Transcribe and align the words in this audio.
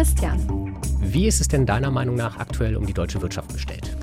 Christian. 0.00 0.74
Wie 1.02 1.26
ist 1.26 1.42
es 1.42 1.48
denn 1.48 1.66
deiner 1.66 1.90
Meinung 1.90 2.14
nach 2.14 2.38
aktuell 2.38 2.74
um 2.74 2.86
die 2.86 2.94
deutsche 2.94 3.20
Wirtschaft 3.20 3.52
bestellt? 3.52 3.94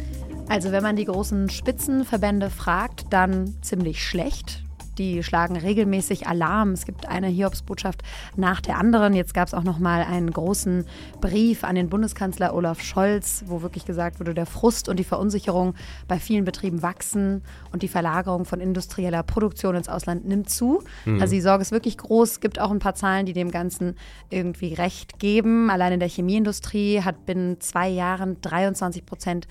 Also 0.48 0.72
wenn 0.72 0.84
man 0.84 0.96
die 0.96 1.06
großen 1.06 1.50
Spitzenverbände 1.50 2.52
fragt, 2.52 3.08
dann 3.10 3.56
ziemlich 3.64 4.06
schlecht. 4.06 4.62
Die 4.98 5.24
schlagen 5.24 5.56
regelmäßig 5.56 6.28
Alarm. 6.28 6.72
Es 6.72 6.86
gibt 6.86 7.08
eine 7.08 7.28
Hiobsbotschaft 7.28 8.04
nach 8.36 8.62
der 8.62 8.78
anderen. 8.78 9.14
Jetzt 9.14 9.34
gab 9.34 9.48
es 9.48 9.54
auch 9.54 9.64
noch 9.64 9.80
mal 9.80 10.04
einen 10.04 10.32
großen 10.32 10.86
Brief 11.22 11.64
an 11.64 11.76
den 11.76 11.90
Bundeskanzler 11.90 12.54
Olaf 12.54 12.82
Scholz, 12.82 13.44
wo 13.48 13.62
wirklich 13.62 13.86
gesagt 13.86 14.20
wurde, 14.20 14.34
der 14.34 14.46
Frust 14.46 14.90
und 14.90 14.98
die 14.98 15.04
Verunsicherung 15.04 15.76
bei 16.08 16.20
vielen 16.20 16.46
Betrieben 16.46 16.82
wachsen 16.82 17.44
und 17.72 17.84
die 17.84 17.88
Verlagerung 17.88 18.46
von 18.46 18.60
industrieller 18.60 19.24
Produktion 19.24 19.76
ins 19.76 19.90
Ausland 19.90 20.28
nimmt 20.28 20.50
zu. 20.50 20.84
Mhm. 21.06 21.22
Also 21.22 21.34
die 21.34 21.42
Sorge 21.42 21.62
ist 21.62 21.72
wirklich 21.72 21.98
groß. 21.98 22.32
Es 22.32 22.40
gibt 22.40 22.60
auch 22.60 22.72
ein 22.72 22.80
paar 22.80 22.96
Zahlen, 22.96 23.26
die 23.26 23.34
dem 23.34 23.52
Ganzen 23.52 23.96
irgendwie 24.30 24.74
recht 24.74 25.20
geben. 25.20 25.70
Allein 25.70 25.94
in 25.94 26.00
der 26.00 26.10
Chemieindustrie 26.10 27.02
hat 27.02 27.26
binnen 27.26 27.62
zwei 27.62 27.90
Jahren 27.90 28.42
23 28.42 29.06
Prozent 29.06 29.48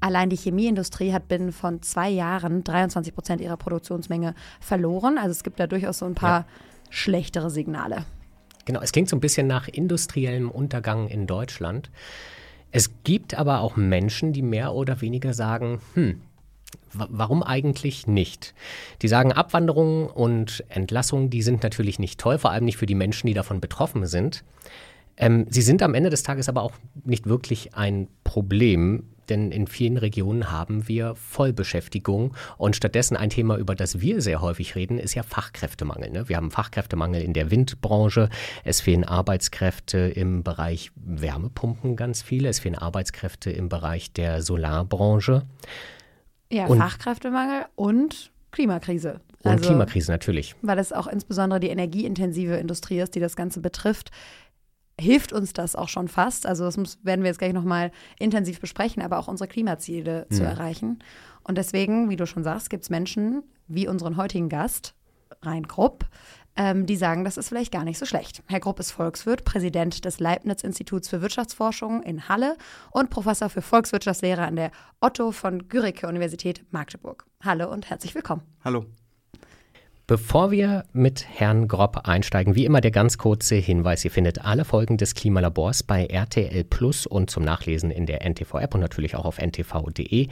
Allein 0.00 0.30
die 0.30 0.36
Chemieindustrie 0.36 1.12
hat 1.12 1.28
binnen 1.28 1.52
von 1.52 1.82
zwei 1.82 2.08
Jahren 2.08 2.64
23 2.64 3.14
Prozent 3.14 3.40
ihrer 3.40 3.56
Produktionsmenge 3.56 4.34
verloren. 4.60 5.18
Also 5.18 5.30
es 5.30 5.42
gibt 5.42 5.58
da 5.58 5.66
durchaus 5.66 5.98
so 5.98 6.06
ein 6.06 6.14
paar 6.14 6.40
ja. 6.40 6.46
schlechtere 6.90 7.50
Signale. 7.50 8.04
Genau, 8.64 8.80
es 8.80 8.92
klingt 8.92 9.08
so 9.08 9.16
ein 9.16 9.20
bisschen 9.20 9.46
nach 9.46 9.66
industriellem 9.66 10.50
Untergang 10.50 11.08
in 11.08 11.26
Deutschland. 11.26 11.90
Es 12.70 12.90
gibt 13.02 13.34
aber 13.34 13.60
auch 13.60 13.76
Menschen, 13.76 14.32
die 14.32 14.42
mehr 14.42 14.74
oder 14.74 15.00
weniger 15.00 15.32
sagen, 15.32 15.80
hm, 15.94 16.20
Warum 16.92 17.42
eigentlich 17.42 18.06
nicht? 18.06 18.54
Die 19.02 19.08
sagen, 19.08 19.32
Abwanderung 19.32 20.06
und 20.08 20.64
Entlassung, 20.68 21.28
die 21.30 21.42
sind 21.42 21.62
natürlich 21.62 21.98
nicht 21.98 22.18
toll, 22.18 22.38
vor 22.38 22.50
allem 22.50 22.64
nicht 22.64 22.78
für 22.78 22.86
die 22.86 22.94
Menschen, 22.94 23.26
die 23.26 23.34
davon 23.34 23.60
betroffen 23.60 24.06
sind. 24.06 24.42
Ähm, 25.16 25.46
sie 25.50 25.62
sind 25.62 25.82
am 25.82 25.94
Ende 25.94 26.10
des 26.10 26.22
Tages 26.22 26.48
aber 26.48 26.62
auch 26.62 26.72
nicht 27.04 27.26
wirklich 27.26 27.74
ein 27.74 28.08
Problem, 28.24 29.04
denn 29.30 29.50
in 29.50 29.66
vielen 29.66 29.96
Regionen 29.96 30.50
haben 30.50 30.88
wir 30.88 31.14
Vollbeschäftigung 31.14 32.34
und 32.56 32.76
stattdessen 32.76 33.16
ein 33.16 33.30
Thema, 33.30 33.56
über 33.56 33.74
das 33.74 34.00
wir 34.00 34.20
sehr 34.20 34.40
häufig 34.40 34.74
reden, 34.74 34.98
ist 34.98 35.14
ja 35.14 35.22
Fachkräftemangel. 35.22 36.10
Ne? 36.10 36.28
Wir 36.28 36.36
haben 36.36 36.50
Fachkräftemangel 36.50 37.22
in 37.22 37.32
der 37.32 37.50
Windbranche, 37.50 38.28
es 38.64 38.80
fehlen 38.80 39.04
Arbeitskräfte 39.04 39.98
im 39.98 40.42
Bereich 40.42 40.90
Wärmepumpen 40.96 41.96
ganz 41.96 42.22
viele, 42.22 42.48
es 42.48 42.60
fehlen 42.60 42.76
Arbeitskräfte 42.76 43.50
im 43.50 43.68
Bereich 43.68 44.12
der 44.12 44.42
Solarbranche. 44.42 45.42
Ja, 46.50 46.66
und 46.66 46.78
Fachkräftemangel 46.78 47.66
und 47.74 48.30
Klimakrise. 48.50 49.20
Und 49.42 49.52
also, 49.52 49.68
Klimakrise 49.68 50.10
natürlich. 50.10 50.56
Weil 50.62 50.78
es 50.78 50.92
auch 50.92 51.06
insbesondere 51.06 51.60
die 51.60 51.68
energieintensive 51.68 52.56
Industrie 52.56 53.00
ist, 53.00 53.14
die 53.14 53.20
das 53.20 53.36
Ganze 53.36 53.60
betrifft 53.60 54.10
hilft 55.00 55.32
uns 55.32 55.52
das 55.52 55.76
auch 55.76 55.88
schon 55.88 56.08
fast. 56.08 56.46
Also 56.46 56.64
das 56.64 56.76
muss, 56.76 56.98
werden 57.04 57.22
wir 57.22 57.28
jetzt 57.28 57.38
gleich 57.38 57.52
nochmal 57.52 57.90
intensiv 58.18 58.60
besprechen, 58.60 59.02
aber 59.02 59.18
auch 59.18 59.28
unsere 59.28 59.48
Klimaziele 59.48 60.26
mhm. 60.28 60.34
zu 60.34 60.42
erreichen. 60.44 60.98
Und 61.44 61.58
deswegen, 61.58 62.10
wie 62.10 62.16
du 62.16 62.26
schon 62.26 62.44
sagst, 62.44 62.70
gibt 62.70 62.84
es 62.84 62.90
Menschen 62.90 63.42
wie 63.68 63.88
unseren 63.88 64.16
heutigen 64.16 64.48
Gast, 64.48 64.94
Rhein 65.42 65.64
Grupp, 65.64 66.06
ähm, 66.56 66.86
die 66.86 66.96
sagen, 66.96 67.24
das 67.24 67.36
ist 67.36 67.48
vielleicht 67.48 67.72
gar 67.72 67.84
nicht 67.84 67.98
so 67.98 68.04
schlecht. 68.04 68.42
Herr 68.48 68.60
Grupp 68.60 68.80
ist 68.80 68.90
Volkswirt, 68.90 69.44
Präsident 69.44 70.04
des 70.04 70.18
Leibniz-Instituts 70.18 71.08
für 71.08 71.22
Wirtschaftsforschung 71.22 72.02
in 72.02 72.28
Halle 72.28 72.56
und 72.90 73.10
Professor 73.10 73.48
für 73.48 73.62
Volkswirtschaftslehre 73.62 74.42
an 74.42 74.56
der 74.56 74.72
Otto 75.00 75.30
von 75.30 75.68
Guericke 75.68 76.08
Universität 76.08 76.64
Magdeburg. 76.70 77.24
Hallo 77.42 77.70
und 77.72 77.88
herzlich 77.88 78.14
willkommen. 78.14 78.42
Hallo. 78.64 78.84
Bevor 80.08 80.50
wir 80.50 80.86
mit 80.94 81.26
Herrn 81.28 81.68
Gropp 81.68 82.08
einsteigen, 82.08 82.54
wie 82.54 82.64
immer 82.64 82.80
der 82.80 82.90
ganz 82.90 83.18
kurze 83.18 83.56
Hinweis, 83.56 84.06
ihr 84.06 84.10
findet 84.10 84.42
alle 84.42 84.64
Folgen 84.64 84.96
des 84.96 85.14
Klimalabors 85.14 85.82
bei 85.82 86.06
RTL 86.06 86.64
Plus 86.64 87.06
und 87.06 87.28
zum 87.28 87.44
Nachlesen 87.44 87.90
in 87.90 88.06
der 88.06 88.24
NTV-App 88.26 88.74
und 88.74 88.80
natürlich 88.80 89.16
auch 89.16 89.26
auf 89.26 89.36
ntv.de. 89.36 90.28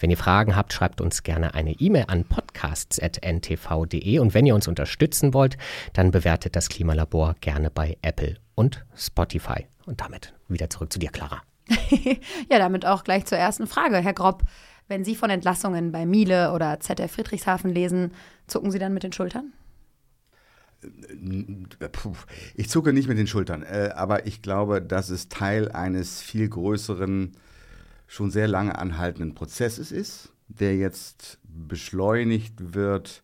Wenn 0.00 0.10
ihr 0.10 0.16
Fragen 0.16 0.56
habt, 0.56 0.72
schreibt 0.72 1.00
uns 1.00 1.22
gerne 1.22 1.54
eine 1.54 1.74
E-Mail 1.74 2.06
an 2.08 2.24
podcasts.ntv.de 2.24 4.18
und 4.18 4.34
wenn 4.34 4.46
ihr 4.46 4.54
uns 4.56 4.66
unterstützen 4.66 5.32
wollt, 5.32 5.56
dann 5.92 6.10
bewertet 6.10 6.56
das 6.56 6.68
Klimalabor 6.68 7.36
gerne 7.40 7.70
bei 7.70 7.98
Apple 8.02 8.34
und 8.56 8.84
Spotify. 8.96 9.68
Und 9.86 10.00
damit 10.00 10.34
wieder 10.48 10.70
zurück 10.70 10.92
zu 10.92 10.98
dir, 10.98 11.10
Clara. 11.10 11.40
ja, 12.50 12.58
damit 12.58 12.84
auch 12.84 13.04
gleich 13.04 13.26
zur 13.26 13.38
ersten 13.38 13.68
Frage. 13.68 13.98
Herr 13.98 14.12
Gropp, 14.12 14.42
wenn 14.90 15.04
Sie 15.04 15.14
von 15.14 15.30
Entlassungen 15.30 15.92
bei 15.92 16.04
Miele 16.04 16.52
oder 16.52 16.80
ZF 16.80 17.12
Friedrichshafen 17.12 17.72
lesen, 17.72 18.12
zucken 18.48 18.72
Sie 18.72 18.80
dann 18.80 18.92
mit 18.92 19.04
den 19.04 19.12
Schultern? 19.12 19.52
Ich 22.56 22.68
zucke 22.68 22.92
nicht 22.92 23.08
mit 23.08 23.16
den 23.16 23.26
Schultern, 23.26 23.62
äh, 23.62 23.90
aber 23.94 24.26
ich 24.26 24.42
glaube, 24.42 24.82
dass 24.82 25.10
es 25.10 25.28
Teil 25.28 25.70
eines 25.70 26.20
viel 26.20 26.48
größeren, 26.48 27.32
schon 28.06 28.30
sehr 28.30 28.48
lange 28.48 28.76
anhaltenden 28.76 29.34
Prozesses 29.34 29.92
ist, 29.92 30.32
der 30.48 30.76
jetzt 30.76 31.38
beschleunigt 31.44 32.74
wird 32.74 33.22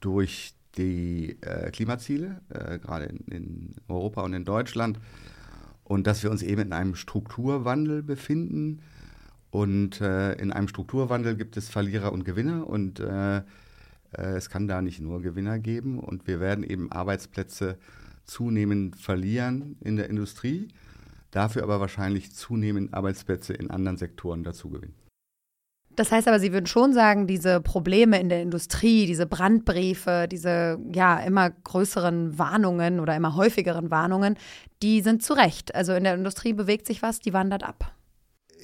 durch 0.00 0.54
die 0.76 1.38
äh, 1.40 1.70
Klimaziele, 1.70 2.42
äh, 2.50 2.78
gerade 2.78 3.06
in, 3.30 3.76
Europa 3.88 4.22
und 4.22 4.34
in 4.34 4.44
Deutschland, 4.44 4.98
und 5.84 6.06
dass 6.06 6.22
wir 6.22 6.30
uns 6.30 6.42
eben 6.42 6.62
in 6.62 6.72
einem 6.72 6.96
Strukturwandel 6.96 8.02
befinden, 8.02 8.80
und 9.52 10.00
äh, 10.00 10.32
in 10.32 10.50
einem 10.50 10.66
Strukturwandel 10.66 11.36
gibt 11.36 11.58
es 11.58 11.68
Verlierer 11.68 12.10
und 12.12 12.24
Gewinner 12.24 12.66
und 12.66 13.00
äh, 13.00 13.36
äh, 13.36 13.42
es 14.12 14.48
kann 14.48 14.66
da 14.66 14.80
nicht 14.80 14.98
nur 14.98 15.20
Gewinner 15.20 15.58
geben. 15.58 15.98
Und 15.98 16.26
wir 16.26 16.40
werden 16.40 16.64
eben 16.64 16.90
Arbeitsplätze 16.90 17.76
zunehmend 18.24 18.96
verlieren 18.96 19.76
in 19.80 19.96
der 19.96 20.08
Industrie, 20.08 20.68
dafür 21.32 21.64
aber 21.64 21.80
wahrscheinlich 21.80 22.34
zunehmend 22.34 22.94
Arbeitsplätze 22.94 23.52
in 23.52 23.70
anderen 23.70 23.98
Sektoren 23.98 24.42
dazu 24.42 24.70
gewinnen. 24.70 24.94
Das 25.96 26.10
heißt 26.10 26.28
aber, 26.28 26.40
Sie 26.40 26.54
würden 26.54 26.64
schon 26.64 26.94
sagen, 26.94 27.26
diese 27.26 27.60
Probleme 27.60 28.18
in 28.18 28.30
der 28.30 28.40
Industrie, 28.40 29.04
diese 29.04 29.26
Brandbriefe, 29.26 30.28
diese 30.30 30.78
ja 30.90 31.18
immer 31.18 31.50
größeren 31.50 32.38
Warnungen 32.38 33.00
oder 33.00 33.14
immer 33.14 33.36
häufigeren 33.36 33.90
Warnungen, 33.90 34.38
die 34.82 35.02
sind 35.02 35.22
zu 35.22 35.34
Recht. 35.34 35.74
Also 35.74 35.92
in 35.92 36.04
der 36.04 36.14
Industrie 36.14 36.54
bewegt 36.54 36.86
sich 36.86 37.02
was, 37.02 37.20
die 37.20 37.34
wandert 37.34 37.62
ab 37.62 37.92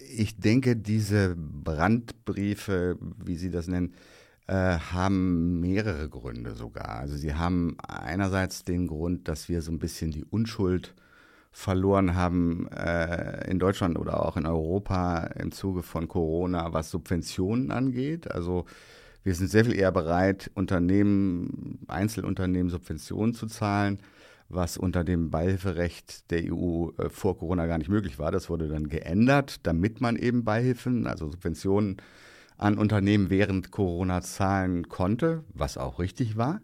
ich 0.08 0.38
denke, 0.38 0.76
diese 0.76 1.36
Brandbriefe, 1.36 2.98
wie 3.24 3.36
Sie 3.36 3.50
das 3.50 3.68
nennen, 3.68 3.94
äh, 4.48 4.78
haben 4.78 5.60
mehrere 5.60 6.08
Gründe 6.08 6.54
sogar. 6.54 7.00
Also 7.00 7.16
sie 7.16 7.34
haben 7.34 7.76
einerseits 7.86 8.64
den 8.64 8.86
Grund, 8.86 9.28
dass 9.28 9.48
wir 9.48 9.60
so 9.60 9.70
ein 9.70 9.78
bisschen 9.78 10.10
die 10.10 10.24
Unschuld 10.24 10.94
verloren 11.52 12.14
haben 12.14 12.68
äh, 12.68 13.50
in 13.50 13.58
Deutschland 13.58 13.98
oder 13.98 14.24
auch 14.24 14.36
in 14.36 14.46
Europa 14.46 15.28
im 15.38 15.52
Zuge 15.52 15.82
von 15.82 16.08
Corona, 16.08 16.72
was 16.72 16.90
Subventionen 16.90 17.70
angeht. 17.70 18.30
Also 18.30 18.64
wir 19.22 19.34
sind 19.34 19.50
sehr 19.50 19.66
viel 19.66 19.78
eher 19.78 19.92
bereit, 19.92 20.50
Unternehmen, 20.54 21.80
Einzelunternehmen 21.88 22.70
Subventionen 22.70 23.34
zu 23.34 23.46
zahlen 23.46 23.98
was 24.48 24.76
unter 24.76 25.04
dem 25.04 25.30
Beihilferecht 25.30 26.30
der 26.30 26.52
EU 26.52 26.90
äh, 26.98 27.10
vor 27.10 27.38
Corona 27.38 27.66
gar 27.66 27.78
nicht 27.78 27.90
möglich 27.90 28.18
war. 28.18 28.30
Das 28.30 28.48
wurde 28.48 28.68
dann 28.68 28.88
geändert, 28.88 29.66
damit 29.66 30.00
man 30.00 30.16
eben 30.16 30.44
Beihilfen, 30.44 31.06
also 31.06 31.30
Subventionen 31.30 31.98
an 32.56 32.78
Unternehmen 32.78 33.30
während 33.30 33.70
Corona 33.70 34.20
zahlen 34.20 34.88
konnte, 34.88 35.44
was 35.54 35.78
auch 35.78 35.98
richtig 35.98 36.36
war. 36.36 36.60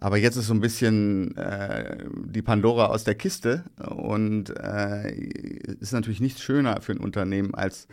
Aber 0.00 0.16
jetzt 0.16 0.36
ist 0.36 0.46
so 0.46 0.54
ein 0.54 0.60
bisschen 0.60 1.36
äh, 1.36 1.98
die 2.24 2.40
Pandora 2.40 2.86
aus 2.86 3.02
der 3.02 3.16
Kiste 3.16 3.64
und 3.84 4.50
äh, 4.56 5.10
ist 5.10 5.92
natürlich 5.92 6.20
nichts 6.20 6.40
schöner 6.40 6.80
für 6.82 6.92
ein 6.92 6.98
Unternehmen 6.98 7.52
als 7.54 7.88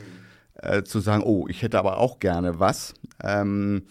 äh, 0.53 0.83
zu 0.83 0.99
sagen, 0.99 1.23
oh, 1.23 1.47
ich 1.49 1.63
hätte 1.63 1.79
aber 1.79 1.97
auch 1.97 2.19
gerne 2.19 2.59
was. 2.59 2.93
Ähm, 3.23 3.83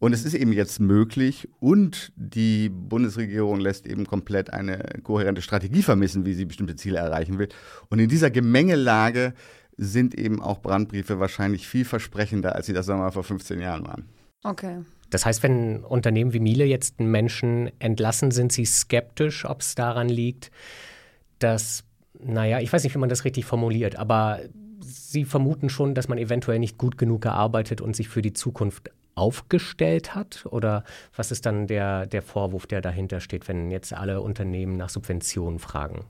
und 0.00 0.14
es 0.14 0.24
ist 0.24 0.34
eben 0.34 0.52
jetzt 0.52 0.80
möglich 0.80 1.48
und 1.60 2.10
die 2.16 2.70
Bundesregierung 2.70 3.60
lässt 3.60 3.86
eben 3.86 4.06
komplett 4.06 4.50
eine 4.50 4.82
kohärente 5.02 5.42
Strategie 5.42 5.82
vermissen, 5.82 6.24
wie 6.24 6.32
sie 6.32 6.46
bestimmte 6.46 6.74
Ziele 6.74 6.98
erreichen 6.98 7.38
will. 7.38 7.50
Und 7.90 7.98
in 7.98 8.08
dieser 8.08 8.30
Gemengelage 8.30 9.34
sind 9.76 10.14
eben 10.14 10.40
auch 10.40 10.62
Brandbriefe 10.62 11.20
wahrscheinlich 11.20 11.68
viel 11.68 11.84
versprechender, 11.84 12.56
als 12.56 12.66
sie 12.66 12.72
das 12.72 12.86
sagen 12.86 13.00
wir 13.00 13.04
mal 13.04 13.10
vor 13.10 13.24
15 13.24 13.60
Jahren 13.60 13.86
waren. 13.86 14.06
Okay. 14.42 14.78
Das 15.10 15.26
heißt, 15.26 15.42
wenn 15.42 15.84
Unternehmen 15.84 16.32
wie 16.32 16.40
Miele 16.40 16.64
jetzt 16.64 16.98
Menschen 16.98 17.70
entlassen, 17.78 18.30
sind 18.30 18.52
sie 18.52 18.64
skeptisch, 18.64 19.44
ob 19.44 19.60
es 19.60 19.74
daran 19.74 20.08
liegt, 20.08 20.50
dass, 21.40 21.84
naja, 22.18 22.60
ich 22.60 22.72
weiß 22.72 22.84
nicht, 22.84 22.94
wie 22.94 23.00
man 23.00 23.08
das 23.10 23.24
richtig 23.26 23.44
formuliert, 23.44 23.96
aber 23.96 24.40
Sie 24.82 25.24
vermuten 25.24 25.68
schon, 25.68 25.94
dass 25.94 26.08
man 26.08 26.18
eventuell 26.18 26.58
nicht 26.58 26.78
gut 26.78 26.96
genug 26.96 27.20
gearbeitet 27.20 27.80
und 27.80 27.94
sich 27.94 28.08
für 28.08 28.22
die 28.22 28.32
Zukunft 28.32 28.90
aufgestellt 29.14 30.14
hat? 30.14 30.46
Oder 30.46 30.84
was 31.14 31.30
ist 31.30 31.46
dann 31.46 31.66
der, 31.66 32.06
der 32.06 32.22
Vorwurf, 32.22 32.66
der 32.66 32.80
dahinter 32.80 33.20
steht, 33.20 33.48
wenn 33.48 33.70
jetzt 33.70 33.92
alle 33.92 34.20
Unternehmen 34.20 34.76
nach 34.76 34.88
Subventionen 34.88 35.58
fragen? 35.58 36.04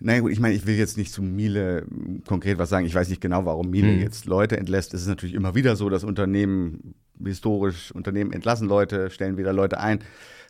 Naja 0.00 0.20
gut, 0.20 0.32
ich 0.32 0.40
meine, 0.40 0.54
ich 0.54 0.66
will 0.66 0.76
jetzt 0.76 0.98
nicht 0.98 1.12
zu 1.12 1.22
Miele 1.22 1.86
konkret 2.26 2.58
was 2.58 2.68
sagen. 2.68 2.86
Ich 2.86 2.94
weiß 2.94 3.08
nicht 3.08 3.20
genau, 3.20 3.44
warum 3.44 3.70
Miele 3.70 3.92
hm. 3.92 4.00
jetzt 4.00 4.26
Leute 4.26 4.56
entlässt. 4.56 4.92
Es 4.94 5.02
ist 5.02 5.08
natürlich 5.08 5.34
immer 5.34 5.54
wieder 5.54 5.76
so, 5.76 5.88
dass 5.88 6.04
Unternehmen 6.04 6.94
historisch, 7.22 7.92
Unternehmen 7.92 8.32
entlassen 8.32 8.68
Leute, 8.68 9.10
stellen 9.10 9.36
wieder 9.36 9.52
Leute 9.52 9.78
ein. 9.78 10.00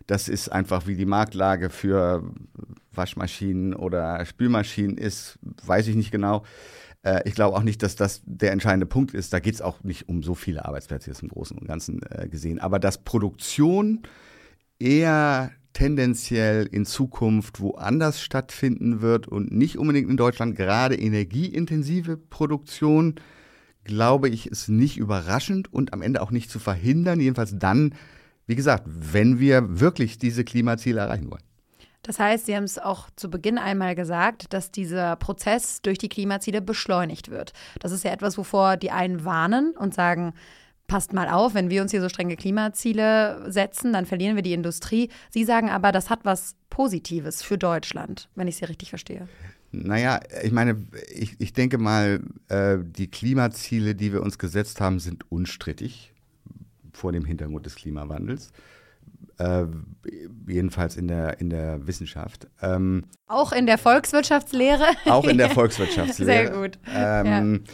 Das 0.07 0.29
ist 0.29 0.51
einfach, 0.51 0.87
wie 0.87 0.97
die 0.97 1.07
Marktlage 1.07 1.71
für 1.71 2.25
Waschmaschinen 2.93 3.75
oder 3.75 4.25
Spülmaschinen 4.25 4.99
ist, 4.99 5.39
weiß 5.65 5.89
ich 5.89 5.97
nicht 5.97 6.11
genau. 6.11 6.45
Äh, 7.05 7.23
ich 7.29 7.35
glaube 7.35 7.56
auch 7.56 7.62
nicht, 7.62 7.83
dass 7.83 7.95
das 7.97 8.23
der 8.25 8.53
entscheidende 8.53 8.87
Punkt 8.87 9.15
ist. 9.15 9.33
Da 9.33 9.39
geht 9.39 9.55
es 9.55 9.62
auch 9.62 9.83
nicht 9.85 10.09
um 10.09 10.23
so 10.23 10.35
viele 10.35 10.65
Arbeitsplätze 10.65 11.11
jetzt 11.11 11.23
im 11.23 11.29
Großen 11.29 11.56
und 11.56 11.67
Ganzen 11.67 12.01
äh, 12.11 12.29
gesehen. 12.29 12.59
Aber 12.59 12.79
dass 12.79 12.99
Produktion 13.05 14.03
eher 14.79 15.53
tendenziell 15.73 16.67
in 16.67 16.87
Zukunft 16.87 17.61
woanders 17.61 18.21
stattfinden 18.21 19.01
wird 19.01 19.29
und 19.29 19.53
nicht 19.53 19.77
unbedingt 19.77 20.09
in 20.09 20.17
Deutschland, 20.17 20.56
gerade 20.56 20.95
energieintensive 20.95 22.17
Produktion, 22.17 23.17
glaube 23.83 24.29
ich, 24.29 24.47
ist 24.47 24.69
nicht 24.69 24.97
überraschend 24.97 25.73
und 25.73 25.93
am 25.93 26.01
Ende 26.01 26.23
auch 26.23 26.31
nicht 26.31 26.49
zu 26.49 26.59
verhindern, 26.59 27.21
jedenfalls 27.21 27.59
dann, 27.59 27.95
wie 28.47 28.55
gesagt, 28.55 28.85
wenn 28.87 29.41
wir 29.41 29.81
wirklich 29.81 30.19
diese 30.19 30.45
Klimaziele 30.45 31.01
erreichen 31.01 31.31
wollen. 31.31 31.43
Das 32.05 32.19
heißt, 32.19 32.47
Sie 32.47 32.55
haben 32.55 32.65
es 32.65 32.79
auch 32.79 33.09
zu 33.17 33.31
Beginn 33.31 33.59
einmal 33.59 33.95
gesagt, 33.95 34.53
dass 34.53 34.71
dieser 34.71 35.17
Prozess 35.17 35.81
durch 35.83 35.99
die 35.99 36.11
Klimaziele 36.11 36.61
beschleunigt 36.61 37.31
wird. 37.31 37.53
Das 37.81 37.93
ist 37.93 38.05
ja 38.05 38.12
etwas, 38.12 38.39
wovor 38.39 38.77
die 38.77 38.91
einen 38.91 39.25
warnen 39.25 39.73
und 39.77 39.95
sagen, 39.95 40.35
passt 40.87 41.15
mal 41.15 41.29
auf, 41.29 41.55
wenn 41.55 41.71
wir 41.71 41.81
uns 41.81 41.91
hier 41.91 42.03
so 42.03 42.11
strenge 42.11 42.37
Klimaziele 42.37 43.51
setzen, 43.51 43.95
dann 43.95 44.05
verlieren 44.05 44.37
wir 44.37 44.43
die 44.43 44.53
Industrie. 44.53 45.09
Sie 45.31 45.45
sagen 45.45 45.71
aber, 45.71 45.93
das 45.93 46.11
hat 46.11 46.21
was 46.25 46.56
Positives 46.69 47.43
für 47.43 47.56
Deutschland, 47.56 48.29
wenn 48.35 48.49
ich 48.49 48.56
Sie 48.56 48.67
richtig 48.67 48.91
verstehe. 48.91 49.27
Naja, 49.73 50.21
ich 50.43 50.53
meine, 50.53 50.87
ich, 51.12 51.41
ich 51.41 51.53
denke 51.55 51.79
mal, 51.79 52.21
äh, 52.49 52.77
die 52.81 53.11
Klimaziele, 53.11 53.95
die 53.95 54.12
wir 54.12 54.23
uns 54.23 54.39
gesetzt 54.39 54.81
haben, 54.81 55.01
sind 55.01 55.31
unstrittig 55.33 56.12
vor 56.93 57.12
dem 57.12 57.25
Hintergrund 57.25 57.67
des 57.67 57.75
Klimawandels. 57.75 58.53
Äh, 59.39 59.65
jedenfalls 60.47 60.97
in 60.97 61.09
der, 61.09 61.41
in 61.41 61.51
der 61.51 61.87
Wissenschaft. 61.87 62.47
Ähm, 62.63 63.05
auch 63.27 63.53
in 63.53 63.67
der 63.67 63.79
Volkswirtschaftslehre? 63.79 64.85
Auch 65.07 65.25
in 65.25 65.39
der 65.39 65.51
Volkswirtschaftslehre. 65.51 66.47
Sehr 66.47 66.51
gut. 66.51 66.79
Ähm, 66.95 67.65
ja. 67.67 67.73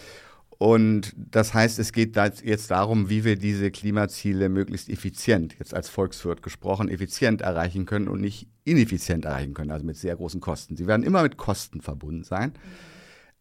Und 0.61 1.15
das 1.17 1.55
heißt, 1.55 1.79
es 1.79 1.93
geht 1.93 2.17
jetzt 2.17 2.71
darum, 2.71 3.09
wie 3.09 3.25
wir 3.25 3.37
diese 3.37 3.71
Klimaziele 3.71 4.51
möglichst 4.51 4.91
effizient, 4.91 5.57
jetzt 5.59 5.73
als 5.73 5.89
Volkswirt 5.89 6.43
gesprochen, 6.43 6.91
effizient 6.91 7.41
erreichen 7.41 7.87
können 7.87 8.09
und 8.09 8.21
nicht 8.21 8.47
ineffizient 8.65 9.25
erreichen 9.25 9.55
können, 9.55 9.71
also 9.71 9.87
mit 9.87 9.97
sehr 9.97 10.17
großen 10.17 10.41
Kosten. 10.41 10.77
Sie 10.77 10.87
werden 10.87 11.03
immer 11.03 11.23
mit 11.23 11.39
Kosten 11.39 11.81
verbunden 11.81 12.25
sein. 12.25 12.53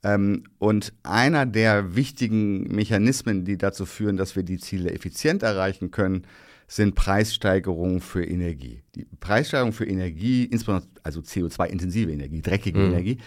Ähm, 0.02 0.46
und 0.60 0.94
einer 1.04 1.46
der 1.46 1.96
wichtigen 1.96 2.74
Mechanismen, 2.74 3.44
die 3.44 3.58
dazu 3.58 3.86
führen, 3.86 4.16
dass 4.16 4.38
wir 4.38 4.44
die 4.44 4.58
Ziele 4.58 4.94
effizient 4.94 5.44
erreichen 5.44 5.92
können, 5.92 6.26
sind 6.70 6.94
Preissteigerungen 6.94 8.00
für 8.00 8.24
Energie. 8.24 8.84
Die 8.94 9.06
Preissteigerungen 9.20 9.74
für 9.74 9.88
Energie, 9.88 10.46
insbesondere 10.46 10.88
also 11.02 11.20
CO2-intensive 11.20 12.12
Energie, 12.12 12.44
dreckige 12.44 12.78
mhm. 12.78 12.92
Energie, 12.94 13.18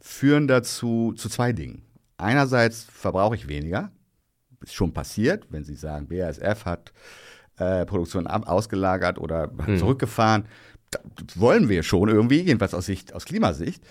führen 0.00 0.46
dazu 0.46 1.12
zu 1.16 1.28
zwei 1.28 1.52
Dingen. 1.52 1.82
Einerseits 2.16 2.84
verbrauche 2.84 3.34
ich 3.34 3.48
weniger, 3.48 3.90
ist 4.62 4.74
schon 4.74 4.92
passiert, 4.92 5.46
wenn 5.50 5.64
Sie 5.64 5.74
sagen, 5.74 6.06
BASF 6.06 6.64
hat 6.64 6.92
äh, 7.58 7.84
Produktion 7.86 8.28
ausgelagert 8.28 9.18
oder 9.18 9.50
mhm. 9.50 9.78
zurückgefahren, 9.78 10.44
wollen 11.34 11.68
wir 11.68 11.82
schon 11.82 12.08
irgendwie, 12.08 12.42
jedenfalls 12.42 12.72
aus 12.72 12.86
Sicht, 12.86 13.14
aus 13.14 13.24
Klimasicht. 13.24 13.82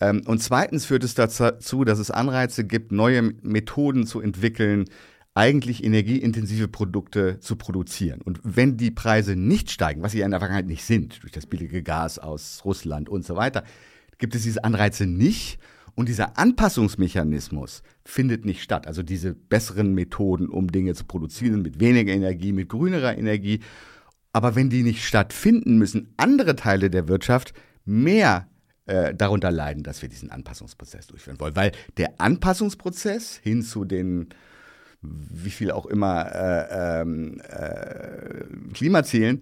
Ähm, 0.00 0.22
und 0.26 0.42
zweitens 0.42 0.86
führt 0.86 1.04
es 1.04 1.14
dazu, 1.14 1.84
dass 1.84 1.98
es 1.98 2.10
Anreize 2.10 2.64
gibt, 2.64 2.92
neue 2.92 3.22
Methoden 3.42 4.06
zu 4.06 4.22
entwickeln, 4.22 4.86
eigentlich 5.34 5.82
energieintensive 5.82 6.68
Produkte 6.68 7.40
zu 7.40 7.56
produzieren. 7.56 8.20
Und 8.22 8.40
wenn 8.44 8.76
die 8.76 8.92
Preise 8.92 9.34
nicht 9.34 9.70
steigen, 9.70 10.02
was 10.02 10.12
sie 10.12 10.20
in 10.20 10.30
der 10.30 10.38
Vergangenheit 10.38 10.68
nicht 10.68 10.84
sind, 10.84 11.22
durch 11.22 11.32
das 11.32 11.46
billige 11.46 11.82
Gas 11.82 12.20
aus 12.20 12.62
Russland 12.64 13.08
und 13.08 13.24
so 13.24 13.34
weiter, 13.34 13.64
gibt 14.18 14.36
es 14.36 14.44
diese 14.44 14.62
Anreize 14.62 15.06
nicht. 15.06 15.58
Und 15.96 16.08
dieser 16.08 16.38
Anpassungsmechanismus 16.38 17.82
findet 18.04 18.44
nicht 18.44 18.62
statt. 18.62 18.86
Also 18.86 19.02
diese 19.02 19.34
besseren 19.34 19.94
Methoden, 19.94 20.48
um 20.48 20.70
Dinge 20.70 20.94
zu 20.94 21.04
produzieren, 21.04 21.62
mit 21.62 21.78
weniger 21.78 22.12
Energie, 22.12 22.52
mit 22.52 22.68
grünerer 22.68 23.16
Energie. 23.16 23.60
Aber 24.32 24.56
wenn 24.56 24.70
die 24.70 24.82
nicht 24.82 25.04
stattfinden, 25.04 25.78
müssen 25.78 26.12
andere 26.16 26.56
Teile 26.56 26.90
der 26.90 27.06
Wirtschaft 27.06 27.54
mehr 27.84 28.48
äh, 28.86 29.14
darunter 29.14 29.52
leiden, 29.52 29.84
dass 29.84 30.02
wir 30.02 30.08
diesen 30.08 30.30
Anpassungsprozess 30.30 31.06
durchführen 31.06 31.38
wollen. 31.38 31.54
Weil 31.54 31.72
der 31.96 32.20
Anpassungsprozess 32.20 33.36
hin 33.36 33.62
zu 33.62 33.84
den 33.84 34.28
wie 35.30 35.50
viel 35.50 35.70
auch 35.70 35.86
immer 35.86 36.30
äh, 36.34 37.00
ähm, 37.02 37.40
äh, 37.48 38.72
Klimazielen, 38.74 39.40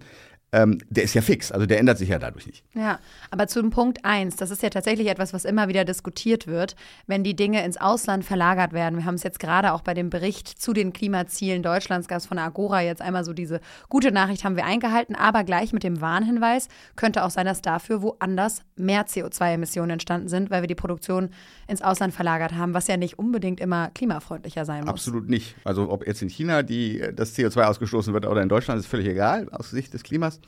ähm, 0.53 0.77
der 0.89 1.03
ist 1.03 1.15
ja 1.15 1.21
fix, 1.21 1.51
also 1.51 1.65
der 1.65 1.79
ändert 1.79 1.97
sich 1.97 2.09
ja 2.09 2.19
dadurch 2.19 2.45
nicht. 2.45 2.63
Ja, 2.75 2.99
aber 3.31 3.47
zu 3.47 3.59
dem 3.59 3.71
Punkt 3.71 4.05
1, 4.05 4.35
das 4.35 4.51
ist 4.51 4.61
ja 4.61 4.69
tatsächlich 4.69 5.07
etwas, 5.07 5.33
was 5.33 5.45
immer 5.45 5.67
wieder 5.67 5.83
diskutiert 5.83 6.45
wird, 6.45 6.75
wenn 7.07 7.23
die 7.23 7.35
Dinge 7.35 7.65
ins 7.65 7.77
Ausland 7.77 8.23
verlagert 8.23 8.71
werden. 8.71 8.97
Wir 8.97 9.05
haben 9.05 9.15
es 9.15 9.23
jetzt 9.23 9.39
gerade 9.39 9.73
auch 9.73 9.81
bei 9.81 9.95
dem 9.95 10.11
Bericht 10.11 10.47
zu 10.47 10.73
den 10.73 10.93
Klimazielen 10.93 11.63
Deutschlands, 11.63 12.07
gab 12.07 12.19
es 12.19 12.27
von 12.27 12.37
Agora 12.37 12.81
jetzt 12.81 13.01
einmal 13.01 13.25
so 13.25 13.33
diese 13.33 13.61
gute 13.89 14.11
Nachricht 14.11 14.43
haben 14.43 14.55
wir 14.55 14.65
eingehalten, 14.65 15.15
aber 15.15 15.43
gleich 15.43 15.73
mit 15.73 15.83
dem 15.83 16.01
Warnhinweis 16.01 16.67
könnte 16.95 17.23
auch 17.23 17.31
sein, 17.31 17.47
dass 17.47 17.61
dafür 17.61 18.03
woanders 18.03 18.61
mehr 18.75 19.07
CO2-Emissionen 19.07 19.91
entstanden 19.91 20.27
sind, 20.27 20.51
weil 20.51 20.61
wir 20.61 20.67
die 20.67 20.75
Produktion 20.75 21.29
ins 21.67 21.81
Ausland 21.81 22.13
verlagert 22.13 22.53
haben, 22.53 22.75
was 22.75 22.87
ja 22.87 22.97
nicht 22.97 23.17
unbedingt 23.17 23.59
immer 23.59 23.89
klimafreundlicher 23.89 24.65
sein 24.65 24.81
muss. 24.81 24.89
Absolut 24.89 25.29
nicht. 25.29 25.55
Also 25.63 25.89
ob 25.89 26.05
jetzt 26.05 26.21
in 26.21 26.29
China 26.29 26.61
die, 26.61 27.03
das 27.15 27.35
CO2 27.35 27.63
ausgestoßen 27.63 28.13
wird 28.13 28.27
oder 28.27 28.43
in 28.43 28.49
Deutschland, 28.49 28.79
ist 28.79 28.85
völlig 28.85 29.07
egal 29.07 29.49
aus 29.49 29.71
Sicht 29.71 29.93
des 29.93 30.03
Klimas. 30.03 30.39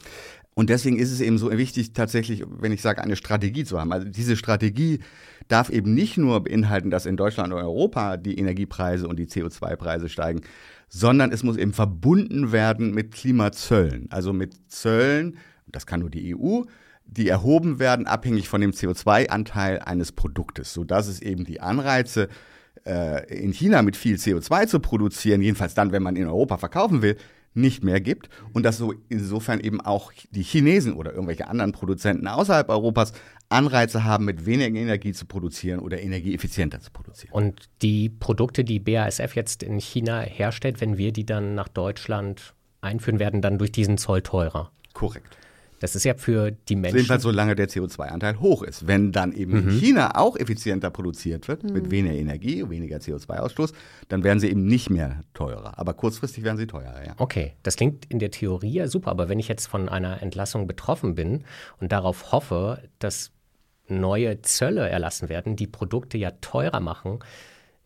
Und 0.56 0.70
deswegen 0.70 0.98
ist 0.98 1.12
es 1.12 1.20
eben 1.20 1.38
so 1.38 1.52
wichtig, 1.52 1.92
tatsächlich, 1.92 2.44
wenn 2.48 2.72
ich 2.72 2.82
sage, 2.82 3.04
eine 3.04 3.18
Strategie 3.18 3.66
zu 3.66 3.80
haben. 3.80 3.92
Also 3.92 4.08
diese 4.08 4.38
Strategie 4.38 5.00
darf 5.50 5.70
eben 5.70 5.94
nicht 5.94 6.18
nur 6.18 6.44
beinhalten, 6.44 6.90
dass 6.90 7.06
in 7.06 7.18
Deutschland 7.18 7.52
und 7.52 7.60
Europa 7.60 8.16
die 8.16 8.40
Energiepreise 8.40 9.08
und 9.08 9.20
die 9.20 9.28
CO2-Preise 9.28 10.08
steigen, 10.08 10.42
sondern 10.88 11.34
es 11.34 11.44
muss 11.44 11.58
eben 11.58 11.74
verbunden 11.74 12.54
werden 12.54 12.94
mit 12.94 13.12
Klimazöllen. 13.12 14.08
Also 14.12 14.32
mit 14.32 14.72
Zöllen, 14.72 15.38
das 15.68 15.86
kann 15.86 16.00
nur 16.00 16.10
die 16.10 16.34
EU, 16.34 16.62
die 17.06 17.28
erhoben 17.28 17.80
werden, 17.80 18.08
abhängig 18.08 18.48
von 18.48 18.62
dem 18.62 18.72
CO2-Anteil 18.72 19.80
eines 19.80 20.14
Produktes, 20.14 20.74
sodass 20.74 21.08
es 21.08 21.22
eben 21.22 21.44
die 21.44 21.60
Anreize, 21.60 22.30
äh, 22.86 23.28
in 23.34 23.52
China 23.52 23.82
mit 23.82 23.98
viel 23.98 24.16
CO2 24.16 24.68
zu 24.68 24.80
produzieren, 24.80 25.42
jedenfalls 25.42 25.74
dann, 25.74 25.92
wenn 25.92 26.04
man 26.04 26.16
in 26.16 26.28
Europa 26.28 26.58
verkaufen 26.58 27.02
will, 27.02 27.18
nicht 27.56 27.84
mehr 27.84 28.02
gibt 28.02 28.30
und 28.54 28.64
dass 28.64 28.78
so 28.78 28.94
insofern 29.10 29.60
eben 29.60 29.82
auch 29.82 30.12
die 30.32 30.44
Chinesen 30.44 30.94
oder 30.94 31.14
irgendwelche 31.14 31.48
anderen 31.48 31.72
Produzenten 31.72 32.28
außerhalb 32.28 32.70
Europas 32.70 33.14
Anreize 33.50 34.04
haben, 34.04 34.26
mit 34.26 34.46
weniger 34.46 34.78
Energie 34.80 35.14
zu 35.14 35.26
produzieren 35.26 35.80
oder 35.80 36.02
energieeffizienter 36.02 36.82
zu 36.82 36.92
produzieren. 36.92 37.34
Und 37.34 37.70
die 37.82 38.10
Produkte, 38.10 38.64
die 38.64 38.80
BASF 38.80 39.36
jetzt 39.36 39.64
in 39.64 39.80
China 39.80 40.22
herstellt, 40.22 40.82
wenn 40.82 40.98
wir 40.98 41.12
die 41.12 41.26
dann 41.26 41.56
nach 41.56 41.68
Deutschland 41.68 42.54
einführen, 42.82 43.20
werden 43.20 43.42
dann 43.42 43.58
durch 43.58 43.72
diesen 43.72 43.98
Zoll 43.98 44.22
teurer. 44.22 44.72
Korrekt. 44.94 45.38
Das 45.80 45.96
ist 45.96 46.04
ja 46.04 46.14
für 46.16 46.52
die 46.52 46.76
Menschen. 46.76 46.98
Jedenfalls 46.98 47.24
solange 47.24 47.56
der 47.56 47.68
CO2-Anteil 47.68 48.40
hoch 48.40 48.64
ist. 48.64 48.88
Wenn 48.88 49.12
dann 49.12 49.34
eben 49.34 49.52
mhm. 49.64 49.70
in 49.70 49.80
China 49.80 50.16
auch 50.16 50.38
effizienter 50.38 50.90
produziert 50.90 51.48
wird, 51.48 51.64
mhm. 51.64 51.74
mit 51.74 51.92
weniger 51.92 52.16
Energie, 52.16 52.68
weniger 52.70 52.98
CO2-Ausstoß, 52.98 53.74
dann 54.08 54.24
werden 54.24 54.40
sie 54.40 54.50
eben 54.50 54.66
nicht 54.66 54.90
mehr 54.90 55.22
teurer. 55.34 55.78
Aber 55.78 55.94
kurzfristig 55.94 56.44
werden 56.44 56.58
sie 56.58 56.68
teurer, 56.68 57.06
ja. 57.06 57.14
Okay, 57.18 57.54
das 57.64 57.76
klingt 57.76 58.06
in 58.06 58.20
der 58.20 58.32
Theorie 58.32 58.74
ja 58.74 58.88
super, 58.88 59.12
aber 59.12 59.30
wenn 59.30 59.40
ich 59.40 59.48
jetzt 59.48 59.68
von 59.68 59.90
einer 59.90 60.22
Entlassung 60.22 60.68
betroffen 60.68 61.16
bin 61.16 61.44
und 61.80 61.92
darauf 61.92 62.32
hoffe, 62.32 62.82
dass 63.00 63.32
neue 63.88 64.42
Zölle 64.42 64.90
erlassen 64.90 65.30
werden, 65.30 65.56
die 65.56 65.68
Produkte 65.68 66.18
ja 66.18 66.32
teurer 66.42 66.80
machen, 66.80 67.20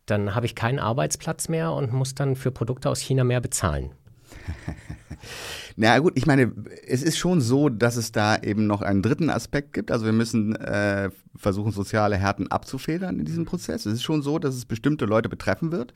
dann 0.05 0.33
habe 0.33 0.45
ich 0.45 0.55
keinen 0.55 0.79
Arbeitsplatz 0.79 1.49
mehr 1.49 1.71
und 1.71 1.93
muss 1.93 2.15
dann 2.15 2.35
für 2.35 2.51
Produkte 2.51 2.89
aus 2.89 2.99
China 2.99 3.23
mehr 3.23 3.41
bezahlen. 3.41 3.91
Na 5.75 5.99
gut, 5.99 6.13
ich 6.15 6.25
meine, 6.25 6.51
es 6.87 7.03
ist 7.03 7.17
schon 7.17 7.41
so, 7.41 7.69
dass 7.69 7.95
es 7.95 8.11
da 8.11 8.37
eben 8.37 8.67
noch 8.67 8.81
einen 8.81 9.01
dritten 9.01 9.29
Aspekt 9.29 9.73
gibt. 9.73 9.91
Also 9.91 10.05
wir 10.05 10.13
müssen 10.13 10.55
äh, 10.55 11.09
versuchen, 11.35 11.71
soziale 11.71 12.17
Härten 12.17 12.49
abzufedern 12.49 13.19
in 13.19 13.25
diesem 13.25 13.45
Prozess. 13.45 13.85
Es 13.85 13.93
ist 13.93 14.03
schon 14.03 14.21
so, 14.21 14.39
dass 14.39 14.55
es 14.55 14.65
bestimmte 14.65 15.05
Leute 15.05 15.29
betreffen 15.29 15.71
wird. 15.71 15.93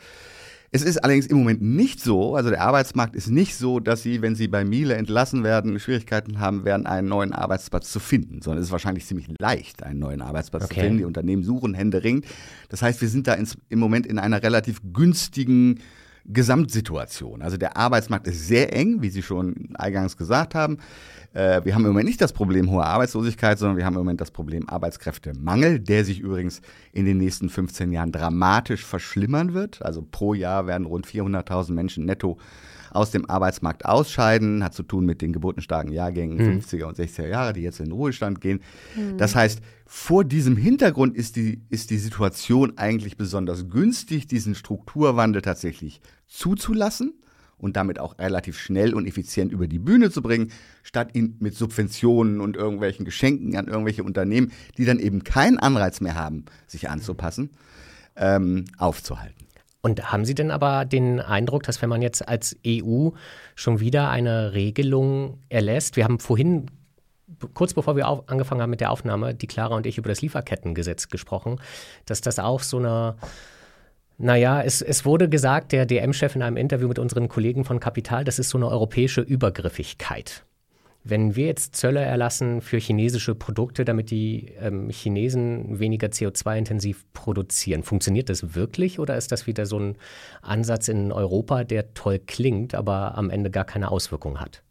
Es 0.76 0.82
ist 0.82 1.04
allerdings 1.04 1.28
im 1.28 1.38
Moment 1.38 1.62
nicht 1.62 2.02
so, 2.02 2.36
also 2.36 2.50
der 2.50 2.62
Arbeitsmarkt 2.62 3.16
ist 3.16 3.30
nicht 3.30 3.56
so, 3.58 3.80
dass 3.80 4.02
Sie, 4.02 4.24
wenn 4.24 4.34
Sie 4.34 4.48
bei 4.48 4.66
Miele 4.66 4.96
entlassen 4.96 5.44
werden, 5.44 5.80
Schwierigkeiten 5.80 6.40
haben 6.40 6.66
werden, 6.66 6.88
einen 6.88 7.08
neuen 7.08 7.32
Arbeitsplatz 7.32 7.92
zu 7.92 8.00
finden, 8.00 8.42
sondern 8.42 8.60
es 8.60 8.70
ist 8.70 8.72
wahrscheinlich 8.72 9.06
ziemlich 9.06 9.28
leicht, 9.38 9.84
einen 9.84 10.00
neuen 10.00 10.24
Arbeitsplatz 10.24 10.64
okay. 10.64 10.74
zu 10.74 10.80
finden. 10.80 10.98
Die 10.98 11.06
Unternehmen 11.06 11.44
suchen 11.44 11.76
händeringend. 11.76 12.26
Das 12.70 12.82
heißt, 12.82 13.02
wir 13.02 13.08
sind 13.08 13.28
da 13.28 13.36
ins, 13.36 13.56
im 13.70 13.78
Moment 13.78 14.08
in 14.08 14.18
einer 14.18 14.42
relativ 14.42 14.82
günstigen 14.94 15.80
Gesamtsituation. 16.26 17.42
Also 17.42 17.58
der 17.58 17.76
Arbeitsmarkt 17.76 18.28
ist 18.28 18.48
sehr 18.48 18.74
eng, 18.74 19.02
wie 19.02 19.10
Sie 19.10 19.22
schon 19.22 19.70
eingangs 19.76 20.16
gesagt 20.16 20.56
haben. 20.56 20.78
Äh, 21.34 21.66
wir 21.66 21.76
haben 21.76 21.84
im 21.84 21.90
Moment 21.90 22.08
nicht 22.08 22.22
das 22.22 22.32
Problem 22.32 22.72
hoher 22.72 22.86
Arbeitslosigkeit, 22.86 23.60
sondern 23.60 23.78
wir 23.78 23.86
haben 23.86 23.96
im 23.96 24.00
Moment 24.00 24.22
das 24.22 24.32
Problem 24.32 24.70
Arbeitskräftemangel, 24.70 25.80
der 25.80 26.06
sich 26.06 26.20
übrigens 26.20 26.62
in 26.94 27.06
den 27.06 27.18
nächsten 27.18 27.50
15 27.50 27.92
Jahren 27.92 28.12
dramatisch 28.12 28.86
verschlimmern 28.86 29.54
wird. 29.54 29.82
Also 29.84 30.06
pro 30.10 30.34
Jahr 30.34 30.66
werden 30.68 30.86
rund 30.86 31.06
400.000 31.08 31.74
Menschen 31.74 32.06
netto 32.06 32.38
aus 32.94 33.12
dem 33.12 33.30
Arbeitsmarkt 33.30 33.86
ausscheiden, 33.86 34.64
hat 34.64 34.74
zu 34.74 34.84
tun 34.84 35.06
mit 35.06 35.22
den 35.22 35.34
geburtenstarken 35.34 35.92
Jahrgängen 35.92 36.38
mhm. 36.38 36.60
50er 36.60 36.86
und 36.86 36.98
60er 36.98 37.28
Jahre, 37.28 37.54
die 37.54 37.62
jetzt 37.62 37.80
in 37.80 37.88
den 37.88 37.94
Ruhestand 37.94 38.42
gehen. 38.42 38.62
Mhm. 38.96 39.18
Das 39.18 39.36
heißt, 39.36 39.62
vor 39.86 40.24
diesem 40.24 40.58
Hintergrund 40.58 41.16
ist 41.16 41.36
die, 41.36 41.62
ist 41.70 41.90
die 41.90 41.98
Situation 41.98 42.78
eigentlich 42.78 43.18
besonders 43.18 43.70
günstig, 43.70 44.28
diesen 44.28 44.56
Strukturwandel 44.56 45.42
tatsächlich 45.42 46.02
zuzulassen 46.28 47.14
und 47.58 47.78
damit 47.78 47.98
auch 47.98 48.20
relativ 48.20 48.60
schnell 48.60 48.94
und 48.94 49.08
effizient 49.08 49.52
über 49.52 49.68
die 49.68 49.80
Bühne 49.80 50.12
zu 50.12 50.22
bringen, 50.22 50.52
statt 50.84 51.12
ihn 51.14 51.38
mit 51.40 51.56
Subventionen 51.56 52.42
und 52.42 52.58
irgendwelchen 52.58 53.06
Geschenken 53.06 53.56
an 53.56 53.68
irgendwelche 53.68 54.04
Unternehmen, 54.04 54.52
die 54.78 54.86
dann 54.86 55.00
eben 55.00 55.24
keinen 55.24 55.58
Anreiz 55.58 56.02
mehr 56.02 56.16
haben, 56.16 56.46
sich 56.68 56.90
anzupassen, 56.90 57.52
ähm, 58.16 58.66
aufzuhalten. 58.78 59.43
Und 59.86 60.14
haben 60.14 60.24
Sie 60.24 60.34
denn 60.34 60.50
aber 60.50 60.86
den 60.86 61.20
Eindruck, 61.20 61.64
dass 61.64 61.82
wenn 61.82 61.90
man 61.90 62.02
jetzt 62.02 62.26
als 62.26 62.58
EU 62.66 63.10
schon 63.54 63.82
wieder 63.82 64.10
eine 64.10 64.54
Regelung 64.54 65.40
erlässt, 65.50 65.98
wir 65.98 66.06
haben 66.06 66.20
vorhin 66.20 66.68
kurz 67.54 67.74
bevor 67.74 67.98
wir 67.98 68.08
angefangen 68.28 68.62
haben 68.62 68.70
mit 68.70 68.80
der 68.80 68.92
Aufnahme, 68.92 69.36
die 69.36 69.48
Clara 69.48 69.76
und 69.76 69.86
ich 69.86 69.98
über 69.98 70.08
das 70.08 70.22
Lieferkettengesetz 70.22 71.10
gesprochen, 71.10 71.60
dass 72.06 72.22
das 72.22 72.40
auch 72.40 72.62
so 72.62 72.78
eine 72.78 73.16
naja, 74.18 74.62
es, 74.62 74.82
es 74.82 75.06
wurde 75.06 75.28
gesagt, 75.28 75.72
der 75.72 75.86
DM-Chef 75.86 76.36
in 76.36 76.44
einem 76.44 76.56
Interview 76.56 76.88
mit 76.88 77.00
unseren 77.00 77.28
Kollegen 77.28 77.66
von 77.66 77.80
Kapital, 77.80 78.24
das 78.24 78.40
ist 78.40 78.50
so 78.50 78.58
eine 78.58 78.70
europäische 78.70 79.22
Übergriffigkeit. 79.22 80.46
Wenn 81.04 81.36
wir 81.36 81.48
jetzt 81.48 81.76
Zölle 81.76 82.00
erlassen 82.00 82.62
für 82.62 82.78
chinesische 82.78 83.36
Produkte, 83.36 83.84
damit 83.84 84.10
die 84.10 84.54
ähm, 84.60 84.90
Chinesen 84.90 85.80
weniger 85.80 86.08
CO2-intensiv 86.08 87.06
produzieren, 87.14 87.84
funktioniert 87.84 88.30
das 88.30 88.56
wirklich 88.56 89.00
oder 89.00 89.18
ist 89.18 89.32
das 89.32 89.46
wieder 89.46 89.66
so 89.66 89.80
ein 89.80 89.98
Ansatz 90.42 90.88
in 90.88 91.12
Europa, 91.12 91.66
der 91.66 91.94
toll 91.94 92.20
klingt, 92.20 92.74
aber 92.74 93.18
am 93.18 93.30
Ende 93.30 93.52
gar 93.52 93.66
keine 93.66 93.92
Auswirkung 93.92 94.40
hat? 94.40 94.64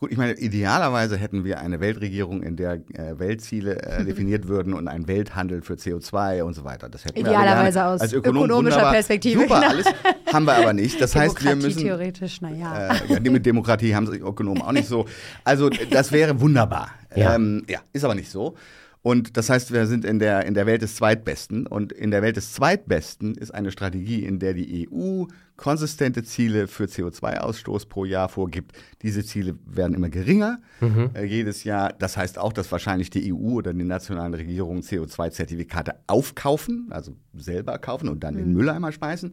Gut, 0.00 0.12
ich 0.12 0.18
meine, 0.18 0.34
idealerweise 0.34 1.16
hätten 1.16 1.44
wir 1.44 1.60
eine 1.60 1.80
Weltregierung, 1.80 2.42
in 2.42 2.56
der 2.56 2.74
äh, 2.92 3.18
Weltziele 3.18 3.80
äh, 3.82 4.04
definiert 4.06 4.48
würden 4.48 4.74
und 4.74 4.88
ein 4.88 5.08
Welthandel 5.08 5.62
für 5.62 5.74
CO2 5.74 6.42
und 6.42 6.54
so 6.54 6.64
weiter. 6.64 6.88
Das 6.88 7.04
hätten 7.04 7.18
idealerweise 7.18 7.78
wir 7.78 7.86
aus 7.86 8.00
als 8.00 8.12
Ökonom 8.12 8.44
ökonomischer 8.44 8.76
wunderbar. 8.76 8.92
Perspektive. 8.92 9.40
Super, 9.42 9.60
genau. 9.60 9.68
alles 9.68 9.86
haben 10.32 10.44
wir 10.46 10.56
aber 10.56 10.72
nicht. 10.72 11.00
Das 11.00 11.14
heißt, 11.14 11.44
wir 11.44 11.56
müssen 11.56 11.82
theoretisch, 11.82 12.40
naja. 12.40 12.94
Äh, 13.08 13.14
ja, 13.14 13.30
mit 13.30 13.46
Demokratie 13.46 13.94
haben 13.94 14.06
sich 14.06 14.20
Ökonomen 14.20 14.62
auch 14.62 14.72
nicht 14.72 14.88
so. 14.88 15.06
Also 15.44 15.68
das 15.68 16.12
wäre 16.12 16.40
wunderbar. 16.40 16.90
Ja. 17.14 17.34
Ähm, 17.34 17.64
ja, 17.68 17.80
ist 17.92 18.04
aber 18.04 18.14
nicht 18.14 18.30
so. 18.30 18.56
Und 19.04 19.36
das 19.36 19.50
heißt, 19.50 19.70
wir 19.70 19.86
sind 19.86 20.06
in 20.06 20.18
der, 20.18 20.46
in 20.46 20.54
der 20.54 20.64
Welt 20.64 20.80
des 20.80 20.96
Zweitbesten. 20.96 21.66
Und 21.66 21.92
in 21.92 22.10
der 22.10 22.22
Welt 22.22 22.38
des 22.38 22.54
Zweitbesten 22.54 23.34
ist 23.34 23.50
eine 23.50 23.70
Strategie, 23.70 24.24
in 24.24 24.38
der 24.38 24.54
die 24.54 24.88
EU 24.88 25.26
konsistente 25.58 26.22
Ziele 26.22 26.68
für 26.68 26.84
CO2-Ausstoß 26.84 27.86
pro 27.90 28.06
Jahr 28.06 28.30
vorgibt. 28.30 28.72
Diese 29.02 29.22
Ziele 29.22 29.58
werden 29.66 29.94
immer 29.94 30.08
geringer 30.08 30.58
mhm. 30.80 31.10
äh, 31.12 31.22
jedes 31.22 31.64
Jahr. 31.64 31.92
Das 31.92 32.16
heißt 32.16 32.38
auch, 32.38 32.54
dass 32.54 32.72
wahrscheinlich 32.72 33.10
die 33.10 33.30
EU 33.30 33.56
oder 33.56 33.74
die 33.74 33.84
nationalen 33.84 34.32
Regierungen 34.32 34.80
CO2-Zertifikate 34.80 35.96
aufkaufen, 36.06 36.86
also 36.88 37.14
selber 37.34 37.76
kaufen 37.76 38.08
und 38.08 38.24
dann 38.24 38.32
mhm. 38.34 38.40
in 38.40 38.46
den 38.46 38.54
Mülleimer 38.54 38.90
schmeißen. 38.90 39.32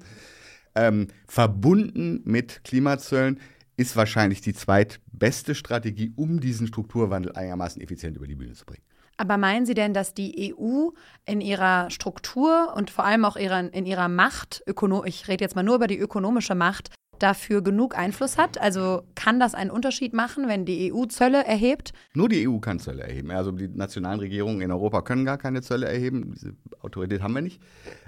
Ähm, 0.75 1.07
verbunden 1.29 2.19
mit 2.25 2.65
Klimazöllen 2.65 3.39
ist 3.77 3.95
wahrscheinlich 3.95 4.41
die 4.41 4.53
zweitbeste 4.53 5.55
Strategie, 5.55 6.11
um 6.17 6.41
diesen 6.41 6.67
Strukturwandel 6.67 7.31
einigermaßen 7.31 7.81
effizient 7.81 8.17
über 8.17 8.27
die 8.27 8.35
Bühne 8.35 8.51
zu 8.51 8.65
bringen. 8.65 8.83
Aber 9.21 9.37
meinen 9.37 9.67
Sie 9.67 9.75
denn, 9.75 9.93
dass 9.93 10.15
die 10.15 10.51
EU 10.51 10.89
in 11.27 11.41
ihrer 11.41 11.91
Struktur 11.91 12.73
und 12.75 12.89
vor 12.89 13.05
allem 13.05 13.23
auch 13.23 13.35
ihrer, 13.35 13.71
in 13.71 13.85
ihrer 13.85 14.07
Macht, 14.07 14.63
ich 15.05 15.27
rede 15.27 15.43
jetzt 15.43 15.55
mal 15.55 15.61
nur 15.61 15.75
über 15.75 15.85
die 15.85 15.99
ökonomische 15.99 16.55
Macht, 16.55 16.89
dafür 17.19 17.61
genug 17.61 17.95
Einfluss 17.95 18.39
hat? 18.39 18.59
Also 18.59 19.03
kann 19.13 19.39
das 19.39 19.53
einen 19.53 19.69
Unterschied 19.69 20.13
machen, 20.13 20.47
wenn 20.47 20.65
die 20.65 20.91
EU 20.91 21.05
Zölle 21.05 21.45
erhebt? 21.45 21.93
Nur 22.15 22.29
die 22.29 22.49
EU 22.49 22.57
kann 22.57 22.79
Zölle 22.79 23.03
erheben. 23.03 23.29
Also 23.29 23.51
die 23.51 23.67
nationalen 23.67 24.19
Regierungen 24.19 24.59
in 24.61 24.71
Europa 24.71 25.03
können 25.03 25.23
gar 25.23 25.37
keine 25.37 25.61
Zölle 25.61 25.87
erheben. 25.87 26.31
Diese 26.33 26.55
Autorität 26.79 27.21
haben 27.21 27.35
wir 27.35 27.43
nicht. 27.43 27.61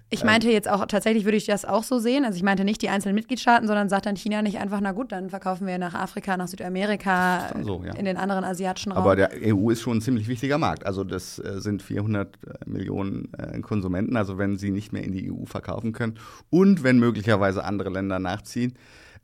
Ich 0.09 0.21
ähm. 0.21 0.27
meinte 0.27 0.49
jetzt 0.49 0.69
auch, 0.69 0.85
tatsächlich 0.85 1.25
würde 1.25 1.37
ich 1.37 1.45
das 1.45 1.65
auch 1.65 1.83
so 1.83 1.99
sehen. 1.99 2.25
Also 2.25 2.37
ich 2.37 2.43
meinte 2.43 2.63
nicht 2.63 2.81
die 2.81 2.89
einzelnen 2.89 3.15
Mitgliedstaaten, 3.15 3.67
sondern 3.67 3.89
sagt 3.89 4.05
dann 4.05 4.15
China 4.15 4.41
nicht 4.41 4.59
einfach, 4.59 4.79
na 4.81 4.91
gut, 4.91 5.11
dann 5.11 5.29
verkaufen 5.29 5.67
wir 5.67 5.77
nach 5.77 5.93
Afrika, 5.93 6.37
nach 6.37 6.47
Südamerika, 6.47 7.53
so, 7.63 7.83
ja. 7.83 7.93
in 7.93 8.05
den 8.05 8.17
anderen 8.17 8.43
asiatischen 8.43 8.91
Raum. 8.91 9.03
Aber 9.03 9.15
der 9.15 9.31
EU 9.43 9.69
ist 9.69 9.81
schon 9.81 9.97
ein 9.97 10.01
ziemlich 10.01 10.27
wichtiger 10.27 10.57
Markt. 10.57 10.85
Also 10.85 11.03
das 11.03 11.39
äh, 11.39 11.59
sind 11.59 11.81
400 11.81 12.27
äh, 12.27 12.69
Millionen 12.69 13.33
äh, 13.33 13.59
Konsumenten. 13.61 14.15
Also 14.15 14.37
wenn 14.37 14.57
sie 14.57 14.71
nicht 14.71 14.93
mehr 14.93 15.03
in 15.03 15.11
die 15.11 15.31
EU 15.31 15.45
verkaufen 15.45 15.93
können 15.93 16.19
und 16.49 16.83
wenn 16.83 16.99
möglicherweise 16.99 17.63
andere 17.63 17.89
Länder 17.89 18.19
nachziehen, 18.19 18.73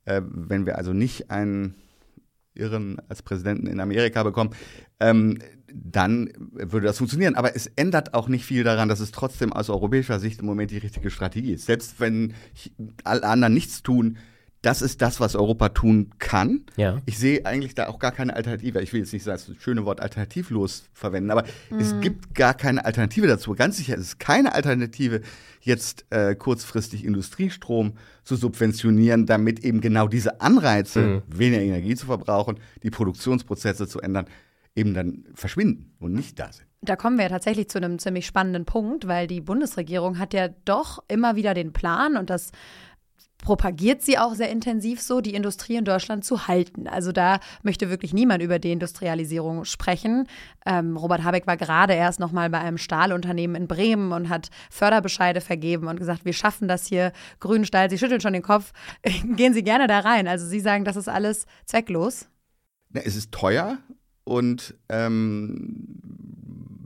wenn 0.05 0.65
wir 0.65 0.77
also 0.77 0.91
nicht 0.91 1.29
einen 1.29 1.75
Irren 2.59 2.97
als 3.07 3.21
Präsidenten 3.21 3.67
in 3.67 3.79
Amerika 3.79 4.23
bekommen, 4.23 4.51
ähm, 4.99 5.39
dann 5.73 6.31
würde 6.51 6.87
das 6.87 6.97
funktionieren. 6.97 7.35
Aber 7.35 7.55
es 7.55 7.67
ändert 7.67 8.13
auch 8.13 8.27
nicht 8.27 8.45
viel 8.45 8.63
daran, 8.63 8.89
dass 8.89 8.99
es 8.99 9.11
trotzdem 9.11 9.53
aus 9.53 9.69
europäischer 9.69 10.19
Sicht 10.19 10.39
im 10.39 10.45
Moment 10.45 10.71
die 10.71 10.77
richtige 10.77 11.09
Strategie 11.09 11.53
ist. 11.53 11.65
Selbst 11.65 11.99
wenn 11.99 12.33
alle 13.03 13.23
anderen 13.23 13.53
nichts 13.53 13.83
tun, 13.83 14.17
das 14.61 14.81
ist 14.81 15.01
das, 15.01 15.19
was 15.19 15.35
Europa 15.35 15.69
tun 15.69 16.11
kann. 16.19 16.65
Ja. 16.75 16.97
Ich 17.05 17.17
sehe 17.17 17.45
eigentlich 17.45 17.75
da 17.75 17.87
auch 17.87 17.97
gar 17.99 18.11
keine 18.11 18.35
Alternative. 18.35 18.81
Ich 18.81 18.91
will 18.91 18.99
jetzt 18.99 19.13
nicht 19.13 19.25
das 19.25 19.51
schöne 19.59 19.85
Wort 19.85 20.01
alternativlos 20.01 20.89
verwenden, 20.93 21.31
aber 21.31 21.43
mhm. 21.69 21.79
es 21.79 21.99
gibt 22.01 22.35
gar 22.35 22.53
keine 22.53 22.83
Alternative 22.83 23.27
dazu. 23.27 23.55
Ganz 23.55 23.77
sicher 23.77 23.95
ist 23.95 24.01
es 24.01 24.17
keine 24.17 24.53
Alternative, 24.53 25.21
jetzt 25.61 26.05
äh, 26.09 26.35
kurzfristig 26.35 27.05
Industriestrom 27.05 27.93
zu 28.23 28.35
subventionieren, 28.35 29.25
damit 29.25 29.63
eben 29.63 29.79
genau 29.79 30.07
diese 30.07 30.41
Anreize, 30.41 31.01
mhm. 31.01 31.21
weniger 31.27 31.61
Energie 31.61 31.95
zu 31.95 32.07
verbrauchen, 32.07 32.59
die 32.83 32.89
Produktionsprozesse 32.89 33.87
zu 33.87 34.01
ändern, 34.01 34.25
eben 34.75 34.93
dann 34.93 35.25
verschwinden 35.35 35.93
und 35.99 36.13
nicht 36.13 36.37
da 36.37 36.51
sind. 36.51 36.65
Da 36.81 36.95
kommen 36.95 37.17
wir 37.17 37.23
ja 37.23 37.29
tatsächlich 37.29 37.69
zu 37.69 37.77
einem 37.77 37.99
ziemlich 37.99 38.25
spannenden 38.25 38.63
Punkt, 38.63 39.05
weil 39.05 39.27
die 39.27 39.41
Bundesregierung 39.41 40.17
hat 40.17 40.33
ja 40.33 40.47
doch 40.63 41.03
immer 41.09 41.35
wieder 41.35 41.53
den 41.53 41.73
Plan 41.73 42.15
und 42.15 42.29
das 42.29 42.51
propagiert 43.41 44.01
sie 44.01 44.17
auch 44.17 44.36
sehr 44.36 44.50
intensiv 44.50 45.01
so, 45.01 45.22
die 45.22 45.34
Industrie 45.34 45.75
in 45.75 45.86
Deutschland 45.86 46.25
zu 46.25 46.48
halten. 46.48 46.88
Also 46.88 47.12
da 47.12 47.39
möchte 47.63 47.89
wirklich 47.89 48.13
niemand 48.13 48.43
über 48.43 48.60
Deindustrialisierung 48.60 49.65
sprechen. 49.65 50.27
Ähm, 50.65 50.98
Robert 50.98 51.24
Habeck 51.24 51.48
war 51.48 51.58
gerade 51.58 51.93
erst 51.93 52.19
noch 52.19 52.31
mal 52.31 52.50
bei 52.50 52.60
einem 52.60 52.77
Stahlunternehmen 52.77 53.55
in 53.55 53.67
Bremen 53.67 54.12
und 54.12 54.29
hat 54.29 54.50
Förderbescheide 54.69 55.41
vergeben 55.41 55.88
und 55.88 56.00
gesagt, 56.00 56.25
wir 56.25 56.34
schaffen 56.34 56.67
das 56.67 56.86
hier, 56.86 57.13
grünen 57.39 57.65
Stahl. 57.65 57.89
Sie 57.89 57.98
schütteln 57.98 58.22
schon 58.22 58.34
den 58.34 58.41
Kopf. 58.43 58.74
Gehen 59.36 59.53
Sie 59.53 59.63
gerne 59.63 59.88
da 59.88 60.00
rein. 60.00 60.27
Also 60.27 60.46
Sie 60.46 60.60
sagen, 60.60 60.84
das 60.84 60.98
ist 60.98 61.08
alles 61.08 61.46
zwecklos. 61.65 62.27
es 62.93 63.15
ist 63.15 63.31
teuer 63.31 63.77
und 64.25 64.75
ähm, 64.89 65.98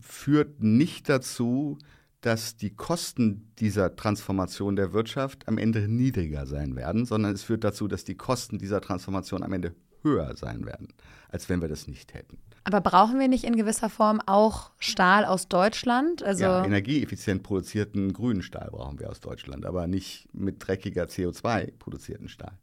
führt 0.01 0.61
nicht 0.61 1.09
dazu, 1.09 1.77
dass 2.23 2.55
die 2.55 2.73
Kosten 2.73 3.51
dieser 3.59 3.97
Transformation 3.97 4.77
der 4.77 4.93
Wirtschaft 4.93 5.45
am 5.47 5.57
Ende 5.57 5.89
niedriger 5.89 6.45
sein 6.45 6.75
werden, 6.77 7.05
sondern 7.05 7.33
es 7.33 7.43
führt 7.43 7.65
dazu, 7.65 7.89
dass 7.89 8.05
die 8.05 8.15
Kosten 8.15 8.57
dieser 8.57 8.79
Transformation 8.79 9.43
am 9.43 9.51
Ende 9.51 9.75
höher 10.03 10.35
sein 10.37 10.65
werden, 10.65 10.87
als 11.29 11.49
wenn 11.49 11.61
wir 11.61 11.67
das 11.67 11.85
nicht 11.85 12.13
hätten. 12.13 12.37
Aber 12.63 12.79
brauchen 12.79 13.19
wir 13.19 13.27
nicht 13.27 13.43
in 13.43 13.57
gewisser 13.57 13.89
Form 13.89 14.21
auch 14.25 14.71
Stahl 14.79 15.25
aus 15.25 15.49
Deutschland? 15.49 16.23
Also 16.23 16.43
ja, 16.45 16.63
energieeffizient 16.63 17.43
produzierten 17.43 18.13
grünen 18.13 18.41
Stahl 18.41 18.69
brauchen 18.71 18.99
wir 18.99 19.09
aus 19.09 19.19
Deutschland, 19.19 19.65
aber 19.65 19.87
nicht 19.87 20.29
mit 20.33 20.65
dreckiger 20.65 21.03
CO2 21.03 21.73
produzierten 21.77 22.29
Stahl. 22.29 22.57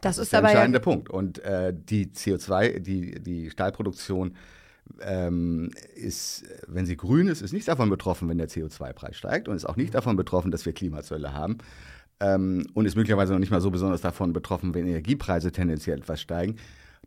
Das, 0.00 0.16
das 0.16 0.18
ist, 0.18 0.22
ist 0.24 0.32
der 0.32 0.40
entscheidende 0.40 0.78
ja 0.78 0.82
Punkt. 0.82 1.10
Und 1.10 1.38
äh, 1.40 1.74
die 1.76 2.06
CO2, 2.06 2.78
die, 2.78 3.20
die 3.20 3.50
Stahlproduktion 3.50 4.36
ähm, 5.00 5.70
ist, 5.94 6.44
wenn 6.66 6.86
sie 6.86 6.96
grün 6.96 7.28
ist, 7.28 7.42
ist 7.42 7.52
nicht 7.52 7.68
davon 7.68 7.90
betroffen, 7.90 8.28
wenn 8.28 8.38
der 8.38 8.48
CO2-Preis 8.48 9.16
steigt 9.16 9.48
und 9.48 9.56
ist 9.56 9.64
auch 9.64 9.76
nicht 9.76 9.94
davon 9.94 10.16
betroffen, 10.16 10.50
dass 10.50 10.66
wir 10.66 10.72
Klimazölle 10.72 11.32
haben. 11.32 11.58
Ähm, 12.20 12.66
und 12.74 12.86
ist 12.86 12.96
möglicherweise 12.96 13.32
noch 13.32 13.40
nicht 13.40 13.50
mal 13.50 13.60
so 13.60 13.70
besonders 13.70 14.02
davon 14.02 14.32
betroffen, 14.32 14.74
wenn 14.74 14.86
Energiepreise 14.86 15.52
tendenziell 15.52 15.98
etwas 15.98 16.20
steigen. 16.20 16.56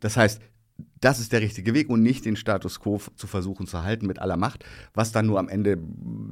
Das 0.00 0.16
heißt, 0.16 0.40
das 1.04 1.20
ist 1.20 1.32
der 1.32 1.42
richtige 1.42 1.74
Weg 1.74 1.90
und 1.90 2.02
nicht 2.02 2.24
den 2.24 2.34
Status 2.34 2.80
quo 2.80 2.98
zu 3.14 3.26
versuchen 3.26 3.66
zu 3.66 3.82
halten 3.82 4.06
mit 4.06 4.20
aller 4.20 4.38
Macht, 4.38 4.64
was 4.94 5.12
dann 5.12 5.26
nur 5.26 5.38
am 5.38 5.50
Ende 5.50 5.78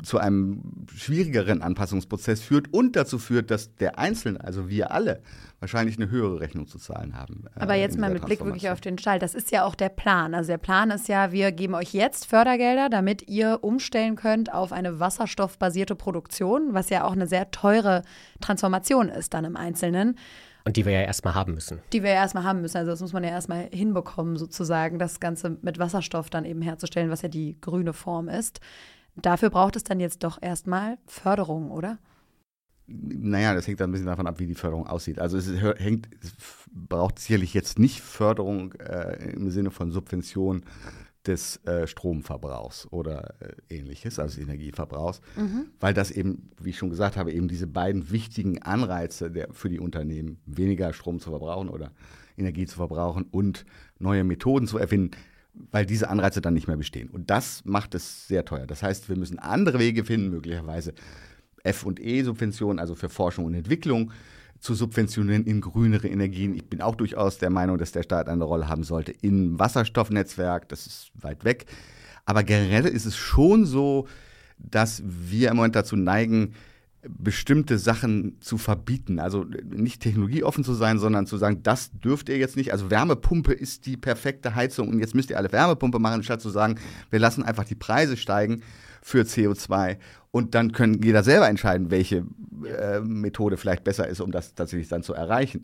zu 0.02 0.16
einem 0.16 0.62
schwierigeren 0.96 1.60
Anpassungsprozess 1.60 2.40
führt 2.40 2.72
und 2.72 2.96
dazu 2.96 3.18
führt, 3.18 3.50
dass 3.50 3.76
der 3.76 3.98
Einzelne, 3.98 4.42
also 4.42 4.70
wir 4.70 4.90
alle, 4.90 5.20
wahrscheinlich 5.60 5.96
eine 5.98 6.10
höhere 6.10 6.40
Rechnung 6.40 6.66
zu 6.66 6.78
zahlen 6.78 7.16
haben. 7.18 7.44
Äh, 7.54 7.60
Aber 7.60 7.74
jetzt 7.74 7.98
mal 7.98 8.10
mit 8.10 8.24
Blick 8.24 8.42
wirklich 8.42 8.70
auf 8.70 8.80
den 8.80 8.96
Stall. 8.96 9.18
Das 9.18 9.34
ist 9.34 9.52
ja 9.52 9.64
auch 9.64 9.74
der 9.74 9.90
Plan. 9.90 10.34
Also 10.34 10.48
der 10.48 10.58
Plan 10.58 10.90
ist 10.90 11.06
ja, 11.06 11.32
wir 11.32 11.52
geben 11.52 11.74
euch 11.74 11.92
jetzt 11.92 12.24
Fördergelder, 12.26 12.88
damit 12.88 13.28
ihr 13.28 13.58
umstellen 13.60 14.16
könnt 14.16 14.52
auf 14.54 14.72
eine 14.72 14.98
wasserstoffbasierte 14.98 15.96
Produktion, 15.96 16.72
was 16.72 16.88
ja 16.88 17.04
auch 17.04 17.12
eine 17.12 17.26
sehr 17.26 17.50
teure 17.50 18.02
Transformation 18.40 19.10
ist 19.10 19.34
dann 19.34 19.44
im 19.44 19.56
Einzelnen. 19.56 20.16
Und 20.64 20.76
die 20.76 20.84
wir 20.84 20.92
ja 20.92 21.02
erstmal 21.02 21.34
haben 21.34 21.54
müssen. 21.54 21.80
Die 21.92 22.02
wir 22.02 22.10
ja 22.10 22.16
erstmal 22.16 22.44
haben 22.44 22.60
müssen. 22.60 22.76
Also 22.76 22.90
das 22.90 23.00
muss 23.00 23.12
man 23.12 23.24
ja 23.24 23.30
erstmal 23.30 23.68
hinbekommen, 23.72 24.36
sozusagen, 24.36 24.98
das 24.98 25.20
Ganze 25.20 25.58
mit 25.62 25.78
Wasserstoff 25.78 26.30
dann 26.30 26.44
eben 26.44 26.62
herzustellen, 26.62 27.10
was 27.10 27.22
ja 27.22 27.28
die 27.28 27.60
grüne 27.60 27.92
Form 27.92 28.28
ist. 28.28 28.60
Dafür 29.16 29.50
braucht 29.50 29.76
es 29.76 29.84
dann 29.84 30.00
jetzt 30.00 30.22
doch 30.24 30.40
erstmal 30.40 30.98
Förderung, 31.06 31.70
oder? 31.70 31.98
Naja, 32.86 33.54
das 33.54 33.66
hängt 33.66 33.80
dann 33.80 33.90
ein 33.90 33.92
bisschen 33.92 34.06
davon 34.06 34.26
ab, 34.26 34.38
wie 34.38 34.46
die 34.46 34.54
Förderung 34.54 34.86
aussieht. 34.86 35.18
Also 35.18 35.36
es 35.36 35.48
hängt, 35.78 36.08
es 36.22 36.32
braucht 36.72 37.18
sicherlich 37.18 37.54
jetzt 37.54 37.78
nicht 37.78 38.00
Förderung 38.00 38.72
äh, 38.74 39.32
im 39.32 39.50
Sinne 39.50 39.70
von 39.70 39.90
Subvention 39.90 40.62
des 41.26 41.64
äh, 41.66 41.86
Stromverbrauchs 41.86 42.88
oder 42.90 43.34
äh, 43.40 43.76
ähnliches, 43.76 44.18
also 44.18 44.36
des 44.36 44.44
Energieverbrauchs, 44.44 45.20
mhm. 45.36 45.66
weil 45.78 45.94
das 45.94 46.10
eben, 46.10 46.50
wie 46.60 46.70
ich 46.70 46.78
schon 46.78 46.90
gesagt 46.90 47.16
habe, 47.16 47.32
eben 47.32 47.48
diese 47.48 47.66
beiden 47.66 48.10
wichtigen 48.10 48.62
Anreize 48.62 49.30
der, 49.30 49.52
für 49.52 49.68
die 49.68 49.78
Unternehmen, 49.78 50.40
weniger 50.46 50.92
Strom 50.92 51.20
zu 51.20 51.30
verbrauchen 51.30 51.68
oder 51.68 51.92
Energie 52.36 52.66
zu 52.66 52.76
verbrauchen 52.76 53.26
und 53.30 53.64
neue 53.98 54.24
Methoden 54.24 54.66
zu 54.66 54.78
erfinden, 54.78 55.16
weil 55.70 55.86
diese 55.86 56.08
Anreize 56.08 56.40
dann 56.40 56.54
nicht 56.54 56.66
mehr 56.66 56.76
bestehen. 56.76 57.08
Und 57.10 57.30
das 57.30 57.64
macht 57.64 57.94
es 57.94 58.26
sehr 58.26 58.44
teuer. 58.44 58.66
Das 58.66 58.82
heißt, 58.82 59.08
wir 59.08 59.16
müssen 59.16 59.38
andere 59.38 59.78
Wege 59.78 60.04
finden, 60.04 60.30
möglicherweise 60.30 60.94
F&E-Subventionen, 61.62 62.78
also 62.78 62.94
für 62.94 63.08
Forschung 63.08 63.44
und 63.44 63.54
Entwicklung, 63.54 64.12
zu 64.62 64.74
subventionieren 64.74 65.44
in 65.44 65.60
grünere 65.60 66.06
Energien. 66.06 66.54
Ich 66.54 66.64
bin 66.68 66.80
auch 66.80 66.94
durchaus 66.94 67.36
der 67.38 67.50
Meinung, 67.50 67.78
dass 67.78 67.90
der 67.90 68.04
Staat 68.04 68.28
eine 68.28 68.44
Rolle 68.44 68.68
haben 68.68 68.84
sollte 68.84 69.12
im 69.20 69.58
Wasserstoffnetzwerk. 69.58 70.68
Das 70.68 70.86
ist 70.86 71.10
weit 71.20 71.44
weg. 71.44 71.66
Aber 72.24 72.44
generell 72.44 72.86
ist 72.86 73.04
es 73.04 73.16
schon 73.16 73.66
so, 73.66 74.06
dass 74.58 75.02
wir 75.04 75.50
im 75.50 75.56
Moment 75.56 75.74
dazu 75.74 75.96
neigen, 75.96 76.54
bestimmte 77.08 77.76
Sachen 77.76 78.40
zu 78.40 78.56
verbieten. 78.56 79.18
Also 79.18 79.44
nicht 79.64 80.00
technologieoffen 80.00 80.62
zu 80.62 80.74
sein, 80.74 81.00
sondern 81.00 81.26
zu 81.26 81.38
sagen, 81.38 81.64
das 81.64 81.90
dürft 81.98 82.28
ihr 82.28 82.38
jetzt 82.38 82.56
nicht. 82.56 82.70
Also 82.70 82.88
Wärmepumpe 82.88 83.52
ist 83.52 83.86
die 83.86 83.96
perfekte 83.96 84.54
Heizung 84.54 84.88
und 84.88 85.00
jetzt 85.00 85.16
müsst 85.16 85.30
ihr 85.30 85.38
alle 85.38 85.50
Wärmepumpe 85.50 85.98
machen, 85.98 86.22
statt 86.22 86.40
zu 86.40 86.50
sagen, 86.50 86.78
wir 87.10 87.18
lassen 87.18 87.42
einfach 87.42 87.64
die 87.64 87.74
Preise 87.74 88.16
steigen 88.16 88.62
für 89.02 89.22
CO2 89.22 89.96
und 90.32 90.56
dann 90.56 90.72
können 90.72 91.00
jeder 91.02 91.22
selber 91.22 91.48
entscheiden, 91.48 91.90
welche 91.90 92.24
äh, 92.66 93.00
Methode 93.00 93.56
vielleicht 93.56 93.84
besser 93.84 94.08
ist, 94.08 94.20
um 94.20 94.32
das 94.32 94.54
tatsächlich 94.54 94.88
dann 94.88 95.04
zu 95.04 95.14
erreichen. 95.14 95.62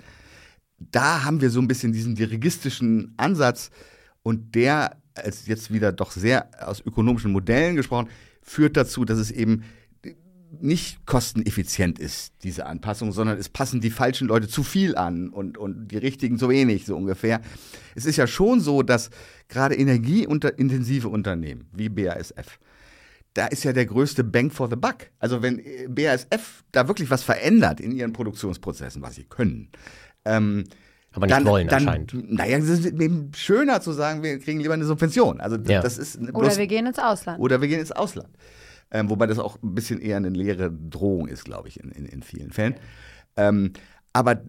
Da 0.79 1.25
haben 1.25 1.41
wir 1.41 1.51
so 1.51 1.61
ein 1.61 1.67
bisschen 1.67 1.93
diesen 1.93 2.15
dirigistischen 2.15 3.15
Ansatz 3.17 3.71
und 4.23 4.55
der, 4.55 4.99
als 5.15 5.47
jetzt 5.47 5.73
wieder 5.73 5.91
doch 5.91 6.13
sehr 6.13 6.51
aus 6.61 6.81
ökonomischen 6.85 7.33
Modellen 7.33 7.75
gesprochen, 7.75 8.09
führt 8.43 8.77
dazu, 8.77 9.05
dass 9.05 9.19
es 9.19 9.31
eben 9.31 9.65
nicht 10.61 11.05
kosteneffizient 11.05 11.99
ist, 11.99 12.33
diese 12.43 12.67
Anpassung, 12.67 13.13
sondern 13.13 13.39
es 13.39 13.49
passen 13.49 13.81
die 13.81 13.91
falschen 13.91 14.29
Leute 14.29 14.49
zu 14.49 14.63
viel 14.63 14.97
an 14.97 15.29
und, 15.29 15.59
und 15.59 15.89
die 15.89 15.99
richtigen 15.99 16.39
zu 16.39 16.49
wenig, 16.49 16.87
so 16.87 16.97
ungefähr. 16.97 17.41
Es 17.95 18.07
ist 18.07 18.17
ja 18.17 18.27
schon 18.27 18.61
so, 18.61 18.83
dass 18.83 19.11
gerade 19.49 19.75
energieintensive 19.75 21.09
Unternehmen 21.09 21.69
wie 21.73 21.89
BASF, 21.89 22.59
da 23.39 23.47
ist 23.47 23.63
ja 23.63 23.73
der 23.73 23.87
größte 23.87 24.25
Bank 24.25 24.53
for 24.53 24.69
the 24.69 24.75
Buck. 24.75 24.97
Also 25.21 25.43
wenn 25.43 25.63
BASF 25.89 26.65
da 26.73 26.89
wirklich 26.89 27.09
was 27.09 27.23
verändert 27.23 27.81
in 27.81 27.93
ihren 27.93 28.13
Produktionsprozessen, 28.13 29.01
was 29.01 29.15
sie 29.15 29.25
können, 29.25 29.71
ähm, 30.25 30.65
aber 31.13 31.27
nicht 31.27 31.37
dann, 31.37 31.45
wollen 31.47 31.69
dann, 31.69 31.87
anscheinend. 31.89 32.33
Naja, 32.33 32.59
es 32.59 32.69
ist 32.69 32.85
eben 32.85 33.31
schöner 33.35 33.81
zu 33.81 33.93
sagen, 33.93 34.23
wir 34.25 34.41
kriegen 34.41 34.59
lieber 34.61 34.75
eine 34.75 34.85
Subvention. 34.85 35.41
Also 35.41 35.57
Ja. 35.57 35.81
das 35.81 35.99
ist 35.99 36.19
bloß, 36.21 36.35
Oder 36.35 36.57
wir 36.57 36.67
gehen 36.67 36.87
ins 36.87 36.99
Ausland. 36.99 37.39
oder 37.41 37.61
wir 37.61 37.69
gehen 37.69 37.81
ins 37.81 37.93
Ausland. 37.93 38.29
Ähm, 38.91 39.09
wobei 39.09 39.27
das 39.27 39.39
auch 39.39 39.63
ein 39.63 39.75
bisschen 39.75 40.01
eher 40.01 40.17
eine 40.17 40.31
leere 40.31 40.71
Drohung 40.71 41.29
ist, 41.29 41.45
glaube 41.45 41.69
ich, 41.69 41.79
in, 41.81 41.91
in, 41.93 42.07
in 42.07 42.23
vielen 42.23 42.51
Fällen. 42.51 42.75
Ähm, 43.37 43.73
aber 44.13 44.43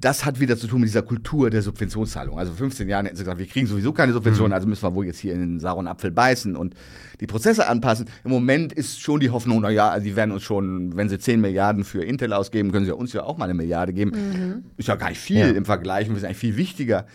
das 0.00 0.24
hat 0.24 0.38
wieder 0.40 0.56
zu 0.56 0.66
tun 0.66 0.80
mit 0.80 0.88
dieser 0.88 1.02
Kultur 1.02 1.50
der 1.50 1.62
Subventionszahlung. 1.62 2.38
Also 2.38 2.52
vor 2.52 2.58
15 2.58 2.88
Jahren 2.88 3.06
hätten 3.06 3.16
sie 3.16 3.24
gesagt, 3.24 3.38
wir 3.38 3.46
kriegen 3.46 3.66
sowieso 3.66 3.92
keine 3.92 4.12
Subventionen, 4.12 4.52
also 4.52 4.68
müssen 4.68 4.82
wir 4.82 4.94
wohl 4.94 5.06
jetzt 5.06 5.18
hier 5.18 5.34
in 5.34 5.40
den 5.40 5.60
sauren 5.60 5.86
Apfel 5.86 6.10
beißen 6.10 6.56
und 6.56 6.74
die 7.20 7.26
Prozesse 7.26 7.66
anpassen. 7.68 8.06
Im 8.24 8.30
Moment 8.30 8.72
ist 8.72 9.00
schon 9.00 9.20
die 9.20 9.30
Hoffnung, 9.30 9.60
naja, 9.60 9.88
also 9.88 10.04
die 10.04 10.14
werden 10.16 10.30
uns 10.32 10.42
schon, 10.42 10.96
wenn 10.96 11.08
sie 11.08 11.18
10 11.18 11.40
Milliarden 11.40 11.84
für 11.84 12.04
Intel 12.04 12.32
ausgeben, 12.32 12.70
können 12.72 12.84
sie 12.86 12.94
uns 12.94 13.12
ja 13.12 13.24
auch 13.24 13.38
mal 13.38 13.44
eine 13.44 13.54
Milliarde 13.54 13.92
geben. 13.92 14.64
Ist 14.76 14.88
ja 14.88 14.94
gar 14.96 15.08
nicht 15.08 15.20
viel 15.20 15.38
Ja. 15.38 15.48
im 15.48 15.64
Vergleich, 15.64 16.08
wir 16.08 16.14
sind 16.16 16.24
eigentlich 16.26 16.38
viel 16.38 16.56
wichtiger. 16.56 17.06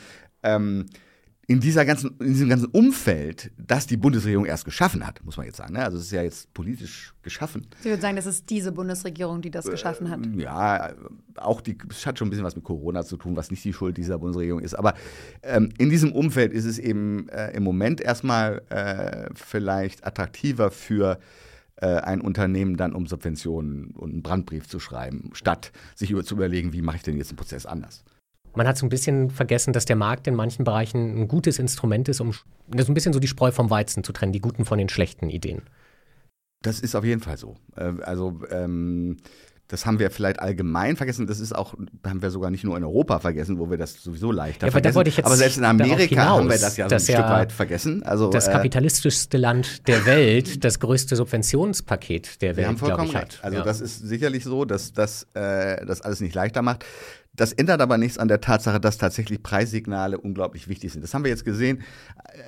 Ähm, 0.44 0.86
in, 1.48 1.60
dieser 1.60 1.86
ganzen, 1.86 2.16
in 2.20 2.28
diesem 2.28 2.48
ganzen 2.48 2.68
Umfeld, 2.68 3.52
das 3.58 3.86
die 3.86 3.98
Bundesregierung 3.98 4.46
erst 4.46 4.64
geschaffen 4.64 5.06
hat, 5.06 5.24
muss 5.26 5.36
man 5.36 5.46
jetzt 5.46 5.58
sagen. 5.58 5.74
Ne? 5.74 5.84
Also 5.84 5.98
es 5.98 6.06
ist 6.06 6.12
ja 6.12 6.24
jetzt 6.24 6.54
politisch 6.54 7.14
geschaffen. 7.22 7.68
Sie 7.82 7.90
würden 7.90 8.02
sagen, 8.02 8.16
das 8.16 8.26
ist 8.26 8.50
diese 8.50 8.72
Bundesregierung, 8.72 9.42
die 9.42 9.52
das 9.52 9.66
geschaffen 9.66 10.10
hat. 10.10 10.26
Ja, 10.38 10.94
auch 11.36 11.60
die, 11.60 11.78
es 11.90 12.06
hat 12.06 12.18
schon 12.18 12.28
ein 12.28 12.32
bisschen 12.32 12.46
was 12.46 12.56
mit 12.56 12.64
Corona 12.64 13.04
zu 13.04 13.18
tun, 13.18 13.36
was 13.36 13.52
nicht 13.52 13.64
die 13.66 13.74
Schuld 13.74 13.98
dieser 13.98 14.20
Bundesregierung 14.20 14.62
ist. 14.62 14.74
Aber 14.74 14.94
ähm, 15.42 15.70
in 15.78 15.90
diesem 15.90 16.14
Umfeld 16.14 16.54
ist 16.54 16.66
es 16.66 16.80
eben 16.80 17.28
äh, 17.30 17.52
im 17.52 17.64
Moment 17.64 18.00
erstmal 18.00 18.62
äh, 18.70 19.30
vielleicht 19.36 20.06
attraktiver 20.06 20.72
für 20.72 21.20
äh, 21.76 21.88
ein 21.88 22.22
Unternehmen 22.22 22.78
dann 22.78 22.94
um 22.94 23.06
Subventionen 23.06 23.92
und 23.92 24.12
einen 24.12 24.24
Brandbrief 24.24 24.70
zu 24.70 24.80
schreiben, 24.80 25.32
statt 25.34 25.74
sich 25.96 26.12
über, 26.12 26.24
zu 26.24 26.36
überlegen, 26.36 26.72
wie 26.72 26.82
mache 26.82 26.98
ich 26.98 27.04
denn 27.04 27.18
jetzt 27.18 27.32
den 27.32 27.36
Prozess 27.36 27.66
anders. 27.66 28.06
Man 28.56 28.68
hat 28.68 28.78
so 28.78 28.86
ein 28.86 28.90
bisschen 28.90 29.30
vergessen, 29.30 29.74
dass 29.74 29.86
der 29.86 29.96
Markt 29.96 30.28
in 30.28 30.36
manchen 30.36 30.64
Bereichen 30.64 31.22
ein 31.22 31.28
gutes 31.28 31.60
Instrument 31.60 32.08
ist, 32.10 32.22
um 32.22 32.34
so 32.34 32.42
ein 32.72 32.94
bisschen 32.94 33.14
so 33.14 33.20
die 33.20 33.28
Spreu 33.28 33.52
vom 33.52 33.70
Weizen 33.70 34.04
zu 34.04 34.14
trennen, 34.14 34.32
die 34.32 34.42
guten 34.42 34.66
von 34.66 34.78
den 34.78 34.90
schlechten 34.90 35.30
Ideen. 35.30 35.64
Das 36.62 36.80
ist 36.80 36.96
auf 36.96 37.04
jeden 37.04 37.22
Fall 37.22 37.38
so. 37.38 37.56
Äh, 37.76 37.94
also 38.04 38.40
ähm, 38.52 39.18
das 39.74 39.88
haben 39.88 39.98
wir 39.98 40.12
vielleicht 40.12 40.40
allgemein 40.40 40.96
vergessen. 40.96 41.26
Das 41.26 41.40
ist 41.40 41.52
auch, 41.52 41.74
haben 42.06 42.22
wir 42.22 42.30
sogar 42.30 42.52
nicht 42.52 42.64
nur 42.64 42.78
in 42.78 42.84
Europa 42.84 43.18
vergessen, 43.18 43.58
wo 43.58 43.72
wir 43.72 43.78
das 43.80 44.04
sowieso 44.04 44.32
leichter 44.32 44.68
Ja, 44.68 44.72
aber 44.72 44.82
da 44.82 44.92
vergessen. 44.92 44.96
wollte 44.96 45.10
ich 45.10 45.18
jetzt 45.18 45.26
aber 45.26 45.36
selbst 45.36 45.58
in 45.58 45.66
Amerika 45.66 46.26
haben 46.26 46.48
wir 46.48 46.54
hinaus, 46.54 46.62
das 46.62 46.78
ja 46.78 46.88
so 46.88 46.94
ein 46.94 47.02
Stück 47.02 47.16
ja 47.16 47.32
weit 47.32 47.52
vergessen. 47.52 48.04
Also, 48.04 48.30
Das 48.30 48.48
äh, 48.48 48.52
kapitalistischste 48.52 49.40
Land 49.40 49.88
der 49.88 50.06
Welt, 50.06 50.64
das 50.64 50.80
größte 50.80 51.16
Subventionspaket 51.16 52.44
der 52.44 52.56
Welt, 52.56 52.68
glaube 52.68 52.80
vollkommen 52.82 53.10
ich, 53.10 53.16
hat. 53.16 53.40
Also 53.42 53.58
ja. 53.58 53.64
das 53.64 53.82
ist 53.82 53.98
sicherlich 53.98 54.44
so, 54.44 54.64
dass 54.64 54.94
das 54.94 55.24
äh, 55.34 55.84
das 55.88 56.02
alles 56.02 56.22
nicht 56.22 56.36
leichter 56.36 56.62
macht. 56.62 56.86
Das 57.36 57.52
ändert 57.52 57.82
aber 57.82 57.98
nichts 57.98 58.20
an 58.20 58.28
der 58.28 58.42
Tatsache, 58.42 58.80
dass 58.80 59.00
tatsächlich 59.00 59.42
Preissignale 59.42 60.20
unglaublich 60.20 60.68
wichtig 60.68 60.94
sind. 60.94 61.02
Das 61.02 61.16
haben 61.16 61.24
wir 61.24 61.32
jetzt 61.32 61.46
gesehen, 61.46 61.82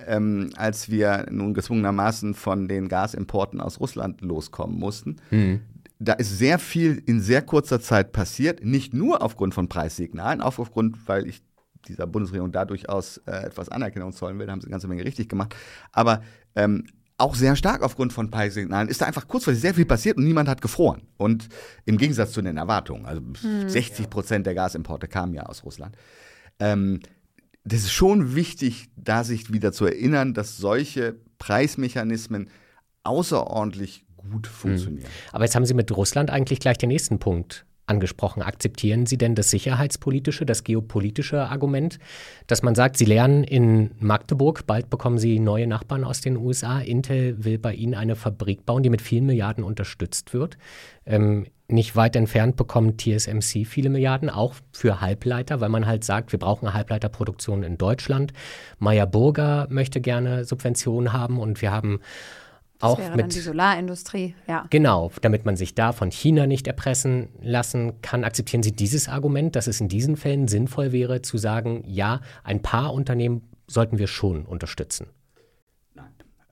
ähm, 0.05 0.51
als 0.57 0.91
wir 0.91 1.25
nun 1.31 1.55
gezwungenermaßen 1.55 2.35
von 2.35 2.67
den 2.67 2.87
Gasimporten 2.87 3.61
aus 3.61 3.79
Russland 3.79 4.21
loskommen 4.21 4.77
mussten. 4.77 5.15
Hm. 5.29 5.61
Da 5.99 6.13
ist 6.13 6.37
sehr 6.37 6.59
viel 6.59 7.01
in 7.05 7.21
sehr 7.21 7.41
kurzer 7.41 7.79
Zeit 7.79 8.11
passiert, 8.11 8.63
nicht 8.63 8.93
nur 8.93 9.21
aufgrund 9.21 9.53
von 9.53 9.69
Preissignalen, 9.69 10.41
auch 10.41 10.59
aufgrund, 10.59 11.07
weil 11.07 11.27
ich 11.27 11.41
dieser 11.87 12.07
Bundesregierung 12.07 12.51
da 12.51 12.65
durchaus 12.65 13.17
äh, 13.25 13.45
etwas 13.45 13.69
Anerkennung 13.69 14.11
zollen 14.11 14.39
will, 14.39 14.45
da 14.47 14.51
haben 14.51 14.61
sie 14.61 14.65
eine 14.67 14.71
ganze 14.71 14.87
Menge 14.87 15.05
richtig 15.05 15.29
gemacht. 15.29 15.55
Aber 15.91 16.21
ähm, 16.55 16.85
auch 17.17 17.35
sehr 17.35 17.55
stark 17.55 17.81
aufgrund 17.81 18.11
von 18.11 18.29
Preissignalen 18.29 18.89
ist 18.89 19.01
da 19.01 19.05
einfach 19.05 19.27
kurzfristig 19.27 19.61
sehr 19.61 19.73
viel 19.73 19.85
passiert 19.85 20.17
und 20.17 20.25
niemand 20.25 20.49
hat 20.49 20.61
gefroren. 20.61 21.03
Und 21.17 21.47
im 21.85 21.97
Gegensatz 21.97 22.33
zu 22.33 22.41
den 22.41 22.57
Erwartungen, 22.57 23.05
also 23.05 23.21
60 23.67 24.09
Prozent 24.09 24.45
der 24.45 24.55
Gasimporte 24.55 25.07
kamen 25.07 25.33
ja 25.33 25.43
aus 25.43 25.63
Russland. 25.63 25.95
Ähm, 26.59 26.99
das 27.63 27.79
ist 27.79 27.93
schon 27.93 28.35
wichtig, 28.35 28.89
da 28.95 29.23
sich 29.23 29.51
wieder 29.51 29.71
zu 29.71 29.85
erinnern, 29.85 30.33
dass 30.33 30.57
solche 30.57 31.15
Preismechanismen 31.39 32.49
außerordentlich 33.03 34.05
gut 34.31 34.47
funktionieren. 34.47 35.07
Aber 35.31 35.43
jetzt 35.43 35.55
haben 35.55 35.65
Sie 35.65 35.73
mit 35.73 35.95
Russland 35.95 36.29
eigentlich 36.29 36.59
gleich 36.59 36.77
den 36.77 36.89
nächsten 36.89 37.19
Punkt 37.19 37.65
angesprochen. 37.87 38.41
Akzeptieren 38.41 39.05
Sie 39.05 39.17
denn 39.17 39.35
das 39.35 39.49
sicherheitspolitische, 39.51 40.45
das 40.45 40.63
geopolitische 40.63 41.41
Argument, 41.43 41.99
dass 42.47 42.63
man 42.63 42.75
sagt, 42.75 42.97
Sie 42.97 43.05
lernen 43.05 43.43
in 43.43 43.91
Magdeburg, 43.99 44.65
bald 44.65 44.89
bekommen 44.89 45.17
Sie 45.17 45.39
neue 45.39 45.67
Nachbarn 45.67 46.03
aus 46.03 46.21
den 46.21 46.37
USA. 46.37 46.79
Intel 46.79 47.43
will 47.43 47.57
bei 47.57 47.73
Ihnen 47.73 47.93
eine 47.93 48.15
Fabrik 48.15 48.65
bauen, 48.65 48.83
die 48.83 48.89
mit 48.89 49.01
vielen 49.01 49.25
Milliarden 49.25 49.63
unterstützt 49.63 50.33
wird. 50.33 50.57
Ähm, 51.05 51.45
nicht 51.67 51.95
weit 51.95 52.15
entfernt 52.15 52.57
bekommt 52.57 53.01
TSMC 53.01 53.65
viele 53.65 53.89
Milliarden, 53.89 54.29
auch 54.29 54.53
für 54.71 55.01
Halbleiter, 55.01 55.61
weil 55.61 55.69
man 55.69 55.87
halt 55.87 56.03
sagt, 56.03 56.31
wir 56.31 56.37
brauchen 56.37 56.67
eine 56.67 56.75
Halbleiterproduktion 56.75 57.63
in 57.63 57.77
Deutschland. 57.77 58.33
Meyer 58.77 59.07
Burger 59.07 59.65
möchte 59.71 59.99
gerne 59.99 60.45
Subventionen 60.45 61.11
haben 61.11 61.39
und 61.39 61.63
wir 61.63 61.71
haben 61.71 62.01
Das 62.79 62.91
auch 62.91 62.97
wäre 62.97 63.09
dann 63.09 63.17
mit 63.17 63.35
die 63.35 63.39
Solarindustrie, 63.39 64.35
ja. 64.47 64.65
Genau, 64.69 65.11
damit 65.21 65.45
man 65.45 65.55
sich 65.55 65.75
da 65.75 65.93
von 65.93 66.11
China 66.11 66.45
nicht 66.45 66.67
erpressen 66.67 67.29
lassen 67.41 68.01
kann. 68.01 68.23
Akzeptieren 68.23 68.63
Sie 68.63 68.73
dieses 68.73 69.07
Argument, 69.07 69.55
dass 69.55 69.67
es 69.67 69.79
in 69.79 69.87
diesen 69.87 70.17
Fällen 70.17 70.47
sinnvoll 70.47 70.91
wäre 70.91 71.21
zu 71.21 71.37
sagen, 71.37 71.83
ja, 71.85 72.21
ein 72.43 72.61
paar 72.61 72.93
Unternehmen 72.93 73.43
sollten 73.67 73.97
wir 73.97 74.07
schon 74.07 74.45
unterstützen? 74.45 75.07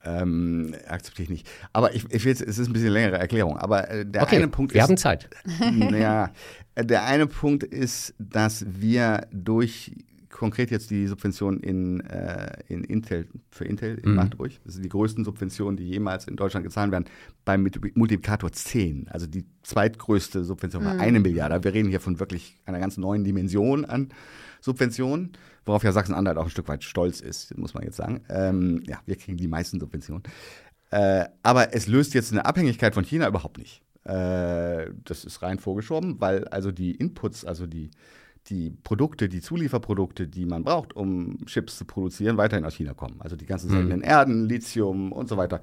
Ähm, 0.06 0.74
akzeptiere 0.86 1.24
ich 1.24 1.30
nicht. 1.30 1.50
Aber 1.72 1.94
ich, 1.94 2.04
ich 2.10 2.24
will 2.24 2.32
es 2.32 2.40
ist 2.40 2.58
ein 2.58 2.72
bisschen 2.72 2.90
längere 2.90 3.16
Erklärung, 3.18 3.56
aber 3.56 3.88
äh, 3.90 4.04
der 4.04 4.22
Okay, 4.22 4.36
eine 4.36 4.48
Punkt 4.48 4.74
wir 4.74 4.82
ist. 4.82 4.88
haben 4.88 4.96
Zeit. 4.96 5.28
Ja, 5.92 6.30
der 6.76 7.04
eine 7.04 7.26
Punkt 7.26 7.62
ist, 7.62 8.14
dass 8.18 8.66
wir 8.68 9.26
durch 9.32 9.92
konkret 10.34 10.70
jetzt 10.72 10.90
die 10.90 11.06
Subvention 11.06 11.60
in, 11.60 12.00
äh, 12.00 12.52
in 12.68 12.82
Intel, 12.82 13.28
für 13.50 13.64
Intel 13.64 13.98
in 13.98 14.10
Mhm. 14.10 14.16
Magdeburg, 14.16 14.50
das 14.64 14.74
sind 14.74 14.82
die 14.84 14.88
größten 14.88 15.24
Subventionen, 15.24 15.76
die 15.76 15.88
jemals 15.88 16.26
in 16.26 16.34
Deutschland 16.36 16.64
gezahlt 16.66 16.90
werden, 16.90 17.04
beim 17.44 17.62
Multi- 17.62 17.92
Multiplikator 17.94 18.50
10, 18.50 19.06
also 19.08 19.26
die 19.26 19.44
zweitgrößte 19.62 20.44
Subvention 20.44 20.84
war 20.84 20.98
eine 20.98 21.20
Milliarde. 21.20 21.62
Wir 21.62 21.72
reden 21.72 21.88
hier 21.88 22.00
von 22.00 22.18
wirklich 22.18 22.56
einer 22.66 22.80
ganz 22.80 22.96
neuen 22.96 23.22
Dimension 23.22 23.84
an 23.84 24.08
Subventionen, 24.60 25.32
worauf 25.66 25.84
ja 25.84 25.92
Sachsen-Anhalt 25.92 26.36
auch 26.36 26.44
ein 26.44 26.50
Stück 26.50 26.68
weit 26.68 26.82
stolz 26.82 27.20
ist, 27.20 27.56
muss 27.56 27.74
man 27.74 27.84
jetzt 27.84 27.96
sagen. 27.96 28.22
Ähm, 28.28 28.82
ja, 28.86 28.98
wir 29.06 29.16
kriegen 29.16 29.36
die 29.36 29.48
meisten 29.48 29.78
Subventionen. 29.78 30.24
Äh, 30.90 31.26
aber 31.42 31.74
es 31.74 31.86
löst 31.86 32.12
jetzt 32.12 32.32
eine 32.32 32.44
Abhängigkeit 32.44 32.94
von 32.94 33.04
China 33.04 33.28
überhaupt 33.28 33.58
nicht. 33.58 33.82
Äh, 34.04 34.90
das 35.04 35.24
ist 35.24 35.42
rein 35.42 35.58
vorgeschoben, 35.58 36.20
weil 36.20 36.46
also 36.48 36.72
die 36.72 36.90
Inputs, 36.92 37.44
also 37.44 37.66
die, 37.66 37.90
die 38.48 38.70
Produkte, 38.82 39.28
die 39.28 39.40
Zulieferprodukte, 39.40 40.28
die 40.28 40.44
man 40.44 40.64
braucht, 40.64 40.94
um 40.94 41.44
Chips 41.46 41.78
zu 41.78 41.84
produzieren, 41.84 42.36
weiterhin 42.36 42.64
aus 42.64 42.74
China 42.74 42.92
kommen. 42.92 43.16
Also 43.20 43.36
die 43.36 43.46
ganzen 43.46 43.70
seltenen 43.70 44.00
mhm. 44.00 44.04
Erden, 44.04 44.48
Lithium 44.48 45.12
und 45.12 45.28
so 45.28 45.36
weiter. 45.36 45.60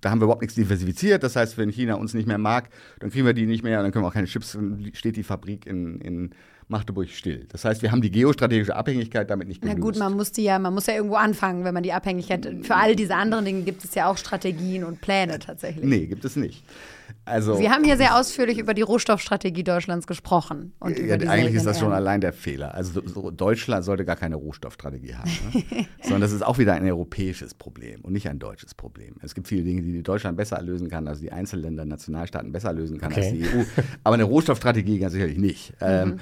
Da 0.00 0.10
haben 0.10 0.20
wir 0.20 0.24
überhaupt 0.24 0.42
nichts 0.42 0.56
diversifiziert. 0.56 1.22
Das 1.22 1.36
heißt, 1.36 1.58
wenn 1.58 1.70
China 1.70 1.94
uns 1.94 2.14
nicht 2.14 2.26
mehr 2.26 2.38
mag, 2.38 2.70
dann 2.98 3.10
kriegen 3.10 3.26
wir 3.26 3.34
die 3.34 3.46
nicht 3.46 3.62
mehr 3.62 3.78
und 3.78 3.84
dann 3.84 3.92
können 3.92 4.04
wir 4.04 4.08
auch 4.08 4.14
keine 4.14 4.26
Chips, 4.26 4.52
dann 4.52 4.90
steht 4.94 5.16
die 5.16 5.22
Fabrik 5.22 5.66
in, 5.66 6.00
in 6.00 6.30
Magdeburg 6.68 7.08
still. 7.10 7.46
Das 7.50 7.64
heißt, 7.64 7.82
wir 7.82 7.92
haben 7.92 8.02
die 8.02 8.10
geostrategische 8.10 8.74
Abhängigkeit 8.74 9.30
damit 9.30 9.46
nicht 9.46 9.60
gelöst. 9.60 9.78
Na 9.78 9.84
gut, 9.84 9.98
man 9.98 10.14
muss 10.14 10.32
die 10.32 10.42
ja, 10.42 10.58
man 10.58 10.74
muss 10.74 10.86
ja 10.86 10.94
irgendwo 10.94 11.16
anfangen, 11.16 11.64
wenn 11.64 11.74
man 11.74 11.84
die 11.84 11.92
Abhängigkeit. 11.92 12.48
Für 12.62 12.74
all 12.74 12.96
diese 12.96 13.14
anderen 13.14 13.44
Dinge 13.44 13.62
gibt 13.62 13.84
es 13.84 13.94
ja 13.94 14.10
auch 14.10 14.16
Strategien 14.16 14.82
und 14.82 15.00
Pläne 15.00 15.38
tatsächlich. 15.38 15.84
Nee, 15.84 16.06
gibt 16.06 16.24
es 16.24 16.34
nicht. 16.34 16.64
Also, 17.26 17.56
Sie 17.56 17.68
haben 17.68 17.82
hier 17.82 17.96
sehr 17.96 18.16
ausführlich 18.16 18.56
über 18.58 18.72
die 18.72 18.82
Rohstoffstrategie 18.82 19.64
Deutschlands 19.64 20.06
gesprochen. 20.06 20.72
Und 20.78 20.96
ja, 20.96 21.16
eigentlich 21.16 21.56
ist 21.56 21.66
das 21.66 21.80
schon 21.80 21.92
allein 21.92 22.20
der 22.20 22.32
Fehler. 22.32 22.72
Also 22.74 23.02
so, 23.04 23.32
Deutschland 23.32 23.84
sollte 23.84 24.04
gar 24.04 24.14
keine 24.14 24.36
Rohstoffstrategie 24.36 25.16
haben, 25.16 25.30
ne? 25.52 25.86
sondern 26.02 26.20
das 26.20 26.30
ist 26.30 26.46
auch 26.46 26.58
wieder 26.58 26.74
ein 26.74 26.88
europäisches 26.88 27.52
Problem 27.54 28.02
und 28.02 28.12
nicht 28.12 28.28
ein 28.28 28.38
deutsches 28.38 28.76
Problem. 28.76 29.16
Es 29.22 29.34
gibt 29.34 29.48
viele 29.48 29.64
Dinge, 29.64 29.82
die 29.82 30.02
Deutschland 30.04 30.36
besser 30.36 30.62
lösen 30.62 30.88
kann, 30.88 31.08
als 31.08 31.18
die 31.18 31.32
Einzelländer, 31.32 31.84
Nationalstaaten 31.84 32.52
besser 32.52 32.72
lösen 32.72 32.98
kann 32.98 33.10
okay. 33.10 33.22
als 33.22 33.32
die 33.32 33.42
EU. 33.42 33.64
Aber 34.04 34.14
eine 34.14 34.24
Rohstoffstrategie 34.24 35.00
ganz 35.00 35.12
sicherlich 35.12 35.38
nicht. 35.38 35.74
Ähm, 35.80 36.08
mhm. 36.08 36.12
Ähm, 36.12 36.20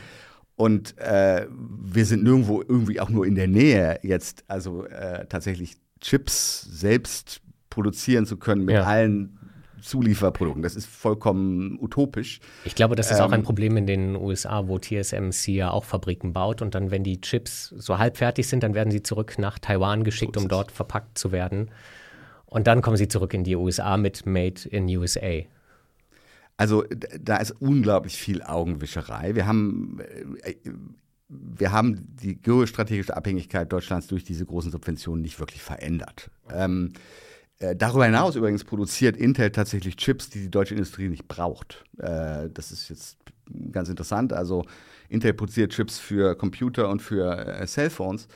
und 0.57 0.99
äh, 0.99 1.47
wir 1.51 2.07
sind 2.07 2.23
nirgendwo 2.23 2.63
irgendwie 2.63 3.01
auch 3.01 3.11
nur 3.11 3.27
in 3.27 3.35
der 3.35 3.49
Nähe 3.49 3.99
jetzt, 4.03 4.45
also 4.49 4.87
äh, 4.87 5.27
tatsächlich 5.27 5.75
Chips 6.01 6.63
selbst 6.63 7.43
produzieren 7.69 8.25
zu 8.25 8.37
können 8.37 8.65
mit 8.65 8.75
ja. 8.77 8.85
allen 8.85 9.39
Zulieferprodukten. 9.85 10.63
Das 10.63 10.77
ist 10.77 10.87
vollkommen 10.87 11.79
utopisch. 11.81 12.41
Ich 12.65 12.75
glaube, 12.75 12.97
das 12.97 13.11
ist 13.11 13.19
ähm, 13.19 13.25
auch 13.25 13.33
ein 13.33 13.41
ähm, 13.41 13.45
Problem 13.45 13.77
in 13.77 13.87
den 13.87 14.17
USA, 14.17 14.67
wo 14.67 14.79
TSMC 14.79 15.49
ja 15.49 15.71
auch 15.71 15.85
Fabriken 15.85 16.33
baut 16.33 16.63
und 16.63 16.75
dann, 16.75 16.91
wenn 16.91 17.05
die 17.05 17.21
Chips 17.21 17.69
so 17.77 17.99
halb 17.99 18.17
fertig 18.17 18.49
sind, 18.49 18.63
dann 18.63 18.75
werden 18.75 18.91
sie 18.91 19.03
zurück 19.03 19.39
nach 19.39 19.59
Taiwan 19.59 20.03
geschickt, 20.05 20.37
um 20.37 20.49
dort 20.49 20.73
verpackt 20.73 21.19
zu 21.19 21.33
werden. 21.33 21.71
Und 22.47 22.67
dann 22.67 22.83
kommen 22.83 22.97
sie 22.97 23.09
zurück 23.09 23.35
in 23.35 23.45
die 23.45 23.57
USA 23.57 23.97
mit 23.97 24.27
Made 24.27 24.69
in 24.69 24.87
USA. 24.97 25.43
Also 26.57 26.85
da 27.21 27.39
ist 27.39 27.51
unglaublich 27.51 28.17
viel 28.17 28.43
Augenwischerei. 28.43 29.35
Wir 29.35 29.47
haben, 29.47 29.99
äh, 30.43 30.55
wir 31.29 31.73
haben 31.73 32.17
die 32.17 32.41
geostrategische 32.41 33.17
Abhängigkeit 33.17 33.73
Deutschlands 33.73 34.07
durch 34.07 34.25
diese 34.25 34.47
großen 34.47 34.71
Subventionen 34.71 35.21
nicht 35.23 35.41
wirklich 35.41 35.63
verändert. 35.63 36.31
Ähm, 36.49 36.93
äh, 36.95 36.99
darüber 37.59 38.05
hinaus 38.05 38.37
übrigens 38.37 38.65
produziert 38.65 39.17
Intel 39.17 39.51
tatsächlich 39.51 39.97
Chips, 39.97 40.31
die 40.31 40.41
die 40.41 40.51
deutsche 40.51 40.75
Industrie 40.75 41.09
nicht 41.09 41.29
braucht. 41.29 41.85
Äh, 41.99 42.49
das 42.53 42.73
ist 42.73 42.89
jetzt 42.89 43.19
ganz 43.73 43.89
interessant. 43.89 44.33
Also 44.33 44.65
Intel 45.09 45.35
produziert 45.35 45.73
Chips 45.73 45.99
für 45.99 46.37
Computer 46.37 46.89
und 46.89 47.01
für 47.01 47.47
äh, 47.47 47.67
Cellphones, 47.67 48.29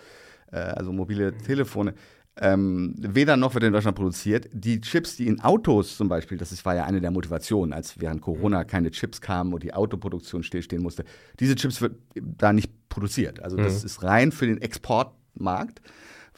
äh, 0.52 0.56
also 0.56 0.92
mobile 0.92 1.36
Telefone. 1.36 1.94
Ähm, 2.40 2.94
weder 2.98 3.36
noch 3.36 3.54
wird 3.54 3.64
in 3.64 3.72
Deutschland 3.72 3.96
produziert. 3.96 4.48
Die 4.52 4.80
Chips, 4.80 5.16
die 5.16 5.26
in 5.26 5.40
Autos 5.40 5.96
zum 5.96 6.08
Beispiel, 6.08 6.38
das 6.38 6.64
war 6.64 6.76
ja 6.76 6.84
eine 6.84 7.00
der 7.00 7.10
Motivationen, 7.10 7.72
als 7.72 7.98
während 8.00 8.20
Corona 8.20 8.62
keine 8.62 8.92
Chips 8.92 9.20
kamen 9.20 9.52
und 9.52 9.64
die 9.64 9.74
Autoproduktion 9.74 10.44
stillstehen 10.44 10.82
musste, 10.82 11.04
diese 11.40 11.56
Chips 11.56 11.80
wird 11.80 11.96
da 12.14 12.52
nicht 12.52 12.70
produziert. 12.88 13.40
Also 13.42 13.56
das 13.56 13.80
mhm. 13.80 13.86
ist 13.86 14.02
rein 14.04 14.30
für 14.30 14.46
den 14.46 14.60
Exportmarkt 14.60 15.80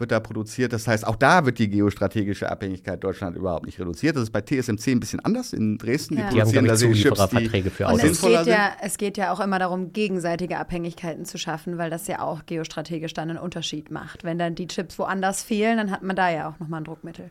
wird 0.00 0.10
da 0.10 0.20
produziert. 0.20 0.72
Das 0.72 0.88
heißt, 0.88 1.06
auch 1.06 1.16
da 1.16 1.44
wird 1.46 1.58
die 1.58 1.68
geostrategische 1.68 2.50
Abhängigkeit 2.50 3.02
Deutschland 3.02 3.36
überhaupt 3.36 3.66
nicht 3.66 3.78
reduziert. 3.78 4.16
Das 4.16 4.24
ist 4.24 4.30
bei 4.30 4.40
TSMC 4.40 4.88
ein 4.88 5.00
bisschen 5.00 5.20
anders 5.20 5.52
in 5.52 5.78
Dresden. 5.78 6.16
Ja. 6.16 6.28
Die, 6.28 6.34
die 6.34 6.40
produzieren 6.40 6.64
da 6.64 6.76
Zuliefererverträge 6.76 7.70
für 7.70 7.88
Autos. 7.88 8.02
Und 8.02 8.10
es 8.10 8.20
geht, 8.20 8.46
ja, 8.46 8.72
es 8.82 8.98
geht 8.98 9.16
ja 9.16 9.32
auch 9.32 9.40
immer 9.40 9.58
darum, 9.58 9.92
gegenseitige 9.92 10.58
Abhängigkeiten 10.58 11.24
zu 11.24 11.38
schaffen, 11.38 11.78
weil 11.78 11.90
das 11.90 12.06
ja 12.06 12.22
auch 12.22 12.46
geostrategisch 12.46 13.12
dann 13.12 13.30
einen 13.30 13.38
Unterschied 13.38 13.90
macht. 13.90 14.24
Wenn 14.24 14.38
dann 14.38 14.54
die 14.54 14.66
Chips 14.66 14.98
woanders 14.98 15.42
fehlen, 15.42 15.76
dann 15.76 15.90
hat 15.90 16.02
man 16.02 16.16
da 16.16 16.30
ja 16.30 16.48
auch 16.48 16.58
nochmal 16.58 16.80
ein 16.80 16.84
Druckmittel. 16.84 17.30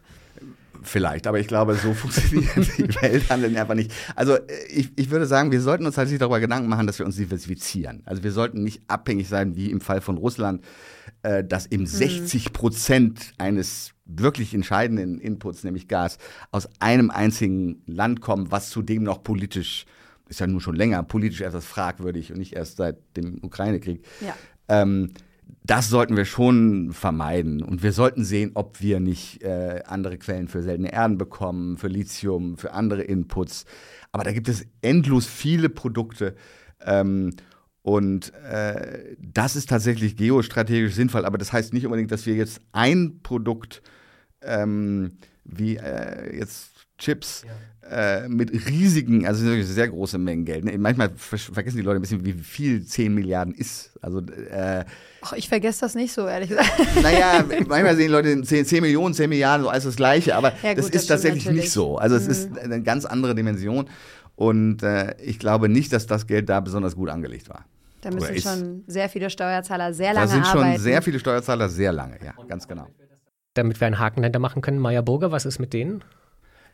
Vielleicht, 0.82 1.27
aber 1.27 1.39
ich 1.39 1.47
glaube, 1.47 1.75
so 1.75 1.93
funktioniert 1.93 2.55
die 2.77 2.88
Welthandel 3.01 3.55
einfach 3.58 3.75
nicht. 3.75 3.91
Also 4.15 4.38
ich, 4.69 4.91
ich 4.95 5.10
würde 5.10 5.25
sagen, 5.25 5.51
wir 5.51 5.62
sollten 5.62 5.86
uns 5.86 5.97
halt 5.97 6.10
nicht 6.10 6.21
darüber 6.21 6.39
Gedanken 6.39 6.69
machen, 6.69 6.88
dass 6.88 6.99
wir 6.99 7.05
uns 7.05 7.17
diversifizieren. 7.17 8.01
Also 8.05 8.23
wir 8.23 8.32
sollten 8.32 8.63
nicht 8.63 8.82
abhängig 8.88 9.27
sein, 9.27 9.55
wie 9.55 9.71
im 9.71 9.82
Fall 9.82 10.01
von 10.01 10.17
Russland, 10.17 10.63
äh, 11.23 11.43
dass 11.43 11.65
eben 11.67 11.84
mhm. 11.84 11.88
60 11.88 12.53
Prozent 12.53 13.34
eines 13.38 13.93
wirklich 14.05 14.53
entscheidenden 14.53 15.19
Inputs, 15.19 15.63
nämlich 15.63 15.88
Gas, 15.88 16.17
aus 16.51 16.67
einem 16.79 17.12
einzigen 17.12 17.84
Land 17.86 18.21
kommen, 18.21 18.51
was 18.51 18.69
zudem 18.69 19.03
noch 19.03 19.23
politisch, 19.23 19.86
ist 20.27 20.39
ja 20.39 20.47
nur 20.47 20.62
schon 20.62 20.75
länger, 20.75 21.03
politisch 21.03 21.41
etwas 21.41 21.65
fragwürdig 21.65 22.32
und 22.32 22.39
nicht 22.39 22.53
erst 22.53 22.77
seit 22.77 22.97
dem 23.17 23.43
Ukraine-Krieg. 23.43 24.05
Ja. 24.21 24.36
Ähm, 24.67 25.12
das 25.63 25.89
sollten 25.89 26.15
wir 26.15 26.25
schon 26.25 26.93
vermeiden. 26.93 27.63
Und 27.63 27.84
wir 27.84 27.91
sollten 27.91 28.23
sehen, 28.23 28.51
ob 28.53 28.82
wir 28.82 28.99
nicht 28.99 29.43
äh, 29.43 29.82
andere 29.86 30.17
Quellen 30.17 30.47
für 30.47 30.62
seltene 30.62 30.93
Erden 30.93 31.17
bekommen, 31.17 31.77
für 31.77 31.88
Lithium, 31.88 32.58
für 32.58 32.73
andere 32.73 33.01
Inputs. 33.01 33.65
Aber 34.12 34.23
da 34.23 34.32
gibt 34.32 34.47
es 34.47 34.65
endlos 34.82 35.25
viele 35.25 35.69
Produkte. 35.69 36.36
Ähm, 36.86 37.32
und 37.82 38.34
äh, 38.36 39.15
das 39.20 39.56
ist 39.56 39.70
tatsächlich 39.70 40.15
geostrategisch 40.15 40.94
sinnvoll. 40.94 41.26
Aber 41.26 41.38
das 41.38 41.54
heißt 41.54 41.74
nicht 41.74 41.86
unbedingt, 41.86 42.12
dass 42.12 42.26
wir 42.26 42.36
jetzt 42.36 42.62
ein 42.72 43.20
Produkt 43.24 43.82
ähm, 44.42 45.18
wie 45.44 45.78
äh, 45.78 46.38
jetzt 46.38 46.72
Chips 46.98 47.44
ja 47.46 47.52
äh, 47.89 48.28
mit 48.30 48.52
riesigen, 48.68 49.26
also 49.26 49.44
sehr 49.63 49.88
große 49.88 50.18
Mengen 50.20 50.46
Geld. 50.46 50.63
Ne? 50.63 50.78
Manchmal 50.78 51.10
vergessen 51.15 51.78
die 51.78 51.84
Leute 51.84 52.00
ein 52.00 52.02
bisschen, 52.02 52.24
wie 52.24 52.34
viel 52.34 52.86
10 52.86 53.13
Milliarden 53.13 53.54
ist. 53.54 53.98
Also, 54.02 54.20
äh, 54.20 54.86
Ach, 55.22 55.34
ich 55.34 55.50
vergesse 55.50 55.82
das 55.82 55.96
nicht 55.96 56.13
so, 56.13 56.28
ehrlich 56.28 56.50
gesagt. 56.50 56.72
Naja, 57.02 57.44
manchmal 57.68 57.96
sehen 57.96 58.12
Leute 58.12 58.42
10, 58.42 58.65
10 58.65 58.82
Millionen, 58.82 59.15
10 59.15 59.30
Milliarden 59.30 59.63
so 59.63 59.70
alles 59.70 59.86
das 59.86 59.96
Gleiche, 59.96 60.36
aber 60.36 60.54
ja, 60.62 60.74
gut, 60.74 60.80
das, 60.80 60.92
das 60.92 61.02
ist 61.02 61.08
tatsächlich 61.08 61.46
natürlich. 61.46 61.65
nicht 61.65 61.74
so. 61.74 61.98
Also, 61.98 62.15
es 62.15 62.26
mhm. 62.26 62.32
ist 62.32 62.60
eine 62.60 62.84
ganz 62.84 63.06
andere 63.06 63.34
Dimension. 63.34 63.89
Und 64.39 64.84
äh, 64.84 65.15
ich 65.21 65.38
glaube 65.38 65.67
nicht, 65.67 65.91
dass 65.91 66.08
das 66.08 66.25
Geld 66.25 66.47
da 66.47 66.62
besonders 66.62 66.95
gut 66.95 67.10
angelegt 67.10 67.49
war. 67.49 67.65
Da 67.99 68.10
müssen 68.10 68.38
schon 68.39 68.84
sehr 68.88 69.10
viele 69.10 69.30
Steuerzahler 69.30 69.93
sehr 69.93 70.13
lange 70.13 70.28
arbeiten. 70.28 70.39
Da 70.39 70.45
sind 70.45 70.56
arbeiten. 70.56 70.75
schon 70.75 70.82
sehr 70.82 71.02
viele 71.02 71.19
Steuerzahler 71.19 71.67
sehr 71.67 71.91
lange, 71.91 72.17
ja, 72.23 72.34
ganz 72.47 72.65
genau. 72.65 72.88
Damit 73.54 73.82
wir 73.82 73.88
einen 73.88 73.99
Haken 73.99 74.21
dahinter 74.21 74.39
machen 74.39 74.62
können, 74.62 74.80
Meyer 74.80 75.02
Burger, 75.02 75.34
was 75.34 75.45
ist 75.45 75.60
mit 75.60 75.73
denen? 75.73 76.06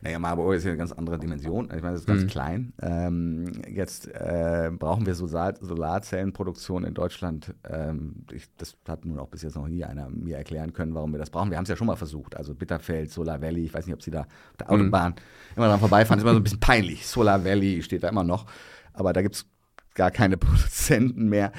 Naja, 0.06 0.20
Marburg 0.20 0.54
ist 0.54 0.62
ja 0.62 0.70
eine 0.70 0.78
ganz 0.78 0.92
andere 0.92 1.18
Dimension. 1.18 1.64
Ich 1.64 1.82
meine, 1.82 1.94
das 1.94 2.02
ist 2.02 2.06
ganz 2.06 2.22
mhm. 2.22 2.26
klein. 2.28 2.72
Ähm, 2.80 3.50
jetzt 3.68 4.06
äh, 4.06 4.70
brauchen 4.72 5.04
wir 5.04 5.16
Solar 5.16 5.54
Solarzellenproduktion 5.60 6.84
in 6.84 6.94
Deutschland. 6.94 7.52
Ähm, 7.68 8.24
ich, 8.30 8.46
das 8.56 8.76
hat 8.86 9.04
nun 9.04 9.18
auch 9.18 9.26
bis 9.26 9.42
jetzt 9.42 9.56
noch 9.56 9.66
nie 9.66 9.84
einer 9.84 10.08
mir 10.08 10.36
erklären 10.36 10.72
können, 10.72 10.94
warum 10.94 11.10
wir 11.10 11.18
das 11.18 11.30
brauchen. 11.30 11.50
Wir 11.50 11.56
haben 11.56 11.64
es 11.64 11.70
ja 11.70 11.74
schon 11.74 11.88
mal 11.88 11.96
versucht. 11.96 12.36
Also 12.36 12.54
Bitterfeld, 12.54 13.10
Solar 13.10 13.42
Valley, 13.42 13.64
ich 13.64 13.74
weiß 13.74 13.84
nicht, 13.86 13.94
ob 13.94 14.02
Sie 14.02 14.12
da 14.12 14.20
auf 14.20 14.56
der 14.60 14.70
Autobahn 14.70 15.10
mhm. 15.10 15.56
immer 15.56 15.66
dran 15.66 15.80
vorbeifahren. 15.80 16.18
Das 16.18 16.22
ist 16.22 16.22
immer 16.22 16.34
so 16.34 16.40
ein 16.40 16.44
bisschen 16.44 16.60
peinlich. 16.60 17.04
Solar 17.04 17.44
Valley 17.44 17.82
steht 17.82 18.04
da 18.04 18.08
immer 18.08 18.22
noch. 18.22 18.46
Aber 18.92 19.12
da 19.12 19.22
gibt 19.22 19.34
es 19.34 19.46
gar 19.94 20.12
keine 20.12 20.36
Produzenten 20.36 21.28
mehr. 21.28 21.50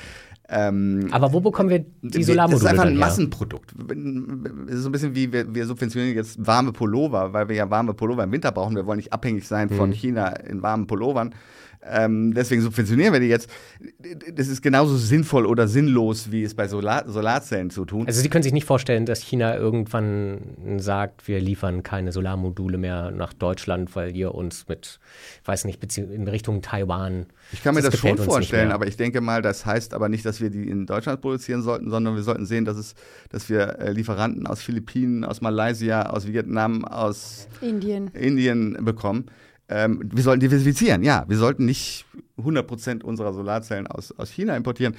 Ähm, 0.50 1.10
Aber 1.12 1.34
wo 1.34 1.42
bekommen 1.42 1.70
wir 1.70 1.86
die 2.02 2.24
Solarmodule? 2.24 2.64
Das 2.64 2.72
ist 2.72 2.80
einfach 2.80 2.86
ein 2.86 2.98
Massenprodukt. 2.98 3.74
So 3.76 4.90
ein 4.90 4.92
bisschen 4.92 5.14
wie 5.14 5.32
wir, 5.34 5.54
wir 5.54 5.66
subventionieren 5.66 6.16
jetzt 6.16 6.46
warme 6.46 6.72
Pullover, 6.72 7.34
weil 7.34 7.50
wir 7.50 7.56
ja 7.56 7.70
warme 7.70 7.94
Pullover 7.94 8.24
im 8.24 8.32
Winter 8.32 8.52
brauchen. 8.52 8.76
Wir 8.76 8.86
wollen 8.86 8.98
nicht 8.98 9.12
abhängig 9.12 9.48
sein 9.48 9.70
von 9.70 9.90
mhm. 9.90 9.94
China 9.94 10.28
in 10.28 10.62
warmen 10.62 10.88
Pullovern. 10.88 11.34
Ähm, 11.84 12.34
deswegen 12.34 12.62
subventionieren 12.62 13.14
wir 13.14 13.20
die 13.20 13.28
jetzt. 13.28 13.50
Das 14.34 14.48
ist 14.48 14.62
genauso 14.62 14.98
sinnvoll 14.98 15.46
oder 15.46 15.68
sinnlos, 15.68 16.32
wie 16.32 16.44
es 16.44 16.54
bei 16.54 16.68
Solar 16.68 17.08
Solarzellen 17.08 17.70
zu 17.70 17.86
tun. 17.86 18.08
Also 18.08 18.22
Sie 18.22 18.30
können 18.30 18.44
sich 18.44 18.54
nicht 18.54 18.66
vorstellen, 18.66 19.06
dass 19.06 19.22
China 19.22 19.56
irgendwann 19.56 20.78
sagt, 20.78 21.28
wir 21.28 21.40
liefern 21.40 21.84
keine 21.84 22.12
Solarmodule 22.12 22.78
mehr 22.78 23.12
nach 23.12 23.34
Deutschland, 23.34 23.96
weil 23.96 24.16
ihr 24.16 24.34
uns 24.34 24.68
mit, 24.68 25.00
weiß 25.46 25.66
nicht, 25.66 25.98
in 25.98 26.28
Richtung 26.28 26.62
Taiwan. 26.62 27.28
Ich 27.52 27.64
kann 27.64 27.76
mir 27.76 27.82
das, 27.82 27.92
das 27.92 28.00
schon 28.00 28.18
vorstellen, 28.18 28.72
aber 28.72 28.88
ich 28.88 28.98
denke 28.98 29.22
mal, 29.22 29.42
das 29.42 29.66
heißt 29.66 29.94
aber 29.94 30.10
nicht, 30.10 30.26
dass 30.26 30.42
wir 30.42 30.50
die 30.50 30.70
in 30.70 30.86
Deutschland 30.86 31.22
produzieren 31.22 31.62
sollten, 31.62 31.90
sondern 31.90 32.16
wir 32.16 32.24
sollten 32.24 32.46
sehen, 32.46 32.66
dass 32.66 32.78
es, 32.78 32.96
dass 33.30 33.50
wir 33.50 33.80
äh, 33.80 33.92
Lieferanten 33.92 34.48
aus 34.48 34.62
Philippinen, 34.62 35.24
aus 35.24 35.42
Malaysia, 35.42 36.10
aus 36.10 36.28
Vietnam, 36.28 36.84
aus 36.86 37.48
Indien, 37.62 38.08
Indien 38.14 38.78
bekommen 38.84 39.26
ähm, 39.70 40.10
wir 40.14 40.24
sollten 40.24 40.40
diversifizieren, 40.40 41.04
ja. 41.04 41.26
Wir 41.28 41.38
sollten 41.38 41.66
nicht 41.66 42.06
100 42.38 43.04
unserer 43.04 43.34
Solarzellen 43.34 43.88
aus, 43.88 44.14
aus 44.18 44.30
China 44.30 44.56
importieren. 44.56 44.96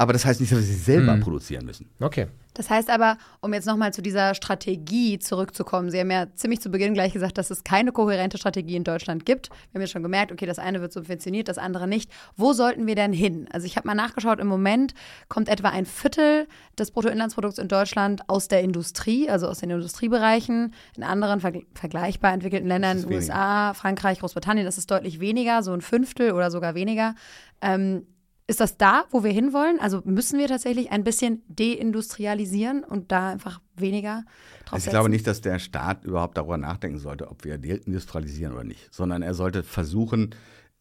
Aber 0.00 0.14
das 0.14 0.24
heißt 0.24 0.40
nicht, 0.40 0.50
dass 0.50 0.60
wir 0.60 0.64
sie 0.64 0.72
selber 0.74 1.14
Mhm. 1.14 1.20
produzieren 1.20 1.66
müssen. 1.66 1.90
Okay. 2.00 2.28
Das 2.54 2.70
heißt 2.70 2.88
aber, 2.88 3.18
um 3.42 3.52
jetzt 3.52 3.66
nochmal 3.66 3.92
zu 3.92 4.00
dieser 4.00 4.34
Strategie 4.34 5.18
zurückzukommen, 5.18 5.90
Sie 5.90 6.00
haben 6.00 6.10
ja 6.10 6.26
ziemlich 6.34 6.60
zu 6.60 6.70
Beginn 6.70 6.94
gleich 6.94 7.12
gesagt, 7.12 7.36
dass 7.36 7.50
es 7.50 7.64
keine 7.64 7.92
kohärente 7.92 8.38
Strategie 8.38 8.76
in 8.76 8.84
Deutschland 8.84 9.26
gibt. 9.26 9.50
Wir 9.50 9.56
haben 9.74 9.80
ja 9.82 9.86
schon 9.86 10.02
gemerkt, 10.02 10.32
okay, 10.32 10.46
das 10.46 10.58
eine 10.58 10.80
wird 10.80 10.94
subventioniert, 10.94 11.48
das 11.48 11.58
andere 11.58 11.86
nicht. 11.86 12.10
Wo 12.34 12.54
sollten 12.54 12.86
wir 12.86 12.94
denn 12.94 13.12
hin? 13.12 13.46
Also 13.52 13.66
ich 13.66 13.76
habe 13.76 13.86
mal 13.86 13.94
nachgeschaut, 13.94 14.40
im 14.40 14.46
Moment 14.46 14.94
kommt 15.28 15.50
etwa 15.50 15.68
ein 15.68 15.84
Viertel 15.84 16.48
des 16.78 16.90
Bruttoinlandsprodukts 16.92 17.58
in 17.58 17.68
Deutschland 17.68 18.22
aus 18.26 18.48
der 18.48 18.62
Industrie, 18.62 19.28
also 19.28 19.48
aus 19.48 19.58
den 19.58 19.68
Industriebereichen. 19.68 20.72
In 20.96 21.02
anderen 21.02 21.40
verg 21.40 21.66
vergleichbar 21.74 22.32
entwickelten 22.32 22.68
Ländern, 22.68 22.96
ist. 22.98 23.06
USA, 23.06 23.74
Frankreich, 23.74 24.20
Großbritannien, 24.20 24.66
ist 24.66 24.78
es 24.78 24.86
deutlich 24.86 25.20
weniger, 25.20 25.62
so 25.62 25.72
ein 25.74 25.82
Fünftel 25.82 26.32
oder 26.32 26.50
sogar 26.50 26.74
weniger. 26.74 27.14
Ähm, 27.60 28.06
ist 28.50 28.60
das 28.60 28.76
da, 28.76 29.04
wo 29.10 29.22
wir 29.22 29.30
hinwollen? 29.30 29.78
Also 29.78 30.02
müssen 30.04 30.36
wir 30.38 30.48
tatsächlich 30.48 30.90
ein 30.90 31.04
bisschen 31.04 31.42
deindustrialisieren 31.48 32.82
und 32.82 33.12
da 33.12 33.30
einfach 33.30 33.60
weniger 33.76 34.24
drauf 34.64 34.72
Also 34.72 34.86
ich 34.86 34.90
glaube 34.90 35.08
nicht, 35.08 35.24
dass 35.28 35.40
der 35.40 35.60
Staat 35.60 36.04
überhaupt 36.04 36.36
darüber 36.36 36.58
nachdenken 36.58 36.98
sollte, 36.98 37.30
ob 37.30 37.44
wir 37.44 37.58
deindustrialisieren 37.58 38.52
oder 38.52 38.64
nicht, 38.64 38.92
sondern 38.92 39.22
er 39.22 39.34
sollte 39.34 39.62
versuchen, 39.62 40.34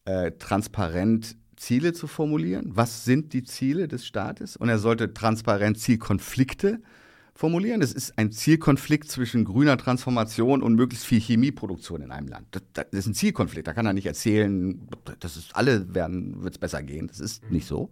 äh, 0.05 0.31
transparent 0.31 1.37
Ziele 1.57 1.93
zu 1.93 2.07
formulieren. 2.07 2.71
Was 2.73 3.05
sind 3.05 3.33
die 3.33 3.43
Ziele 3.43 3.87
des 3.87 4.03
Staates? 4.03 4.57
Und 4.57 4.69
er 4.69 4.79
sollte 4.79 5.13
transparent 5.13 5.77
Zielkonflikte 5.77 6.81
formulieren. 7.39 7.81
Es 7.81 7.93
ist 7.93 8.17
ein 8.17 8.33
Zielkonflikt 8.33 9.09
zwischen 9.09 9.45
grüner 9.45 9.77
Transformation 9.77 10.61
und 10.61 10.75
möglichst 10.75 11.05
viel 11.05 11.21
Chemieproduktion 11.21 12.01
in 12.01 12.11
einem 12.11 12.27
Land. 12.27 12.47
Das, 12.51 12.63
das 12.73 12.87
ist 12.91 13.07
ein 13.07 13.13
Zielkonflikt. 13.13 13.65
Da 13.65 13.73
kann 13.73 13.85
er 13.85 13.93
nicht 13.93 14.07
erzählen, 14.07 14.89
dass 15.21 15.37
es 15.37 15.53
alle 15.53 15.95
werden, 15.95 16.43
wird 16.43 16.55
es 16.55 16.59
besser 16.59 16.83
gehen. 16.83 17.07
Das 17.07 17.21
ist 17.21 17.49
nicht 17.49 17.65
so. 17.65 17.91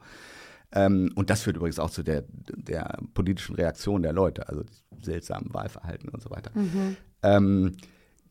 Ähm, 0.74 1.14
und 1.16 1.30
das 1.30 1.44
führt 1.44 1.56
übrigens 1.56 1.80
auch 1.80 1.90
zu 1.90 2.04
der, 2.04 2.26
der 2.28 3.00
politischen 3.14 3.56
Reaktion 3.56 4.02
der 4.02 4.12
Leute, 4.12 4.50
also 4.50 4.64
seltsamen 5.02 5.54
Wahlverhalten 5.54 6.10
und 6.10 6.22
so 6.22 6.30
weiter. 6.30 6.52
Ähm, 7.24 7.78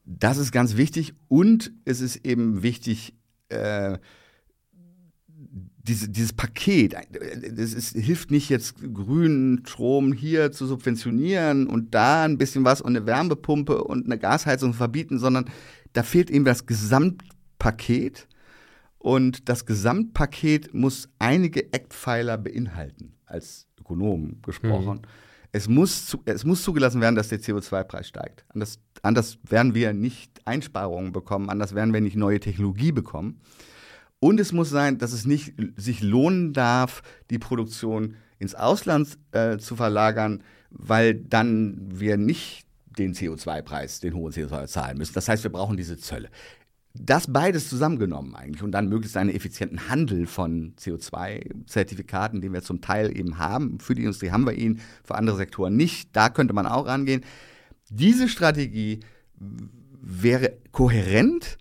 das 0.05 0.37
ist 0.37 0.52
ganz 0.52 0.76
wichtig 0.76 1.14
und 1.29 1.72
es 1.87 2.02
ist 2.02 2.26
eben 2.26 2.62
wichtig, 2.62 3.14
äh, 3.48 3.96
diese, 5.87 6.09
dieses 6.09 6.33
Paket, 6.33 6.94
das 6.94 7.72
ist, 7.72 7.96
hilft 7.96 8.31
nicht 8.31 8.49
jetzt 8.49 8.77
grünen 8.92 9.64
Strom 9.66 10.12
hier 10.12 10.51
zu 10.53 10.66
subventionieren 10.66 11.66
und 11.66 11.94
da 11.94 12.25
ein 12.25 12.38
bisschen 12.38 12.64
was 12.64 12.81
und 12.81 12.96
eine 12.96 13.07
Wärmepumpe 13.07 13.85
und 13.85 14.07
eine 14.07 14.18
Gasheizung 14.18 14.75
verbieten, 14.75 15.18
sondern 15.18 15.49
da 15.92 16.03
fehlt 16.03 16.31
eben 16.31 16.44
das 16.44 16.66
Gesamtpaket 16.66 18.27
und 18.99 19.49
das 19.49 19.66
Gesamtpaket 19.66 20.75
muss 20.75 21.09
einige 21.18 21.72
Eckpfeiler 21.72 22.38
beinhalten, 22.38 23.14
als 23.25 23.68
Ökonom 23.81 24.42
gesprochen. 24.42 25.03
Es, 25.53 25.68
muss 25.68 26.07
zu, 26.07 26.20
es 26.25 26.44
muss 26.44 26.62
zugelassen 26.62 27.01
werden, 27.01 27.14
dass 27.14 27.29
der 27.29 27.40
CO2-Preis 27.40 28.09
steigt. 28.09 28.44
Anders, 28.49 28.81
anders 29.03 29.38
werden 29.49 29.75
wir 29.75 29.94
nicht 29.94 30.42
Einsparungen 30.44 31.12
bekommen, 31.12 31.49
anders 31.49 31.75
werden 31.75 31.94
wir 31.94 32.01
nicht 32.01 32.16
neue 32.16 32.40
Technologie 32.40 32.92
bekommen. 32.92 33.40
Und 34.20 34.40
es 34.40 34.52
muss 34.52 34.70
sein, 34.70 34.98
dass 34.98 35.12
es 35.12 35.26
nicht 35.26 35.55
sich 35.76 36.02
lohnen 36.02 36.52
darf, 36.52 37.02
die 37.31 37.38
Produktion 37.38 38.16
ins 38.38 38.55
Ausland 38.55 39.18
äh, 39.33 39.59
zu 39.59 39.76
verlagern, 39.76 40.42
weil 40.70 41.14
dann 41.14 41.88
wir 41.90 42.16
nicht 42.16 42.66
den 42.98 43.14
CO2-Preis, 43.14 44.00
den 44.00 44.14
hohen 44.14 44.33
CO2 44.33 44.66
zahlen 44.66 44.98
müssen. 44.98 45.14
Das 45.14 45.29
heißt, 45.29 45.42
wir 45.42 45.52
brauchen 45.52 45.76
diese 45.76 45.98
Zölle. 45.98 46.31
Das 46.94 47.31
beides 47.31 47.68
zusammengenommen 47.68 48.35
eigentlich 48.35 48.62
und 48.62 48.72
dann 48.72 48.88
möglichst 48.88 49.18
einen 49.18 49.29
effizienten 49.29 49.90
Handel 49.90 50.26
von 50.26 50.74
CO2-Zertifikaten, 50.76 52.40
den 52.40 52.55
wir 52.55 52.62
zum 52.62 52.81
Teil 52.81 53.16
eben 53.16 53.37
haben. 53.38 53.79
Für 53.81 53.94
die 53.94 54.02
Industrie 54.02 54.31
haben 54.31 54.46
wir 54.46 54.55
ihn, 54.55 54.81
für 55.05 55.14
andere 55.14 55.37
Sektoren 55.37 55.76
nicht. 55.76 56.09
Da 56.16 56.31
könnte 56.31 56.55
man 56.55 56.66
auch 56.66 56.87
rangehen. 56.87 57.22
Diese 57.90 58.29
Strategie 58.29 59.00
wäre 60.00 60.57
kohärent, 60.72 61.59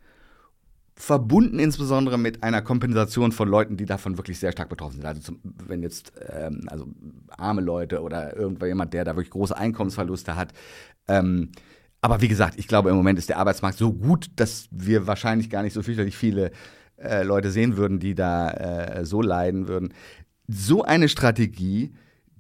verbunden 0.98 1.60
insbesondere 1.60 2.18
mit 2.18 2.42
einer 2.42 2.62
Kompensation 2.62 3.34
von 3.34 3.50
Leuten, 3.50 3.76
die 3.76 3.86
davon 3.86 4.18
wirklich 4.18 4.40
sehr 4.40 4.54
stark 4.54 4.70
betroffen 4.70 4.96
sind. 4.96 5.06
Also 5.06 5.22
zum, 5.22 5.40
wenn 5.44 5.84
jetzt 5.84 6.14
ähm, 6.30 6.62
also 6.68 6.88
arme 7.30 7.62
Leute 7.62 8.02
oder 8.02 8.36
irgendjemand, 8.36 8.94
der 8.94 9.04
da 9.04 9.16
wirklich 9.16 9.32
große 9.32 9.56
Einkommensverluste 9.56 10.36
hat. 10.36 10.54
Ähm, 11.08 11.52
aber 12.00 12.22
wie 12.22 12.28
gesagt, 12.28 12.58
ich 12.58 12.68
glaube, 12.68 12.92
im 12.92 12.96
Moment 12.96 13.20
ist 13.20 13.30
der 13.30 13.40
Arbeitsmarkt 13.40 13.78
so 13.78 13.92
gut, 13.92 14.28
dass 14.38 14.68
wir 14.72 15.06
wahrscheinlich 15.06 15.50
gar 15.50 15.64
nicht 15.64 15.74
so 15.74 15.82
fürchterlich 15.82 16.16
viele 16.16 16.52
äh, 16.98 17.24
Leute 17.24 17.52
sehen 17.52 17.76
würden, 17.76 18.00
die 18.00 18.16
da 18.16 18.52
äh, 18.52 19.06
so 19.06 19.22
leiden 19.22 19.68
würden. 19.68 19.94
So 20.48 20.84
eine 20.84 21.10
Strategie, 21.10 21.94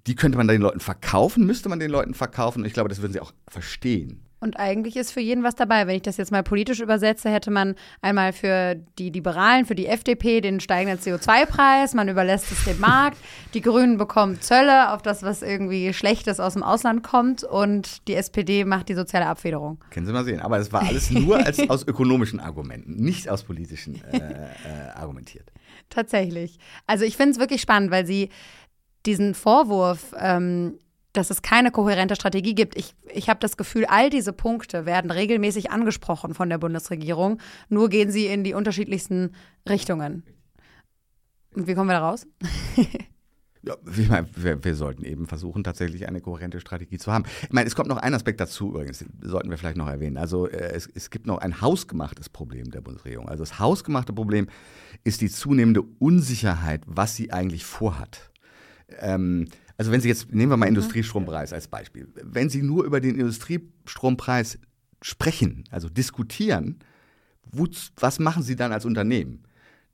die 0.08 0.16
könnte 0.16 0.38
man 0.38 0.48
den 0.48 0.62
Leuten 0.62 0.80
verkaufen, 0.80 1.46
müsste 1.46 1.68
man 1.68 1.80
den 1.80 1.92
Leuten 1.92 2.14
verkaufen. 2.14 2.60
Und 2.60 2.66
ich 2.66 2.74
glaube, 2.74 2.90
das 2.90 3.02
würden 3.02 3.14
sie 3.14 3.20
auch 3.20 3.34
verstehen. 3.50 4.22
Und 4.40 4.60
eigentlich 4.60 4.96
ist 4.96 5.12
für 5.12 5.22
jeden 5.22 5.44
was 5.44 5.56
dabei. 5.56 5.88
Wenn 5.88 5.96
ich 5.96 6.02
das 6.02 6.18
jetzt 6.18 6.32
mal 6.32 6.44
politisch 6.44 6.80
übersetze, 6.80 7.30
hätte 7.30 7.52
man 7.52 7.76
einmal 8.02 8.34
für 8.34 8.76
die 9.00 9.10
Liberalen, 9.10 9.66
für 9.66 9.76
die 9.76 9.88
FDP 9.88 10.42
den 10.42 10.60
steigenden 10.60 11.00
CO2-Preis, 11.00 11.94
man 11.94 12.10
überlässt 12.10 12.52
es 12.52 12.66
dem 12.66 12.80
Markt, 12.80 13.18
die 13.54 13.62
Grünen 13.62 13.98
bekommen 13.98 14.42
Zölle 14.42 14.94
auf 14.94 15.02
das, 15.02 15.24
was 15.24 15.42
irgendwie 15.42 15.94
Schlechtes 15.94 16.40
aus 16.40 16.54
dem 16.54 16.64
Ausland 16.64 17.02
kommt 17.02 17.44
und 17.44 18.08
die 18.08 18.16
SPD 18.16 18.66
macht 18.66 18.90
die 18.90 18.94
soziale 18.96 19.28
Abfederung. 19.28 19.80
Können 19.90 20.06
Sie 20.06 20.14
mal 20.14 20.26
sehen. 20.26 20.42
Aber 20.42 20.60
es 20.60 20.72
war 20.72 20.84
alles 20.84 21.10
nur 21.12 21.38
als, 21.38 21.68
aus 21.70 21.88
ökonomischen 21.88 22.40
Argumenten, 22.40 22.96
nicht 22.96 23.30
aus 23.30 23.44
politischen 23.44 24.04
äh, 24.12 24.18
äh, 24.18 24.90
argumentiert. 24.96 25.52
Tatsächlich. 25.90 26.60
Also 26.88 27.06
ich 27.06 27.16
finde 27.18 27.32
es 27.32 27.40
wirklich 27.40 27.62
spannend, 27.62 27.92
weil 27.92 28.06
sie 28.06 28.30
diesen 29.06 29.34
Vorwurf, 29.34 30.14
ähm, 30.20 30.80
dass 31.18 31.30
es 31.30 31.42
keine 31.42 31.72
kohärente 31.72 32.16
Strategie 32.16 32.56
gibt. 32.56 32.78
Ich, 32.78 32.96
ich 33.14 33.30
habe 33.30 33.40
das 33.40 33.58
Gefühl, 33.58 33.86
all 33.86 34.10
diese 34.10 34.34
Punkte 34.34 34.86
werden 34.86 35.12
regelmäßig 35.12 35.72
angesprochen 35.72 36.34
von 36.34 36.50
der 36.50 36.58
Bundesregierung, 36.58 37.40
nur 37.70 37.90
gehen 37.90 38.12
sie 38.12 38.28
in 38.28 38.44
die 38.44 38.54
unterschiedlichsten 38.54 39.32
Richtungen. 39.68 40.24
Und 41.56 41.68
wie 41.68 41.74
kommen 41.74 41.90
wir 41.90 42.00
da 42.00 42.10
raus? 42.10 42.28
Ja, 43.68 43.76
ich 43.98 44.10
meine, 44.10 44.28
wir, 44.36 44.64
wir 44.64 44.76
sollten 44.76 45.04
eben 45.04 45.26
versuchen, 45.26 45.64
tatsächlich 45.64 46.08
eine 46.08 46.22
kohärente 46.22 46.60
Strategie 46.60 47.00
zu 47.00 47.12
haben. 47.12 47.26
Ich 47.42 47.52
meine, 47.52 47.66
es 47.66 47.76
kommt 47.76 47.90
noch 47.90 47.98
ein 47.98 48.14
Aspekt 48.14 48.40
dazu 48.40 48.70
übrigens, 48.70 49.04
sollten 49.22 49.50
wir 49.50 49.58
vielleicht 49.58 49.78
noch 49.78 49.88
erwähnen. 49.88 50.18
Also 50.18 50.48
äh, 50.48 50.72
es, 50.74 50.88
es 50.94 51.10
gibt 51.10 51.26
noch 51.26 51.40
ein 51.40 51.62
hausgemachtes 51.62 52.30
Problem 52.30 52.70
der 52.70 52.82
Bundesregierung. 52.82 53.28
Also 53.28 53.42
das 53.42 53.58
hausgemachte 53.58 54.14
Problem 54.14 54.50
ist 55.04 55.22
die 55.22 55.32
zunehmende 55.32 55.82
Unsicherheit, 55.98 56.84
was 56.86 57.16
sie 57.16 57.34
eigentlich 57.34 57.66
vorhat. 57.66 58.30
Ähm, 59.00 59.48
also 59.78 59.92
wenn 59.92 60.02
Sie 60.02 60.08
jetzt, 60.08 60.34
nehmen 60.34 60.52
wir 60.52 60.58
mal 60.58 60.68
Industriestrompreis 60.68 61.54
als 61.54 61.68
Beispiel. 61.68 62.08
Wenn 62.22 62.50
Sie 62.50 62.62
nur 62.62 62.86
über 62.86 63.00
den 63.02 63.16
Industriestrompreis 63.16 64.60
sprechen, 65.02 65.64
also 65.70 65.90
diskutieren, 65.90 66.80
woz- 67.52 67.92
was 67.98 68.20
machen 68.20 68.44
Sie 68.44 68.56
dann 68.56 68.72
als 68.72 68.86
Unternehmen? 68.86 69.44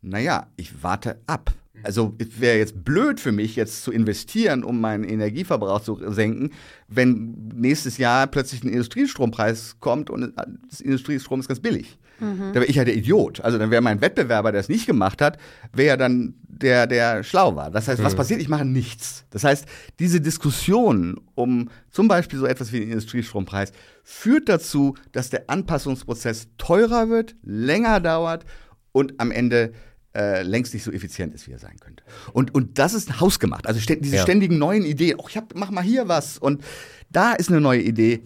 Naja, 0.01 0.47
ich 0.55 0.83
warte 0.83 1.19
ab. 1.27 1.53
Also 1.83 2.15
es 2.19 2.39
wäre 2.39 2.57
jetzt 2.57 2.83
blöd 2.83 3.19
für 3.19 3.31
mich, 3.31 3.55
jetzt 3.55 3.83
zu 3.83 3.91
investieren, 3.91 4.63
um 4.63 4.79
meinen 4.79 5.03
Energieverbrauch 5.03 5.81
zu 5.81 5.99
senken, 6.11 6.51
wenn 6.87 7.49
nächstes 7.55 7.97
Jahr 7.97 8.27
plötzlich 8.27 8.63
ein 8.63 8.69
Industriestrompreis 8.69 9.77
kommt 9.79 10.09
und 10.11 10.33
das 10.69 10.81
Industriestrom 10.81 11.39
ist 11.39 11.47
ganz 11.47 11.59
billig. 11.59 11.97
Da 12.21 12.53
wäre 12.55 12.65
ich 12.65 12.75
ja 12.75 12.86
der 12.86 12.95
Idiot. 12.95 13.41
Also 13.41 13.57
dann 13.57 13.71
wäre 13.71 13.81
mein 13.81 13.99
Wettbewerber, 13.99 14.51
der 14.51 14.62
es 14.62 14.69
nicht 14.69 14.86
gemacht 14.86 15.21
hat, 15.21 15.38
wäre 15.73 15.88
ja 15.89 15.97
dann 15.97 16.36
der, 16.47 16.86
der 16.86 17.23
schlau 17.23 17.55
war. 17.55 17.71
Das 17.71 17.88
heißt, 17.88 18.03
was 18.03 18.15
passiert? 18.15 18.39
Ich 18.41 18.47
mache 18.49 18.63
nichts. 18.65 19.25
Das 19.31 19.43
heißt, 19.43 19.65
diese 19.99 20.21
Diskussion 20.21 21.19
um 21.36 21.69
zum 21.89 22.07
Beispiel 22.07 22.38
so 22.38 22.45
etwas 22.45 22.71
wie 22.71 22.79
den 22.81 22.89
Industriestrompreis 22.91 23.71
führt 24.03 24.47
dazu, 24.49 24.95
dass 25.12 25.29
der 25.31 25.49
Anpassungsprozess 25.49 26.47
teurer 26.57 27.10
wird, 27.10 27.36
länger 27.43 27.99
dauert 27.99 28.45
und 28.91 29.19
am 29.19 29.31
Ende 29.31 29.73
äh, 30.15 30.43
längst 30.43 30.73
nicht 30.73 30.84
so 30.84 30.91
effizient 30.91 31.34
ist, 31.34 31.47
wie 31.47 31.51
er 31.53 31.60
sein 31.60 31.77
könnte. 31.79 32.03
Und, 32.34 32.53
und 32.53 32.77
das 32.77 32.93
ist 32.93 33.19
hausgemacht. 33.21 33.65
Also 33.65 33.79
stä- 33.79 33.99
diese 34.01 34.17
Ja. 34.17 34.21
ständigen 34.23 34.57
neuen 34.57 34.84
Ideen. 34.84 35.17
Oh, 35.17 35.25
ich 35.29 35.38
hab, 35.38 35.55
mach 35.55 35.71
mal 35.71 35.84
hier 35.84 36.07
was. 36.10 36.38
Und 36.38 36.62
da 37.10 37.31
ist 37.31 37.49
eine 37.49 37.62
neue 37.62 37.81
Idee. 37.81 38.21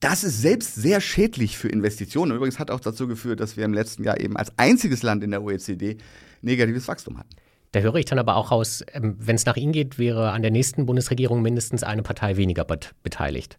Das 0.00 0.24
ist 0.24 0.42
selbst 0.42 0.74
sehr 0.74 1.00
schädlich 1.00 1.56
für 1.56 1.68
Investitionen. 1.68 2.36
Übrigens 2.36 2.58
hat 2.58 2.70
auch 2.70 2.80
dazu 2.80 3.08
geführt, 3.08 3.40
dass 3.40 3.56
wir 3.56 3.64
im 3.64 3.72
letzten 3.72 4.04
Jahr 4.04 4.20
eben 4.20 4.36
als 4.36 4.52
einziges 4.58 5.02
Land 5.02 5.24
in 5.24 5.30
der 5.30 5.42
OECD 5.42 5.96
negatives 6.42 6.86
Wachstum 6.86 7.18
hatten. 7.18 7.30
Da 7.72 7.80
höre 7.80 7.96
ich 7.96 8.04
dann 8.04 8.18
aber 8.18 8.36
auch 8.36 8.50
raus, 8.50 8.84
ähm, 8.92 9.16
wenn 9.18 9.36
es 9.36 9.46
nach 9.46 9.56
Ihnen 9.56 9.72
geht, 9.72 9.98
wäre 9.98 10.30
an 10.32 10.42
der 10.42 10.50
nächsten 10.50 10.86
Bundesregierung 10.86 11.42
mindestens 11.42 11.82
eine 11.82 12.02
Partei 12.02 12.36
weniger 12.36 12.64
bet 12.64 12.94
beteiligt. 13.02 13.58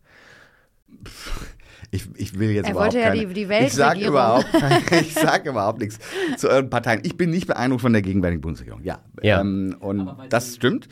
Ich, 1.91 2.05
ich 2.15 2.37
will 2.37 2.49
jetzt 2.51 2.65
Er 2.65 2.71
überhaupt 2.71 2.93
wollte 2.95 2.99
ja 3.05 3.13
keine, 3.13 3.27
die- 3.27 3.33
die 3.33 3.41
Ich 3.43 3.73
sage 3.73 4.01
Weltregierung. 4.01 4.13
überhaupt, 4.13 4.47
ich 5.01 5.13
sag 5.13 5.45
überhaupt 5.45 5.79
nichts 5.79 5.99
zu 6.37 6.49
euren 6.49 6.69
Parteien. 6.69 7.01
Ich 7.03 7.15
bin 7.15 7.29
nicht 7.29 7.47
beeindruckt 7.47 7.81
von 7.81 7.93
der 7.93 8.01
gegenwärtigen 8.01 8.41
Bundesregierung. 8.41 8.83
Ja, 8.83 8.99
Ja. 9.21 9.41
Ähm, 9.41 9.75
und 9.79 10.09
das 10.29 10.55
stimmt. 10.55 10.87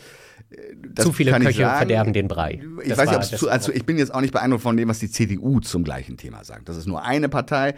Das 0.94 1.06
Zu 1.06 1.12
viele 1.12 1.32
kann 1.32 1.42
ich 1.42 1.48
Köche 1.50 1.62
sagen. 1.64 1.78
verderben 1.78 2.14
den 2.14 2.28
Brei. 2.28 2.62
Ich 2.84 2.90
Das 2.90 2.98
weiß 2.98 3.08
war 3.08 3.18
nicht, 3.20 3.34
ob 3.34 3.40
zu, 3.40 3.50
also 3.50 3.72
ich 3.72 3.86
bin 3.86 3.98
jetzt 3.98 4.14
auch 4.14 4.22
nicht 4.22 4.32
beeindruckt 4.32 4.64
von 4.64 4.78
dem, 4.78 4.88
was 4.88 5.00
die 5.00 5.10
CDU 5.10 5.60
zum 5.60 5.84
gleichen 5.84 6.18
Thema 6.18 6.44
sagt. 6.44 6.70
Das 6.70 6.78
ist 6.78 6.88
nur 6.88 7.04
eine 7.04 7.30
Partei 7.30 7.76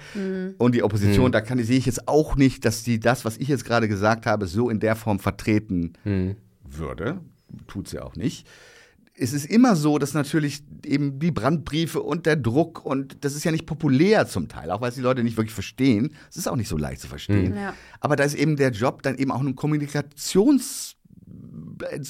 und 0.58 0.76
die 0.76 0.84
Opposition, 0.84 1.32
da 1.32 1.42
kann, 1.42 1.62
sehe 1.64 1.78
ich 1.78 1.86
jetzt 1.86 2.08
auch 2.08 2.36
nicht, 2.36 2.66
dass 2.66 2.84
die 2.84 3.00
das, 3.00 3.26
was 3.26 3.38
ich 3.38 3.48
jetzt 3.48 3.66
gerade 3.66 3.88
gesagt 3.88 4.26
habe, 4.26 4.48
so 4.48 4.70
in 4.70 4.80
der 4.80 4.96
Form 4.96 5.20
vertreten 5.20 5.94
würde. 6.64 7.20
tut 7.68 7.88
sie 7.88 8.00
auch 8.00 8.16
nicht. 8.16 8.48
Es 9.20 9.34
ist 9.34 9.46
immer 9.46 9.76
so, 9.76 9.98
dass 9.98 10.14
natürlich 10.14 10.62
eben 10.86 11.18
die 11.18 11.32
Brandbriefe 11.32 12.04
und 12.04 12.28
der 12.28 12.36
Druck 12.36 12.86
und 12.86 13.26
das 13.26 13.34
ist 13.34 13.44
ja 13.46 13.52
nicht 13.52 13.66
populär 13.66 14.28
zum 14.28 14.48
Teil, 14.48 14.70
auch 14.70 14.80
weil 14.80 14.90
es 14.90 14.96
die 14.96 15.02
Leute 15.02 15.24
nicht 15.24 15.38
wirklich 15.38 15.56
verstehen. 15.56 16.12
Es 16.30 16.38
ist 16.38 16.48
auch 16.48 16.56
nicht 16.56 16.68
so 16.68 16.78
leicht 16.78 17.02
zu 17.02 17.08
verstehen. 17.08 17.56
Ja. 17.56 17.74
Aber 18.00 18.16
da 18.16 18.24
ist 18.24 18.36
eben 18.36 18.58
der 18.58 18.70
Job 18.70 19.02
dann 19.02 19.18
eben 19.18 19.32
auch 19.32 19.40
eine 19.40 19.56
Kommunikations 19.56 20.97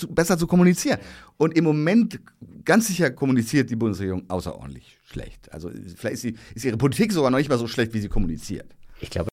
besser 0.09 0.37
zu 0.37 0.47
kommunizieren. 0.47 0.99
Und 1.37 1.57
im 1.57 1.63
Moment 1.63 2.19
ganz 2.63 2.87
sicher 2.87 3.11
kommuniziert 3.11 3.69
die 3.69 3.75
Bundesregierung 3.75 4.29
außerordentlich 4.29 4.97
schlecht. 5.05 5.51
Also 5.51 5.69
vielleicht 5.95 6.15
ist, 6.15 6.21
sie, 6.21 6.35
ist 6.55 6.65
ihre 6.65 6.77
Politik 6.77 7.11
sogar 7.11 7.31
noch 7.31 7.37
nicht 7.37 7.49
mal 7.49 7.57
so 7.57 7.67
schlecht, 7.67 7.93
wie 7.93 7.99
sie 7.99 8.09
kommuniziert. 8.09 8.75
Ich 8.99 9.09
glaube, 9.09 9.29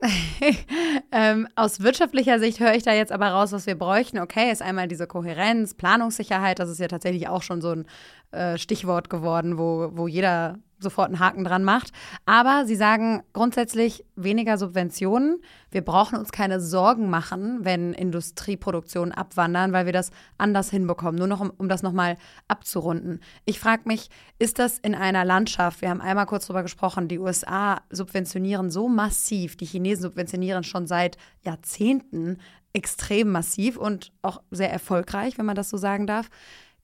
ähm, 1.12 1.48
aus 1.56 1.80
wirtschaftlicher 1.80 2.38
Sicht 2.38 2.60
höre 2.60 2.74
ich 2.74 2.84
da 2.84 2.92
jetzt 2.92 3.10
aber 3.10 3.28
raus, 3.28 3.50
was 3.52 3.66
wir 3.66 3.74
bräuchten. 3.74 4.18
Okay, 4.18 4.52
ist 4.52 4.62
einmal 4.62 4.86
diese 4.86 5.06
Kohärenz, 5.06 5.74
Planungssicherheit, 5.74 6.60
das 6.60 6.70
ist 6.70 6.78
ja 6.78 6.86
tatsächlich 6.86 7.28
auch 7.28 7.42
schon 7.42 7.60
so 7.60 7.72
ein 7.72 7.86
äh, 8.30 8.58
Stichwort 8.58 9.10
geworden, 9.10 9.58
wo, 9.58 9.90
wo 9.94 10.06
jeder 10.06 10.58
sofort 10.78 11.08
einen 11.08 11.20
Haken 11.20 11.44
dran 11.44 11.64
macht. 11.64 11.92
Aber 12.26 12.64
Sie 12.66 12.76
sagen 12.76 13.22
grundsätzlich 13.32 14.04
weniger 14.16 14.58
Subventionen. 14.58 15.40
Wir 15.70 15.82
brauchen 15.82 16.18
uns 16.18 16.32
keine 16.32 16.60
Sorgen 16.60 17.10
machen, 17.10 17.60
wenn 17.62 17.92
Industrieproduktionen 17.92 19.12
abwandern, 19.12 19.72
weil 19.72 19.86
wir 19.86 19.92
das 19.92 20.10
anders 20.38 20.70
hinbekommen. 20.70 21.18
Nur 21.18 21.26
noch, 21.26 21.40
um, 21.40 21.50
um 21.56 21.68
das 21.68 21.82
nochmal 21.82 22.16
abzurunden. 22.48 23.20
Ich 23.44 23.60
frage 23.60 23.82
mich, 23.86 24.08
ist 24.38 24.58
das 24.58 24.78
in 24.78 24.94
einer 24.94 25.24
Landschaft, 25.24 25.82
wir 25.82 25.90
haben 25.90 26.00
einmal 26.00 26.26
kurz 26.26 26.46
drüber 26.46 26.62
gesprochen, 26.62 27.08
die 27.08 27.18
USA 27.18 27.80
subventionieren 27.90 28.70
so 28.70 28.88
massiv, 28.88 29.56
die 29.56 29.66
Chinesen 29.66 30.02
subventionieren 30.02 30.64
schon 30.64 30.86
seit 30.86 31.16
Jahrzehnten 31.42 32.38
extrem 32.72 33.30
massiv 33.30 33.76
und 33.76 34.12
auch 34.22 34.40
sehr 34.50 34.70
erfolgreich, 34.70 35.38
wenn 35.38 35.46
man 35.46 35.56
das 35.56 35.70
so 35.70 35.76
sagen 35.76 36.06
darf. 36.06 36.28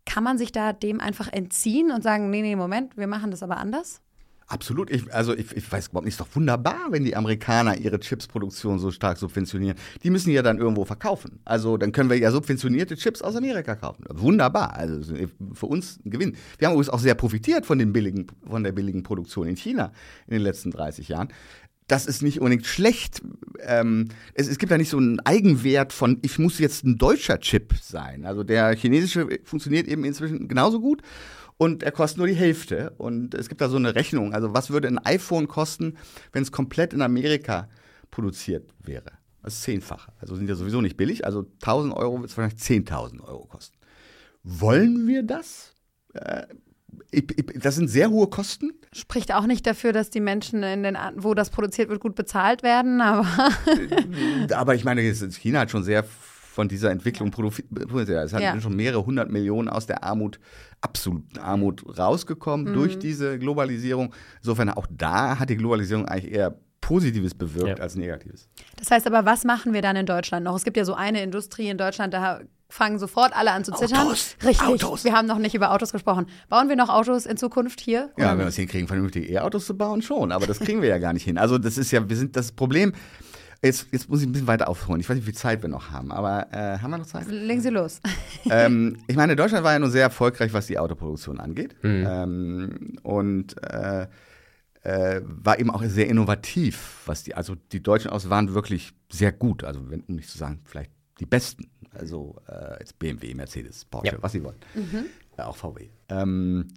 Kann 0.06 0.24
man 0.24 0.38
sich 0.38 0.52
da 0.52 0.72
dem 0.72 1.00
einfach 1.00 1.32
entziehen 1.32 1.90
und 1.90 2.02
sagen, 2.02 2.30
nee, 2.30 2.42
nee, 2.42 2.56
Moment, 2.56 2.96
wir 2.96 3.06
machen 3.06 3.30
das 3.30 3.42
aber 3.42 3.56
anders? 3.56 4.00
Absolut. 4.46 4.90
Ich, 4.90 5.12
also 5.12 5.34
ich, 5.34 5.56
ich 5.56 5.72
weiß 5.72 5.88
überhaupt 5.88 6.04
nicht, 6.04 6.12
ist 6.12 6.20
doch 6.20 6.34
wunderbar, 6.34 6.88
wenn 6.90 7.04
die 7.04 7.16
Amerikaner 7.16 7.78
ihre 7.78 7.98
Chipsproduktion 7.98 8.78
so 8.78 8.90
stark 8.90 9.16
subventionieren. 9.16 9.78
Die 10.02 10.10
müssen 10.10 10.30
ja 10.30 10.42
dann 10.42 10.58
irgendwo 10.58 10.84
verkaufen. 10.84 11.40
Also 11.46 11.78
dann 11.78 11.92
können 11.92 12.10
wir 12.10 12.18
ja 12.18 12.30
subventionierte 12.30 12.96
Chips 12.96 13.22
aus 13.22 13.36
Amerika 13.36 13.74
kaufen. 13.74 14.04
Wunderbar. 14.10 14.76
Also 14.76 15.14
für 15.54 15.66
uns 15.66 15.98
ein 16.04 16.10
Gewinn. 16.10 16.36
Wir 16.58 16.68
haben 16.68 16.74
übrigens 16.74 16.90
auch 16.90 16.98
sehr 16.98 17.14
profitiert 17.14 17.64
von, 17.64 17.78
den 17.78 17.92
billigen, 17.92 18.26
von 18.46 18.62
der 18.62 18.72
billigen 18.72 19.02
Produktion 19.02 19.46
in 19.46 19.56
China 19.56 19.92
in 20.26 20.34
den 20.34 20.42
letzten 20.42 20.70
30 20.70 21.08
Jahren. 21.08 21.28
Das 21.86 22.06
ist 22.06 22.22
nicht 22.22 22.40
unbedingt 22.40 22.66
schlecht. 22.66 23.22
Ähm, 23.60 24.08
es, 24.32 24.48
es 24.48 24.58
gibt 24.58 24.72
da 24.72 24.78
nicht 24.78 24.88
so 24.88 24.96
einen 24.96 25.20
Eigenwert 25.20 25.92
von, 25.92 26.18
ich 26.22 26.38
muss 26.38 26.58
jetzt 26.58 26.84
ein 26.84 26.96
deutscher 26.96 27.38
Chip 27.40 27.74
sein. 27.82 28.24
Also 28.24 28.42
der 28.42 28.74
chinesische 28.74 29.28
funktioniert 29.44 29.86
eben 29.86 30.04
inzwischen 30.04 30.48
genauso 30.48 30.80
gut 30.80 31.02
und 31.56 31.82
er 31.82 31.92
kostet 31.92 32.18
nur 32.18 32.26
die 32.26 32.34
Hälfte. 32.34 32.94
Und 32.98 33.34
es 33.34 33.48
gibt 33.48 33.60
da 33.60 33.68
so 33.68 33.76
eine 33.76 33.94
Rechnung. 33.94 34.34
Also 34.34 34.54
was 34.54 34.70
würde 34.70 34.88
ein 34.88 34.98
iPhone 34.98 35.48
kosten, 35.48 35.96
wenn 36.32 36.42
es 36.42 36.52
komplett 36.52 36.92
in 36.92 37.02
Amerika 37.02 37.68
produziert 38.10 38.72
wäre? 38.80 39.12
Das 39.42 39.54
ist 39.54 39.62
zehnfach. 39.62 40.08
Also 40.20 40.36
sind 40.36 40.48
ja 40.48 40.54
sowieso 40.54 40.80
nicht 40.80 40.96
billig. 40.96 41.26
Also 41.26 41.40
1000 41.62 41.94
Euro 41.94 42.20
wird 42.20 42.30
es 42.30 42.36
wahrscheinlich 42.36 42.62
10.000 42.62 43.20
Euro 43.20 43.44
kosten. 43.46 43.76
Wollen 44.42 45.06
wir 45.06 45.22
das? 45.22 45.74
Äh, 46.14 46.46
das 47.54 47.74
sind 47.76 47.88
sehr 47.88 48.10
hohe 48.10 48.28
Kosten. 48.28 48.72
Spricht 48.92 49.32
auch 49.34 49.46
nicht 49.46 49.66
dafür, 49.66 49.92
dass 49.92 50.10
die 50.10 50.20
Menschen, 50.20 50.62
in 50.62 50.82
den, 50.82 50.96
wo 51.16 51.34
das 51.34 51.50
produziert 51.50 51.88
wird, 51.88 52.00
gut 52.00 52.14
bezahlt 52.14 52.62
werden, 52.62 53.00
aber 53.00 53.26
Aber 54.54 54.74
ich 54.74 54.84
meine, 54.84 55.02
China 55.02 55.60
hat 55.60 55.70
schon 55.70 55.84
sehr 55.84 56.04
von 56.04 56.68
dieser 56.68 56.90
Entwicklung 56.92 57.30
profitiert. 57.32 58.08
Es 58.26 58.32
hat 58.32 58.40
Ja. 58.40 58.60
schon 58.60 58.76
mehrere 58.76 59.04
hundert 59.04 59.30
Millionen 59.30 59.68
aus 59.68 59.86
der 59.86 60.04
Armut, 60.04 60.38
absoluten 60.80 61.38
Armut 61.38 61.84
rausgekommen 61.98 62.68
Mhm. 62.70 62.74
durch 62.74 62.98
diese 62.98 63.38
Globalisierung. 63.40 64.14
Insofern 64.38 64.70
auch 64.70 64.86
da 64.88 65.38
hat 65.40 65.50
die 65.50 65.56
Globalisierung 65.56 66.06
eigentlich 66.06 66.32
eher 66.32 66.56
Positives 66.80 67.34
bewirkt 67.34 67.78
Ja. 67.78 67.82
als 67.82 67.96
Negatives. 67.96 68.48
Das 68.76 68.90
heißt 68.90 69.06
aber, 69.08 69.24
was 69.24 69.44
machen 69.44 69.72
wir 69.72 69.82
dann 69.82 69.96
in 69.96 70.06
Deutschland 70.06 70.44
noch? 70.44 70.54
Es 70.54 70.62
gibt 70.64 70.76
ja 70.76 70.84
so 70.84 70.94
eine 70.94 71.22
Industrie 71.22 71.68
in 71.68 71.78
Deutschland, 71.78 72.14
da 72.14 72.40
fangen 72.74 72.98
sofort 72.98 73.34
alle 73.34 73.52
an 73.52 73.64
zu 73.64 73.72
zittern. 73.72 74.08
Autos, 74.08 74.36
Richtig. 74.44 74.66
Autos. 74.66 75.04
Wir 75.04 75.12
haben 75.12 75.28
noch 75.28 75.38
nicht 75.38 75.54
über 75.54 75.70
Autos 75.72 75.92
gesprochen. 75.92 76.26
Bauen 76.48 76.68
wir 76.68 76.76
noch 76.76 76.88
Autos 76.88 77.24
in 77.24 77.36
Zukunft 77.36 77.80
hier? 77.80 78.10
Ja, 78.18 78.32
wenn 78.32 78.38
wir 78.38 78.46
es 78.48 78.56
hinkriegen, 78.56 78.88
vernünftige 78.88 79.28
E-Autos 79.28 79.66
zu 79.66 79.76
bauen, 79.76 80.02
schon. 80.02 80.32
Aber 80.32 80.46
das 80.46 80.58
kriegen 80.58 80.82
wir 80.82 80.88
ja 80.88 80.98
gar 80.98 81.12
nicht 81.12 81.22
hin. 81.22 81.38
Also 81.38 81.56
das 81.56 81.78
ist 81.78 81.92
ja, 81.92 82.08
wir 82.08 82.16
sind 82.16 82.34
das 82.36 82.50
Problem. 82.50 82.92
Jetzt, 83.62 83.86
jetzt 83.92 84.10
muss 84.10 84.20
ich 84.20 84.26
ein 84.26 84.32
bisschen 84.32 84.48
weiter 84.48 84.68
aufholen. 84.68 85.00
Ich 85.00 85.08
weiß 85.08 85.14
nicht, 85.14 85.24
wie 85.24 85.30
viel 85.30 85.38
Zeit 85.38 85.62
wir 85.62 85.70
noch 85.70 85.90
haben, 85.90 86.10
aber 86.10 86.48
äh, 86.52 86.78
haben 86.78 86.90
wir 86.90 86.98
noch 86.98 87.06
Zeit? 87.06 87.28
Legen 87.28 87.60
Sie 87.60 87.70
los. 87.70 88.00
ähm, 88.50 88.98
ich 89.06 89.16
meine, 89.16 89.36
Deutschland 89.36 89.64
war 89.64 89.72
ja 89.72 89.78
nun 89.78 89.90
sehr 89.90 90.02
erfolgreich, 90.02 90.52
was 90.52 90.66
die 90.66 90.78
Autoproduktion 90.78 91.38
angeht. 91.40 91.76
Ähm, 91.82 92.98
und 93.04 93.54
äh, 93.62 94.08
äh, 94.82 95.20
war 95.24 95.60
eben 95.60 95.70
auch 95.70 95.82
sehr 95.84 96.08
innovativ, 96.08 97.02
was 97.06 97.22
die, 97.22 97.34
also 97.34 97.54
die 97.54 97.82
deutschen 97.82 98.10
Autos 98.10 98.28
waren 98.28 98.52
wirklich 98.52 98.92
sehr 99.10 99.32
gut. 99.32 99.64
Also, 99.64 99.88
wenn, 99.88 100.00
um 100.02 100.16
nicht 100.16 100.28
zu 100.28 100.36
sagen, 100.36 100.60
vielleicht 100.64 100.90
die 101.20 101.26
besten. 101.26 101.70
Also 101.92 102.36
äh, 102.48 102.78
jetzt 102.80 102.98
BMW, 102.98 103.34
Mercedes, 103.34 103.84
Porsche, 103.84 104.12
Ja. 104.14 104.18
was 104.22 104.32
sie 104.32 104.42
wollen. 104.42 104.58
Ja, 105.38 105.46
auch 105.46 105.56
VW. 105.56 105.88
Ähm, 106.08 106.68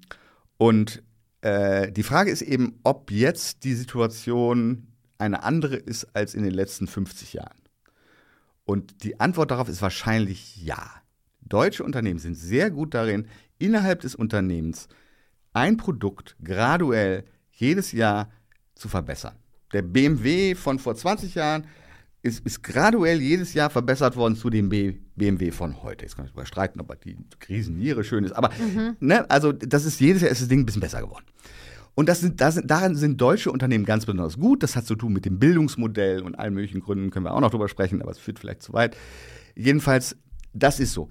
und 0.57 1.01
äh, 1.41 1.91
die 1.91 2.03
Frage 2.03 2.29
ist 2.31 2.41
eben, 2.43 2.79
ob 2.83 3.09
jetzt 3.11 3.63
die 3.63 3.73
Situation 3.73 4.87
eine 5.17 5.43
andere 5.43 5.75
ist 5.75 6.15
als 6.15 6.35
in 6.35 6.43
den 6.43 6.53
letzten 6.53 6.87
50 6.87 7.33
Jahren. 7.33 7.57
Und 8.65 9.03
die 9.03 9.19
Antwort 9.19 9.51
darauf 9.51 9.69
ist 9.69 9.81
wahrscheinlich 9.81 10.57
ja. 10.63 10.91
Deutsche 11.41 11.83
Unternehmen 11.83 12.19
sind 12.19 12.35
sehr 12.35 12.69
gut 12.69 12.93
darin, 12.93 13.27
innerhalb 13.57 14.01
des 14.01 14.13
Unternehmens 14.13 14.87
ein 15.53 15.77
Produkt 15.77 16.35
graduell 16.43 17.23
jedes 17.51 17.91
Jahr 17.93 18.29
zu 18.75 18.89
verbessern. 18.89 19.35
Der 19.73 19.81
BMW 19.81 20.53
von 20.53 20.77
vor 20.77 20.95
20 20.95 21.33
Jahren 21.35 21.65
ist, 22.27 22.45
ist 22.45 22.63
graduell 22.63 23.21
jedes 23.21 23.53
Jahr 23.53 23.69
verbessert 23.69 24.15
worden 24.15 24.35
zu 24.35 24.49
dem 24.49 24.69
B 24.69 24.95
BMW 25.15 25.51
von 25.51 25.81
heute. 25.81 26.05
Jetzt 26.05 26.15
kann 26.15 26.25
man 26.25 26.33
darüber 26.33 26.45
streiten, 26.45 26.79
ob 26.79 27.01
die 27.01 27.17
Krisenniere 27.39 28.03
schön 28.03 28.23
ist, 28.23 28.33
aber 28.33 28.51
ne, 28.99 29.29
also 29.29 29.51
das 29.51 29.85
ist 29.85 29.99
jedes 29.99 30.21
Jahr 30.21 30.31
ist 30.31 30.41
das 30.41 30.47
Ding 30.47 30.59
ein 30.59 30.65
bisschen 30.65 30.81
besser 30.81 31.01
geworden. 31.01 31.25
Und 31.95 32.07
das 32.07 32.19
sind, 32.19 32.39
das 32.41 32.53
sind, 32.53 32.69
daran 32.69 32.95
sind 32.95 33.19
deutsche 33.19 33.51
Unternehmen 33.51 33.83
ganz 33.83 34.05
besonders 34.05 34.37
gut. 34.37 34.61
Das 34.61 34.75
hat 34.75 34.85
zu 34.85 34.95
tun 34.95 35.13
mit 35.13 35.25
dem 35.25 35.39
Bildungsmodell 35.39 36.21
und 36.21 36.35
allen 36.35 36.53
möglichen 36.53 36.79
Gründen, 36.79 37.09
können 37.09 37.25
wir 37.25 37.33
auch 37.33 37.41
noch 37.41 37.49
drüber 37.49 37.67
sprechen, 37.67 38.03
aber 38.03 38.11
es 38.11 38.19
führt 38.19 38.37
vielleicht 38.37 38.61
zu 38.61 38.73
weit. 38.73 38.95
Jedenfalls, 39.55 40.15
das 40.53 40.79
ist 40.79 40.93
so. 40.93 41.09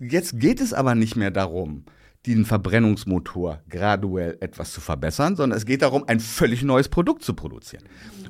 Jetzt 0.00 0.40
geht 0.40 0.60
es 0.60 0.72
aber 0.72 0.96
nicht 0.96 1.14
mehr 1.14 1.30
darum, 1.30 1.84
den 2.26 2.44
Verbrennungsmotor 2.46 3.60
graduell 3.68 4.38
etwas 4.40 4.72
zu 4.72 4.80
verbessern, 4.80 5.36
sondern 5.36 5.56
es 5.56 5.66
geht 5.66 5.82
darum, 5.82 6.04
ein 6.06 6.20
völlig 6.20 6.62
neues 6.62 6.88
Produkt 6.88 7.22
zu 7.22 7.34
produzieren. 7.34 7.84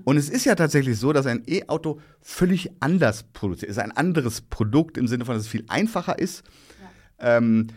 Und 0.04 0.16
es 0.16 0.28
ist 0.28 0.44
ja 0.44 0.54
tatsächlich 0.54 0.98
so, 0.98 1.12
dass 1.12 1.26
ein 1.26 1.42
E-Auto 1.46 2.00
völlig 2.20 2.70
anders 2.80 3.24
produziert 3.32 3.70
ist. 3.70 3.78
Ein 3.78 3.92
anderes 3.92 4.40
Produkt 4.40 4.98
im 4.98 5.06
Sinne 5.06 5.24
von, 5.24 5.34
dass 5.34 5.44
es 5.44 5.48
viel 5.48 5.64
einfacher 5.68 6.18
ist. 6.18 6.42
Ähm, 7.18 7.68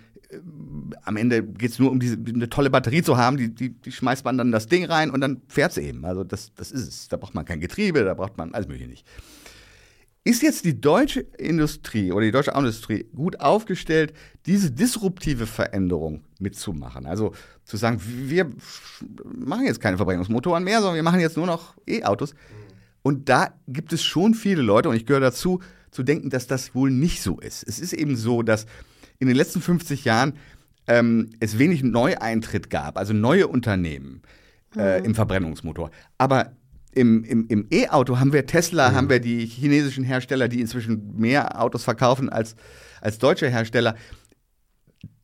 am 1.03 1.15
Ende 1.15 1.43
geht 1.43 1.71
es 1.71 1.79
nur 1.79 1.91
um 1.91 1.99
diese, 1.99 2.17
eine 2.17 2.49
tolle 2.49 2.69
Batterie 2.69 3.01
zu 3.01 3.15
haben, 3.17 3.37
die, 3.37 3.53
die, 3.53 3.69
die 3.69 3.91
schmeißt 3.91 4.25
man 4.25 4.37
dann 4.37 4.51
das 4.51 4.67
Ding 4.67 4.85
rein 4.85 5.09
und 5.09 5.21
dann 5.21 5.41
fährt 5.47 5.71
sie 5.71 5.81
eben. 5.81 6.03
Also 6.03 6.23
das, 6.23 6.53
das 6.55 6.71
ist 6.71 6.87
es. 6.87 7.07
Da 7.07 7.17
braucht 7.17 7.33
man 7.33 7.45
kein 7.45 7.61
Getriebe, 7.61 8.03
da 8.03 8.13
braucht 8.13 8.37
man 8.37 8.53
alles 8.53 8.67
mögliche 8.67 8.89
nicht. 8.89 9.07
Ist 10.27 10.41
jetzt 10.41 10.65
die 10.65 10.81
deutsche 10.81 11.21
Industrie 11.37 12.11
oder 12.11 12.25
die 12.25 12.33
deutsche 12.33 12.53
Autoindustrie 12.53 13.05
gut 13.15 13.39
aufgestellt, 13.39 14.11
diese 14.45 14.71
disruptive 14.71 15.47
Veränderung 15.47 16.25
mitzumachen? 16.37 17.05
Also 17.05 17.31
zu 17.63 17.77
sagen, 17.77 18.01
wir 18.03 18.49
machen 19.23 19.65
jetzt 19.65 19.79
keine 19.79 19.95
Verbrennungsmotoren 19.95 20.65
mehr, 20.65 20.79
sondern 20.79 20.95
wir 20.95 21.03
machen 21.03 21.21
jetzt 21.21 21.37
nur 21.37 21.45
noch 21.45 21.75
E-Autos. 21.87 22.35
Und 23.03 23.29
da 23.29 23.53
gibt 23.69 23.93
es 23.93 24.03
schon 24.03 24.33
viele 24.33 24.61
Leute, 24.61 24.89
und 24.89 24.97
ich 24.97 25.05
gehöre 25.05 25.21
dazu, 25.21 25.61
zu 25.91 26.03
denken, 26.03 26.29
dass 26.29 26.45
das 26.45 26.75
wohl 26.75 26.91
nicht 26.91 27.21
so 27.21 27.39
ist. 27.39 27.63
Es 27.65 27.79
ist 27.79 27.93
eben 27.93 28.17
so, 28.17 28.43
dass 28.43 28.65
in 29.19 29.27
den 29.29 29.37
letzten 29.37 29.61
50 29.61 30.03
Jahren 30.03 30.33
ähm, 30.87 31.29
es 31.39 31.57
wenig 31.57 31.83
Neueintritt 31.83 32.69
gab, 32.69 32.97
also 32.97 33.13
neue 33.13 33.47
Unternehmen 33.47 34.23
äh, 34.75 35.01
im 35.05 35.15
Verbrennungsmotor. 35.15 35.89
Aber 36.17 36.51
im, 36.97 37.23
im, 37.23 37.47
im 37.47 37.67
E-Auto 37.71 38.19
haben 38.19 38.33
wir 38.33 38.45
Tesla, 38.45 38.91
haben 38.93 39.09
wir 39.09 39.19
die 39.19 39.45
chinesischen 39.45 40.03
Hersteller, 40.03 40.47
die 40.47 40.59
inzwischen 40.59 41.15
mehr 41.15 41.61
Autos 41.61 41.83
verkaufen 41.83 42.29
als, 42.29 42.55
als 43.01 43.19
deutsche 43.19 43.47
Hersteller. 43.49 43.95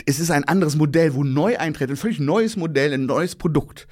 Es 0.05 0.19
ist 0.19 0.31
ein 0.31 0.43
anderes 0.43 0.75
Modell, 0.75 1.15
wo 1.15 1.23
Neueintritt, 1.23 1.89
ein 1.89 1.95
völlig 1.97 2.19
neues 2.19 2.55
Modell, 2.55 2.93
ein 2.93 3.05
neues 3.05 3.35
Produkt 3.35 3.87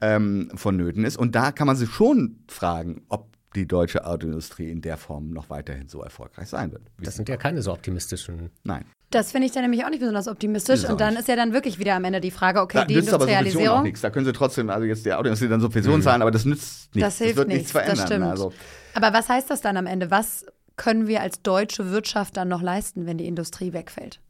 ähm, 0.00 0.50
vonnöten 0.54 1.04
ist. 1.04 1.16
Und 1.16 1.34
da 1.34 1.50
kann 1.50 1.66
man 1.66 1.76
sich 1.76 1.90
schon 1.90 2.44
fragen, 2.48 3.02
ob 3.08 3.36
die 3.54 3.66
deutsche 3.66 4.04
Autoindustrie 4.04 4.70
in 4.70 4.82
der 4.82 4.98
Form 4.98 5.30
noch 5.30 5.48
weiterhin 5.48 5.88
so 5.88 6.02
erfolgreich 6.02 6.48
sein 6.48 6.72
wird. 6.72 6.82
Das 7.00 7.16
sind 7.16 7.28
ja 7.28 7.36
keine 7.36 7.62
so 7.62 7.72
optimistischen. 7.72 8.50
Nein. 8.62 8.84
Das 9.10 9.32
finde 9.32 9.46
ich 9.46 9.52
dann 9.52 9.62
nämlich 9.62 9.84
auch 9.84 9.90
nicht 9.90 10.00
besonders 10.00 10.28
optimistisch. 10.28 10.82
Ist 10.84 10.90
Und 10.90 11.00
dann 11.00 11.14
nicht. 11.14 11.20
ist 11.20 11.28
ja 11.28 11.36
dann 11.36 11.52
wirklich 11.54 11.78
wieder 11.78 11.94
am 11.94 12.04
Ende 12.04 12.20
die 12.20 12.30
Frage, 12.30 12.60
okay, 12.60 12.78
Da 12.78 12.84
die 12.84 12.94
nützt 12.96 13.08
aber 13.12 13.24
Subvention 13.24 13.36
auch 13.36 13.40
Industrialisierung. 13.40 13.82
nichts. 13.84 14.00
Da 14.02 14.10
können 14.10 14.26
sie 14.26 14.32
trotzdem, 14.32 14.68
also 14.68 14.84
jetzt 14.84 15.06
der 15.06 15.18
Autoindustrie 15.18 15.48
dann 15.48 15.60
Subventionen 15.60 16.02
zahlen, 16.02 16.20
aber 16.20 16.30
das 16.30 16.44
nützt 16.44 16.94
nichts. 16.94 17.08
Das 17.08 17.18
hilft 17.18 17.36
wird 17.36 17.48
nichts, 17.48 17.60
nichts 17.60 17.72
verändern. 17.72 17.96
das 17.96 18.06
stimmt. 18.06 18.24
Also, 18.24 18.52
Aber 18.94 19.12
was 19.12 19.28
heißt 19.28 19.48
das 19.50 19.62
dann 19.62 19.76
am 19.78 19.86
Ende? 19.86 20.10
Was 20.10 20.44
können 20.76 21.06
wir 21.06 21.22
als 21.22 21.42
deutsche 21.42 21.90
Wirtschaft 21.90 22.36
dann 22.36 22.48
noch 22.48 22.62
leisten, 22.62 23.06
wenn 23.06 23.16
die 23.18 23.26
Industrie 23.26 23.72
wegfällt? 23.72 24.20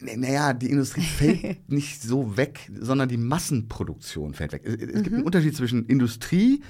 Naja, 0.00 0.52
die 0.52 0.70
Industrie 0.70 1.02
fällt 1.02 1.68
nicht 1.68 2.02
so 2.02 2.36
weg, 2.36 2.70
sondern 2.78 3.08
die 3.08 3.16
Massenproduktion 3.16 4.34
fällt 4.34 4.52
weg. 4.52 4.62
Es, 4.64 4.74
es 4.74 4.80
mhm. 4.80 5.02
gibt 5.02 5.14
einen 5.16 5.24
Unterschied 5.24 5.56
zwischen 5.56 5.86
Industrie 5.86 6.62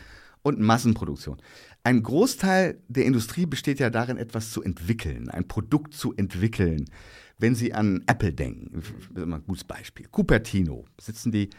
und 0.42 0.60
Massenproduktion. 0.60 1.38
Ein 1.82 2.02
Großteil 2.02 2.78
der 2.88 3.04
Industrie 3.06 3.46
besteht 3.46 3.78
ja 3.78 3.90
darin, 3.90 4.16
etwas 4.16 4.50
zu 4.50 4.62
entwickeln, 4.62 5.30
ein 5.30 5.48
Produkt 5.48 5.94
zu 5.94 6.14
entwickeln. 6.14 6.86
Wenn 7.40 7.54
Sie 7.54 7.72
an 7.72 8.02
Apple 8.06 8.32
denken, 8.32 8.70
das 8.72 8.84
ist 8.84 9.16
immer 9.16 9.36
ein 9.36 9.44
gutes 9.46 9.64
Beispiel. 9.64 10.06
Cupertino, 10.08 10.84
sitzen 11.00 11.32
die, 11.32 11.50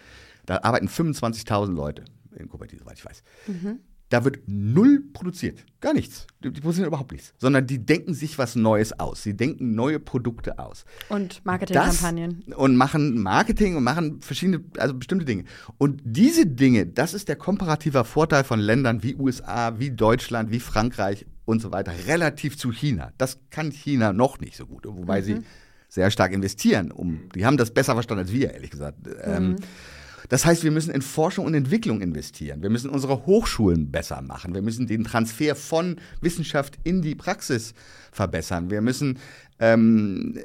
da 0.46 0.60
arbeiten 0.64 0.88
25.000 0.88 1.74
Leute 1.74 2.06
in 2.36 2.48
Cupertino, 2.48 2.84
soweit 2.84 2.98
ich 2.98 3.06
weiß. 3.06 3.24
Mhm 3.48 3.80
da 4.12 4.26
wird 4.26 4.40
null 4.46 5.04
produziert. 5.14 5.66
Gar 5.80 5.94
nichts. 5.94 6.28
Die, 6.44 6.52
produzieren 6.52 6.88
überhaupt 6.88 7.14
nichts. 7.14 7.34
Sondern 7.38 7.66
die 7.66 7.84
denken 7.84 8.14
sich 8.14 8.38
was 8.38 8.56
Neues 8.56 9.00
aus. 9.00 9.24
Sie 9.24 9.36
denken 9.36 9.74
neue 9.74 10.00
Produkte 10.00 10.60
aus. 10.60 10.84
Und 11.08 11.44
Marketingkampagnen. 11.46 12.44
Und 12.56 12.76
machen 12.76 13.22
Marketing 13.22 13.78
und 13.78 13.84
machen 13.84 14.22
verschiedene, 14.22 14.64
also 14.78 14.94
bestimmte 14.96 15.26
Dinge. 15.26 15.46
Und 15.78 16.02
diese 16.04 16.46
Dinge, 16.46 16.86
das 16.86 17.14
ist 17.14 17.30
der 17.30 17.38
komparative 17.38 18.04
Vorteil 18.04 18.44
von 18.44 18.60
Ländern 18.60 19.02
wie 19.02 19.16
USA, 19.16 19.80
wie 19.80 19.92
Deutschland, 19.92 20.52
wie 20.52 20.60
Frankreich 20.60 21.26
und 21.46 21.62
so 21.62 21.72
weiter, 21.72 21.94
relativ 22.06 22.58
zu 22.58 22.72
China. 22.72 23.14
Das 23.18 23.40
kann 23.50 23.72
China 23.72 24.12
noch 24.12 24.40
nicht 24.40 24.58
so 24.58 24.66
gut, 24.66 24.86
wobei 24.86 25.22
mhm. 25.22 25.26
sie 25.26 25.38
sehr 25.92 26.10
stark 26.10 26.32
investieren. 26.32 26.92
Um, 26.92 27.30
die 27.36 27.46
haben 27.46 27.58
das 27.58 27.72
besser 27.72 27.94
verstanden 27.94 28.24
als 28.24 28.32
wir, 28.32 28.54
ehrlich 28.54 28.72
gesagt. 28.72 28.98
Ähm, 29.24 29.50
mhm. 29.50 29.56
Das 30.30 30.46
heißt, 30.46 30.64
wir 30.64 30.72
müssen 30.72 30.92
in 30.92 31.02
Forschung 31.02 31.46
und 31.46 31.54
Entwicklung 31.54 32.00
investieren. 32.00 32.62
Wir 32.62 32.70
müssen 32.70 32.90
unsere 32.90 33.26
Hochschulen 33.26 33.92
besser 33.92 34.22
machen. 34.22 34.54
Wir 34.54 34.62
müssen 34.62 34.88
den 34.88 35.04
Transfer 35.04 35.54
von 35.54 35.98
Wissenschaft 36.22 36.80
in 36.86 37.02
die 37.02 37.16
Praxis 37.16 37.74
verbessern. 38.14 38.72
Wir 38.72 38.80
müssen 38.80 39.20
ähm, 39.60 40.40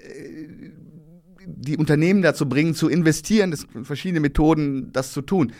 die 1.46 1.76
Unternehmen 1.76 2.22
dazu 2.22 2.48
bringen, 2.48 2.74
zu 2.74 2.88
investieren. 2.88 3.52
Es 3.52 3.68
gibt 3.68 3.86
verschiedene 3.86 4.18
Methoden, 4.18 4.92
das 4.92 5.12
zu 5.12 5.22
tun. 5.22 5.52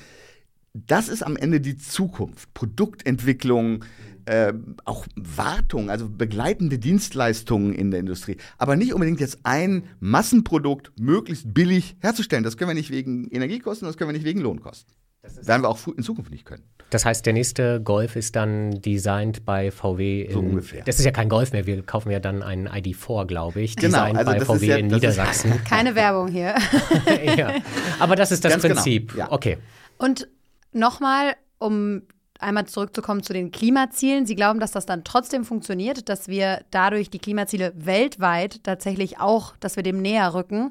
Das 0.74 1.08
ist 1.08 1.22
am 1.22 1.36
Ende 1.36 1.60
die 1.60 1.76
Zukunft. 1.76 2.52
Produktentwicklung, 2.54 3.84
äh, 4.26 4.52
auch 4.84 5.06
Wartung, 5.16 5.90
also 5.90 6.08
begleitende 6.08 6.78
Dienstleistungen 6.78 7.72
in 7.72 7.90
der 7.90 8.00
Industrie. 8.00 8.36
Aber 8.58 8.76
nicht 8.76 8.92
unbedingt 8.92 9.20
jetzt 9.20 9.38
ein 9.44 9.84
Massenprodukt 10.00 10.92
möglichst 10.98 11.54
billig 11.54 11.96
herzustellen. 12.00 12.44
Das 12.44 12.56
können 12.56 12.70
wir 12.70 12.74
nicht 12.74 12.90
wegen 12.90 13.28
Energiekosten, 13.30 13.86
das 13.86 13.96
können 13.96 14.08
wir 14.08 14.12
nicht 14.14 14.26
wegen 14.26 14.40
Lohnkosten. 14.40 14.92
Das 15.22 15.46
werden 15.46 15.62
wir 15.62 15.68
auch 15.68 15.78
in 15.88 16.02
Zukunft 16.02 16.30
nicht 16.30 16.44
können. 16.44 16.62
Das 16.90 17.04
heißt, 17.04 17.26
der 17.26 17.32
nächste 17.32 17.80
Golf 17.80 18.14
ist 18.14 18.36
dann 18.36 18.80
designt 18.80 19.44
bei 19.44 19.72
VW 19.72 20.22
in, 20.22 20.32
so 20.32 20.38
ungefähr. 20.38 20.84
Das 20.84 20.98
ist 20.98 21.04
ja 21.04 21.10
kein 21.10 21.28
Golf 21.28 21.52
mehr, 21.52 21.66
wir 21.66 21.82
kaufen 21.82 22.10
ja 22.12 22.20
dann 22.20 22.42
einen 22.44 22.68
ID4, 22.68 23.26
glaube 23.26 23.60
ich. 23.60 23.74
Genau, 23.74 24.06
designt 24.06 24.18
also 24.18 24.30
bei 24.30 24.40
VW 24.44 24.66
ja, 24.66 24.76
in 24.76 24.86
Niedersachsen. 24.86 25.64
Keine 25.68 25.96
Werbung 25.96 26.28
hier. 26.28 26.54
ja. 27.36 27.54
Aber 27.98 28.14
das 28.14 28.30
ist 28.30 28.44
das 28.44 28.52
Ganz 28.52 28.62
genau, 28.62 28.74
Prinzip. 28.76 29.12
Genau, 29.12 29.24
ja. 29.24 29.32
Okay. 29.32 29.58
Und 29.98 30.28
nochmal, 30.72 31.34
um 31.58 32.02
einmal 32.38 32.66
zurückzukommen 32.66 33.22
zu 33.22 33.32
den 33.32 33.50
Klimazielen. 33.50 34.26
Sie 34.26 34.36
glauben, 34.36 34.60
dass 34.60 34.72
das 34.72 34.86
dann 34.86 35.04
trotzdem 35.04 35.44
funktioniert, 35.44 36.08
dass 36.08 36.28
wir 36.28 36.64
dadurch 36.70 37.10
die 37.10 37.18
Klimaziele 37.18 37.72
weltweit 37.76 38.62
tatsächlich 38.64 39.18
auch, 39.18 39.56
dass 39.58 39.76
wir 39.76 39.82
dem 39.82 40.02
näher 40.02 40.34
rücken, 40.34 40.70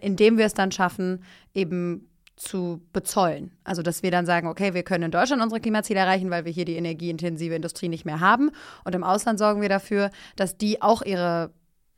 indem 0.00 0.38
wir 0.38 0.46
es 0.46 0.54
dann 0.54 0.72
schaffen, 0.72 1.22
eben 1.54 2.08
zu 2.36 2.82
bezollen. 2.92 3.52
Also, 3.64 3.82
dass 3.82 4.02
wir 4.02 4.10
dann 4.10 4.26
sagen, 4.26 4.46
okay, 4.46 4.74
wir 4.74 4.82
können 4.82 5.04
in 5.04 5.10
Deutschland 5.10 5.42
unsere 5.42 5.60
Klimaziele 5.60 6.00
erreichen, 6.00 6.30
weil 6.30 6.44
wir 6.44 6.52
hier 6.52 6.66
die 6.66 6.76
energieintensive 6.76 7.54
Industrie 7.54 7.88
nicht 7.88 8.04
mehr 8.04 8.20
haben. 8.20 8.50
Und 8.84 8.94
im 8.94 9.04
Ausland 9.04 9.38
sorgen 9.38 9.62
wir 9.62 9.70
dafür, 9.70 10.10
dass 10.36 10.58
die 10.58 10.82
auch 10.82 11.02
ihre 11.02 11.50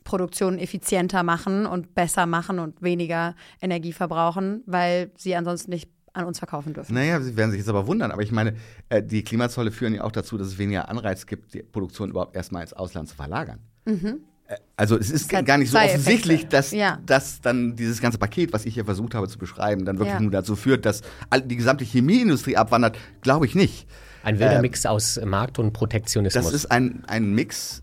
Produktion 0.04 0.58
effizienter 0.58 1.22
machen 1.22 1.66
und 1.66 1.94
besser 1.94 2.24
machen 2.26 2.60
und 2.60 2.80
weniger 2.80 3.34
Energie 3.60 3.92
verbrauchen, 3.92 4.62
weil 4.64 5.10
sie 5.16 5.36
ansonsten 5.36 5.70
nicht 5.70 5.90
an 6.12 6.24
uns 6.24 6.38
verkaufen 6.38 6.74
dürfen. 6.74 6.94
Naja, 6.94 7.20
Sie 7.20 7.36
werden 7.36 7.50
sich 7.50 7.58
jetzt 7.58 7.68
aber 7.68 7.86
wundern, 7.86 8.10
aber 8.10 8.22
ich 8.22 8.32
meine, 8.32 8.54
äh, 8.88 9.02
die 9.02 9.22
Klimazolle 9.22 9.70
führen 9.70 9.94
ja 9.94 10.04
auch 10.04 10.12
dazu, 10.12 10.38
dass 10.38 10.48
es 10.48 10.58
weniger 10.58 10.88
Anreiz 10.88 11.26
gibt, 11.26 11.54
die 11.54 11.62
Produktion 11.62 12.10
überhaupt 12.10 12.34
erstmal 12.34 12.62
ins 12.62 12.72
Ausland 12.72 13.08
zu 13.08 13.14
verlagern. 13.14 13.58
Mhm. 13.84 14.20
Äh, 14.46 14.56
also 14.76 14.96
es 14.96 15.10
ist 15.10 15.28
gar 15.28 15.58
nicht 15.58 15.70
so 15.70 15.78
offensichtlich, 15.78 16.48
dass, 16.48 16.72
ja. 16.72 16.98
dass 17.04 17.40
dann 17.40 17.76
dieses 17.76 18.00
ganze 18.00 18.18
Paket, 18.18 18.52
was 18.52 18.64
ich 18.64 18.74
hier 18.74 18.84
versucht 18.84 19.14
habe 19.14 19.28
zu 19.28 19.38
beschreiben, 19.38 19.84
dann 19.84 19.98
wirklich 19.98 20.14
ja. 20.14 20.20
nur 20.20 20.30
dazu 20.30 20.56
führt, 20.56 20.86
dass 20.86 21.02
die 21.44 21.56
gesamte 21.56 21.84
Chemieindustrie 21.84 22.56
abwandert, 22.56 22.96
glaube 23.20 23.46
ich 23.46 23.54
nicht. 23.54 23.86
Ein 24.22 24.38
wilder 24.38 24.58
äh, 24.58 24.62
Mix 24.62 24.84
aus 24.84 25.20
Markt 25.24 25.58
und 25.58 25.72
Protektionismus. 25.72 26.44
Das 26.44 26.52
ist 26.52 26.66
ein, 26.66 27.04
ein 27.06 27.32
Mix, 27.34 27.82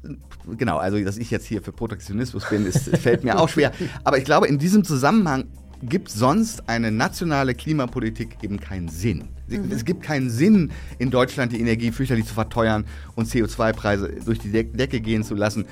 genau, 0.57 0.77
also 0.77 1.01
dass 1.03 1.17
ich 1.17 1.31
jetzt 1.31 1.45
hier 1.45 1.61
für 1.61 1.71
Protektionismus 1.71 2.49
bin, 2.49 2.65
ist, 2.65 2.95
fällt 2.97 3.23
mir 3.23 3.39
auch 3.39 3.49
schwer. 3.49 3.71
Aber 4.03 4.17
ich 4.17 4.25
glaube, 4.25 4.47
in 4.47 4.59
diesem 4.59 4.83
Zusammenhang 4.83 5.45
gibt 5.85 6.09
sonst 6.09 6.67
eine 6.69 6.91
nationale 6.91 7.53
Klimapolitik 7.53 8.37
eben 8.41 8.59
keinen 8.59 8.87
Sinn. 8.87 9.29
Mhm. 9.47 9.71
Es 9.71 9.85
gibt 9.85 10.01
keinen 10.03 10.29
Sinn, 10.29 10.71
in 10.97 11.11
Deutschland 11.11 11.51
die 11.51 11.59
Energie 11.59 11.91
fürchterlich 11.91 12.25
zu 12.25 12.33
verteuern 12.33 12.85
und 13.15 13.27
CO2-Preise 13.27 14.19
durch 14.25 14.39
die 14.39 14.51
Decke 14.51 14.99
gehen 15.01 15.23
zu 15.23 15.35
lassen, 15.35 15.65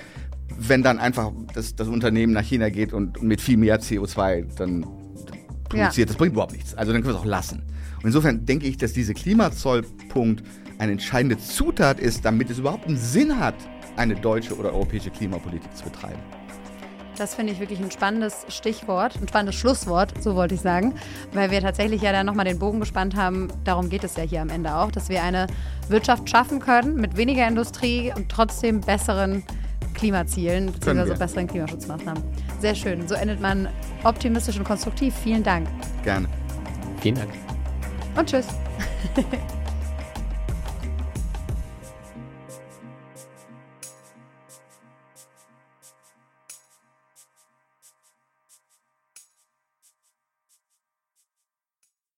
wenn 0.58 0.84
dann 0.84 1.00
einfach 1.00 1.32
das, 1.54 1.76
das 1.76 1.88
Unternehmen 1.88 2.34
nach 2.34 2.44
China 2.44 2.70
geht 2.70 2.94
und 2.94 3.22
mit 3.24 3.42
viel 3.42 3.58
mehr 3.58 3.80
CO2 3.82 4.56
dann 4.56 4.86
produziert. 5.64 5.98
Ja. 5.98 6.06
Das 6.06 6.16
bringt 6.18 6.34
überhaupt 6.34 6.54
nichts. 6.54 6.76
Also 6.76 6.92
dann 6.92 7.02
können 7.02 7.14
wir 7.14 7.18
es 7.18 7.22
auch 7.22 7.30
lassen. 7.30 7.64
Und 7.98 8.06
insofern 8.08 8.46
denke 8.46 8.68
ich, 8.68 8.78
dass 8.78 8.94
dieser 8.94 9.14
Klimazollpunkt 9.14 10.44
eine 10.78 10.92
entscheidende 10.92 11.38
Zutat 11.38 12.00
ist, 12.00 12.26
damit 12.26 12.50
es 12.50 12.60
überhaupt 12.60 12.88
einen 12.88 12.98
Sinn 12.98 13.40
hat, 13.40 13.56
eine 13.96 14.16
deutsche 14.16 14.58
oder 14.58 14.74
europäische 14.74 15.10
Klimapolitik 15.10 15.76
zu 15.76 15.86
betreiben. 15.86 16.20
Das 17.18 17.36
finde 17.36 17.54
ich 17.54 17.60
wirklich 17.60 17.80
ein 17.80 17.92
spannendes 17.92 18.46
Stichwort, 18.50 19.16
ein 19.22 19.28
spannendes 19.28 19.56
Schlusswort, 19.56 20.14
so 20.22 20.36
wollte 20.36 20.56
ich 20.56 20.62
sagen, 20.62 20.96
weil 21.32 21.52
wir 21.52 21.62
tatsächlich 21.62 22.02
ja 22.02 22.12
dann 22.12 22.26
nochmal 22.26 22.46
den 22.46 22.58
Bogen 22.58 22.80
gespannt 22.80 23.16
haben. 23.16 23.50
Darum 23.64 23.90
geht 23.90 24.04
es 24.04 24.16
ja 24.16 24.24
hier 24.24 24.42
am 24.42 24.50
Ende 24.50 24.76
auch, 24.76 24.92
dass 24.92 25.10
wir 25.10 25.22
eine 25.22 25.48
Wirtschaft 25.90 26.30
schaffen 26.30 26.60
können 26.60 26.96
mit 26.96 27.16
weniger 27.16 27.48
Industrie 27.48 28.12
und 28.16 28.30
trotzdem 28.30 28.82
besseren 28.82 29.44
Klimazielen 29.94 30.72
bzw. 30.72 31.16
besseren 31.16 31.48
Klimaschutzmaßnahmen. 31.48 32.24
Sehr 32.60 32.76
schön. 32.76 33.08
So 33.08 33.16
endet 33.16 33.40
man 33.40 33.70
optimistisch 34.04 34.58
und 34.58 34.64
konstruktiv. 34.64 35.14
Vielen 35.24 35.44
Dank. 35.44 35.68
Gerne. 36.04 36.28
Vielen 37.00 37.16
Dank. 37.16 37.30
Und 38.16 38.30
tschüss. 38.30 38.48